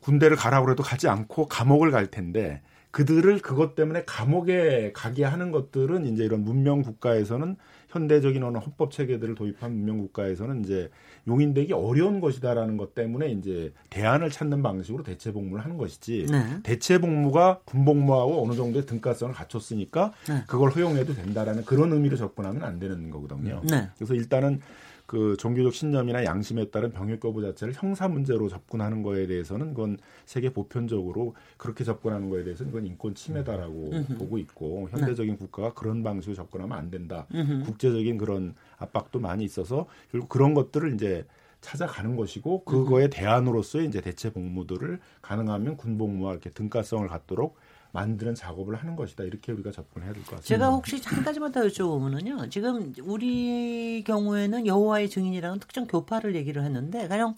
군대를 0.00 0.36
가라고 0.36 0.70
해도 0.70 0.82
가지 0.82 1.08
않고 1.08 1.46
감옥을 1.46 1.90
갈 1.90 2.06
텐데 2.06 2.62
그들을 2.90 3.40
그것 3.40 3.74
때문에 3.74 4.04
감옥에 4.06 4.92
가게 4.92 5.24
하는 5.24 5.50
것들은 5.50 6.06
이제 6.06 6.24
이런 6.24 6.44
문명 6.44 6.82
국가에서는 6.82 7.56
현대적인 7.88 8.42
어느 8.42 8.58
헌법 8.58 8.90
체계들을 8.90 9.34
도입한 9.34 9.72
문명 9.72 9.98
국가에서는 9.98 10.64
이제 10.64 10.90
용인되기 11.28 11.72
어려운 11.72 12.20
것이다라는 12.20 12.76
것 12.76 12.94
때문에 12.94 13.30
이제 13.32 13.72
대안을 13.90 14.30
찾는 14.30 14.62
방식으로 14.62 15.02
대체 15.02 15.32
복무를 15.32 15.64
하는 15.64 15.76
것이지 15.76 16.26
네. 16.30 16.44
대체 16.62 16.98
복무가 16.98 17.60
군복무하고 17.64 18.44
어느 18.44 18.54
정도의 18.54 18.86
등가성을 18.86 19.34
갖췄으니까 19.34 20.12
네. 20.28 20.42
그걸 20.46 20.70
허용해도 20.70 21.14
된다라는 21.14 21.64
그런 21.64 21.92
의미로 21.92 22.16
접근하면 22.16 22.62
안 22.62 22.78
되는 22.78 23.10
거거든요. 23.10 23.62
네. 23.68 23.88
그래서 23.96 24.14
일단은 24.14 24.60
그 25.06 25.36
종교적 25.38 25.72
신념이나 25.72 26.24
양심에 26.24 26.70
따른 26.70 26.90
병역 26.90 27.20
거부 27.20 27.40
자체를 27.40 27.74
형사 27.74 28.08
문제로 28.08 28.48
접근하는 28.48 29.02
거에 29.02 29.26
대해서는 29.26 29.72
그건 29.72 29.98
세계 30.24 30.50
보편적으로 30.50 31.34
그렇게 31.56 31.84
접근하는 31.84 32.28
거에 32.28 32.42
대해서는 32.42 32.72
그건 32.72 32.86
인권 32.86 33.14
침해다라고 33.14 33.90
음흠. 33.92 34.18
보고 34.18 34.38
있고 34.38 34.88
현대적인 34.90 35.34
네. 35.34 35.38
국가가 35.38 35.72
그런 35.74 36.02
방식으로 36.02 36.34
접근하면 36.34 36.76
안 36.76 36.90
된다. 36.90 37.26
음흠. 37.32 37.64
국제적인 37.66 38.18
그런 38.18 38.54
압박도 38.78 39.20
많이 39.20 39.44
있어서 39.44 39.86
결국 40.10 40.28
그런 40.28 40.54
것들을 40.54 40.94
이제 40.94 41.24
찾아가는 41.60 42.14
것이고 42.16 42.64
그거에 42.64 43.08
대안으로서의 43.08 43.86
이제 43.86 44.00
대체 44.00 44.32
복무들을 44.32 45.00
가능하면 45.22 45.76
군복무와 45.76 46.32
이렇게 46.32 46.50
등가성을 46.50 47.06
갖도록 47.08 47.56
만드는 47.96 48.34
작업을 48.34 48.74
하는 48.76 48.94
것이다. 48.96 49.24
이렇게 49.24 49.52
우리가 49.52 49.70
접근해야 49.72 50.12
될 50.12 50.22
것 50.22 50.36
같습니다. 50.36 50.46
제가 50.48 50.68
혹시 50.70 51.00
한 51.04 51.24
가지만 51.24 51.50
더 51.52 51.60
여쭤보면은요. 51.62 52.50
지금 52.50 52.92
우리 53.02 54.02
경우에는 54.06 54.66
여호와의 54.66 55.08
증인이라는 55.10 55.58
특정 55.60 55.86
교파를 55.86 56.34
얘기를 56.36 56.62
했는데 56.62 57.08
가령 57.08 57.34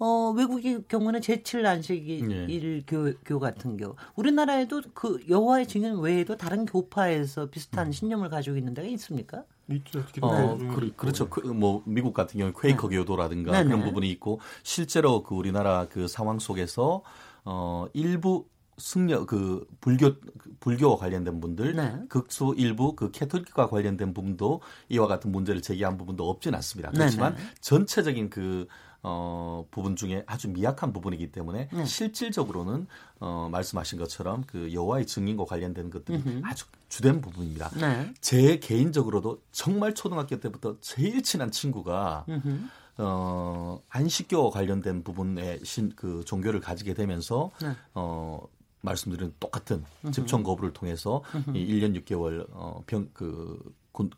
어, 0.00 0.34
외국의 0.36 0.82
경우는 0.88 1.20
제칠 1.22 1.64
안식일 1.64 2.28
네. 2.28 2.82
교, 2.86 3.12
교 3.24 3.38
같은 3.38 3.76
경우. 3.76 3.94
우리나라에도 4.16 4.82
그 4.92 5.20
여호와의 5.28 5.68
증인 5.68 5.98
외에도 5.98 6.36
다른 6.36 6.66
교파에서 6.66 7.46
비슷한 7.46 7.86
음. 7.86 7.92
신념을 7.92 8.28
가지고 8.28 8.56
있는 8.56 8.74
데가 8.74 8.88
있습니까? 8.88 9.44
있죠. 9.70 10.04
어, 10.20 10.58
그, 10.58 11.06
렇죠 11.06 11.30
그, 11.30 11.40
뭐 11.46 11.82
미국 11.86 12.12
같은 12.12 12.38
경우 12.38 12.52
퀘이커 12.52 12.88
네. 12.88 12.96
교도라든가 12.96 13.52
네 13.52 13.64
그런 13.64 13.80
네. 13.80 13.86
부분이 13.86 14.10
있고 14.10 14.40
실제로 14.62 15.22
그 15.22 15.34
우리나라 15.34 15.86
그 15.88 16.06
상황 16.08 16.38
속에서 16.38 17.02
어 17.46 17.86
일부 17.94 18.46
승려 18.76 19.24
그 19.26 19.66
불교 19.80 20.14
불교와 20.60 20.96
관련된 20.96 21.40
분들 21.40 21.74
네. 21.74 21.98
극소 22.08 22.54
일부 22.54 22.94
그 22.96 23.10
캐톨릭과 23.10 23.68
관련된 23.68 24.14
부분도 24.14 24.60
이와 24.88 25.06
같은 25.06 25.30
문제를 25.30 25.62
제기한 25.62 25.96
부분도 25.96 26.28
없진 26.28 26.54
않습니다. 26.54 26.90
네, 26.90 26.98
그렇지만 26.98 27.34
네, 27.34 27.42
네. 27.42 27.48
전체적인 27.60 28.30
그 28.30 28.66
어, 29.06 29.66
부분 29.70 29.96
중에 29.96 30.24
아주 30.26 30.48
미약한 30.48 30.92
부분이기 30.92 31.30
때문에 31.30 31.68
네. 31.70 31.84
실질적으로는 31.84 32.86
어, 33.20 33.48
말씀하신 33.52 33.98
것처럼 33.98 34.44
그 34.46 34.72
여호와의 34.72 35.06
증인과 35.06 35.44
관련된 35.44 35.90
것들이 35.90 36.16
음흠. 36.18 36.40
아주 36.42 36.64
주된 36.88 37.20
부분입니다. 37.20 37.68
네. 37.78 38.12
제 38.22 38.58
개인적으로도 38.58 39.42
정말 39.52 39.94
초등학교 39.94 40.40
때부터 40.40 40.78
제일 40.80 41.22
친한 41.22 41.50
친구가 41.50 42.24
음흠. 42.28 42.60
어, 42.96 43.82
안식교와 43.90 44.50
관련된 44.50 45.02
부분에 45.02 45.58
신, 45.64 45.92
그 45.94 46.24
종교를 46.24 46.60
가지게 46.60 46.94
되면서 46.94 47.50
네. 47.60 47.72
어, 47.92 48.40
말씀드린 48.84 49.32
똑같은 49.40 49.84
집총 50.12 50.42
거부를 50.42 50.72
통해서 50.72 51.22
이 51.54 51.66
1년 51.66 51.98
6개월 52.04 52.46
어, 52.50 52.82
병, 52.86 53.08
그, 53.12 53.58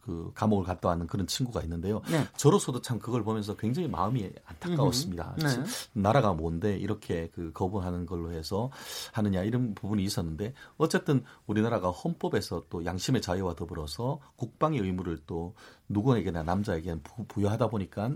그 0.01 0.33
감옥을 0.35 0.65
갔다 0.65 0.89
왔는 0.89 1.07
그런 1.07 1.27
친구가 1.27 1.63
있는데요. 1.63 2.03
네. 2.11 2.27
저로서도 2.37 2.81
참 2.83 2.99
그걸 2.99 3.23
보면서 3.23 3.57
굉장히 3.57 3.89
마음이 3.89 4.31
안타까웠습니다. 4.45 5.37
네. 5.39 5.47
나라가 5.93 6.33
뭔데 6.33 6.77
이렇게 6.77 7.31
그 7.35 7.53
거부하는 7.53 8.07
걸로 8.07 8.33
해서 8.33 8.71
하느냐 9.13 9.43
이런 9.43 9.75
부분이 9.75 10.03
있었는데 10.03 10.55
어쨌든 10.79 11.23
우리나라가 11.47 11.91
헌법에서 11.91 12.65
또 12.71 12.85
양심의 12.85 13.23
자유와 13.23 13.55
더불어서 13.55 14.19
국방의 14.37 14.81
의무를 14.81 15.19
또 15.27 15.55
누구에게나 15.89 16.43
남자에게는 16.43 17.03
부여하다 17.29 17.69
보니까 17.69 18.11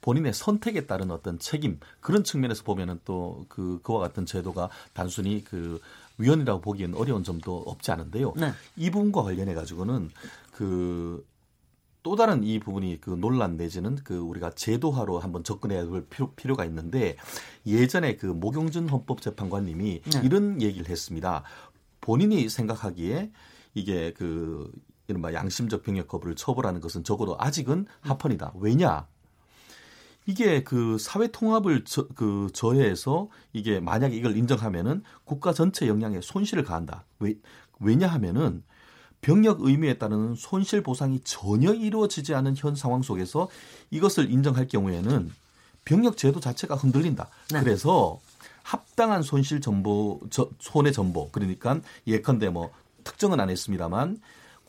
본인의 0.00 0.32
선택에 0.32 0.86
따른 0.86 1.10
어떤 1.10 1.38
책임 1.38 1.78
그런 2.00 2.24
측면에서 2.24 2.64
보면은 2.64 3.00
또 3.04 3.44
그 3.48 3.80
그와 3.82 4.00
같은 4.00 4.26
제도가 4.26 4.70
단순히 4.92 5.44
그 5.44 5.80
위헌이라고 6.18 6.60
보기엔 6.60 6.94
어려운 6.94 7.24
점도 7.24 7.58
없지 7.66 7.90
않은데요. 7.92 8.34
네. 8.36 8.52
이 8.76 8.90
부분과 8.90 9.22
관련해 9.22 9.54
가지고는 9.54 10.10
그 10.60 11.30
또 12.02 12.16
다른 12.16 12.42
이 12.44 12.58
부분이 12.58 13.00
그 13.00 13.10
논란 13.10 13.56
내지는 13.56 13.96
그 13.96 14.16
우리가 14.18 14.50
제도화로 14.50 15.18
한번 15.18 15.44
접근해야 15.44 15.86
될 15.86 16.06
필요, 16.34 16.56
가 16.56 16.64
있는데 16.64 17.16
예전에 17.66 18.16
그 18.16 18.26
모경준 18.26 18.88
헌법재판관님이 18.88 20.02
네. 20.02 20.20
이런 20.24 20.62
얘기를 20.62 20.88
했습니다. 20.88 21.42
본인이 22.00 22.48
생각하기에 22.48 23.30
이게 23.74 24.12
그 24.14 24.70
이른바 25.08 25.34
양심적 25.34 25.82
병역 25.82 26.08
거부를 26.08 26.36
처벌하는 26.36 26.80
것은 26.80 27.04
적어도 27.04 27.36
아직은 27.38 27.86
합헌이다. 28.00 28.54
왜냐? 28.56 29.06
이게 30.26 30.62
그 30.62 30.96
사회 30.98 31.26
통합을 31.28 31.84
저, 31.84 32.06
그 32.08 32.48
저해해서 32.52 33.28
이게 33.52 33.80
만약에 33.80 34.16
이걸 34.16 34.36
인정하면은 34.36 35.02
국가 35.24 35.52
전체 35.52 35.86
역량에 35.86 36.20
손실을 36.22 36.64
가한다. 36.64 37.04
왜 37.18 37.34
왜냐하면은 37.78 38.62
병역 39.20 39.60
의무에 39.60 39.94
따르는 39.94 40.34
손실 40.34 40.82
보상이 40.82 41.20
전혀 41.24 41.74
이루어지지 41.74 42.34
않은 42.34 42.54
현 42.56 42.74
상황 42.74 43.02
속에서 43.02 43.48
이것을 43.90 44.30
인정할 44.30 44.66
경우에는 44.66 45.30
병역 45.84 46.16
제도 46.16 46.40
자체가 46.40 46.74
흔들린다. 46.74 47.28
네. 47.52 47.60
그래서 47.60 48.20
합당한 48.62 49.22
손실 49.22 49.60
전보 49.60 50.20
손해 50.58 50.92
전보 50.92 51.30
그러니까 51.30 51.80
예컨대 52.06 52.50
뭐 52.50 52.70
특정은 53.04 53.40
안 53.40 53.50
했습니다만 53.50 54.20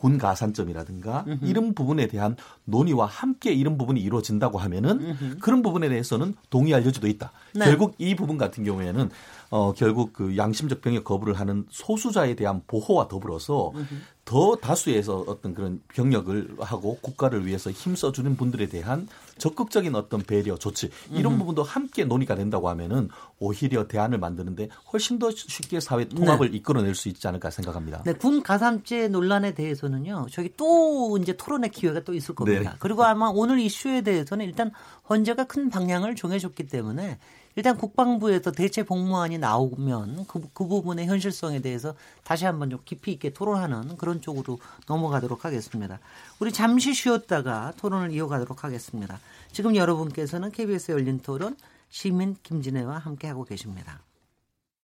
군 0.02 0.18
가산점이라든가 0.18 1.24
음흠. 1.28 1.46
이런 1.46 1.74
부분에 1.74 2.08
대한 2.08 2.34
논의와 2.64 3.06
함께 3.06 3.52
이런 3.52 3.78
부분이 3.78 4.00
이루어진다고 4.00 4.58
하면은 4.58 5.00
음흠. 5.00 5.38
그런 5.38 5.62
부분에 5.62 5.88
대해서는 5.88 6.34
동의할 6.50 6.84
여지도 6.84 7.06
있다. 7.06 7.30
네. 7.54 7.66
결국 7.66 7.94
이 7.98 8.16
부분 8.16 8.36
같은 8.36 8.64
경우에는 8.64 9.10
어 9.50 9.72
결국 9.74 10.12
그 10.12 10.36
양심적 10.36 10.80
병역 10.80 11.04
거부를 11.04 11.38
하는 11.38 11.66
소수자에 11.70 12.34
대한 12.34 12.62
보호와 12.66 13.06
더불어서 13.06 13.70
음흠. 13.76 13.94
더 14.24 14.54
다수에서 14.56 15.24
어떤 15.26 15.52
그런 15.52 15.82
병역을 15.88 16.56
하고 16.60 16.98
국가를 17.00 17.44
위해서 17.44 17.70
힘써주는 17.70 18.36
분들에 18.36 18.66
대한 18.66 19.08
적극적인 19.38 19.94
어떤 19.96 20.22
배려 20.22 20.56
조치 20.56 20.90
이런 21.10 21.38
부분도 21.38 21.64
함께 21.64 22.04
논의가 22.04 22.36
된다고 22.36 22.68
하면은 22.68 23.08
오히려 23.40 23.88
대안을 23.88 24.18
만드는데 24.18 24.68
훨씬 24.92 25.18
더 25.18 25.30
쉽게 25.32 25.80
사회 25.80 26.08
통합을 26.08 26.52
네. 26.52 26.56
이끌어낼 26.58 26.94
수 26.94 27.08
있지 27.08 27.26
않을까 27.26 27.50
생각합니다. 27.50 28.04
네, 28.04 28.12
군 28.12 28.42
가산제 28.42 29.08
논란에 29.08 29.54
대해서는요. 29.54 30.26
저기 30.30 30.52
또 30.56 31.18
이제 31.20 31.36
토론의 31.36 31.70
기회가 31.70 32.00
또 32.04 32.14
있을 32.14 32.36
겁니다. 32.36 32.70
네. 32.70 32.76
그리고 32.78 33.04
아마 33.04 33.26
오늘 33.26 33.58
이슈에 33.58 34.02
대해서는 34.02 34.46
일단 34.46 34.70
헌재가 35.10 35.44
큰 35.44 35.68
방향을 35.68 36.14
정해줬기 36.14 36.68
때문에 36.68 37.18
일단 37.54 37.76
국방부에서 37.76 38.52
대체 38.52 38.82
복무안이 38.82 39.38
나오면 39.38 40.26
그, 40.26 40.40
그 40.54 40.66
부분의 40.66 41.06
현실성에 41.06 41.60
대해서 41.60 41.94
다시 42.24 42.44
한번 42.44 42.70
좀 42.70 42.80
깊이 42.84 43.12
있게 43.12 43.30
토론하는 43.30 43.96
그런 43.96 44.20
쪽으로 44.20 44.58
넘어가도록 44.86 45.44
하겠습니다. 45.44 46.00
우리 46.38 46.52
잠시 46.52 46.94
쉬었다가 46.94 47.72
토론을 47.76 48.12
이어가도록 48.12 48.64
하겠습니다. 48.64 49.20
지금 49.52 49.76
여러분께서는 49.76 50.50
KBS 50.50 50.92
열린 50.92 51.20
토론 51.20 51.56
시민 51.90 52.36
김진애와 52.42 52.98
함께하고 52.98 53.44
계십니다. 53.44 54.00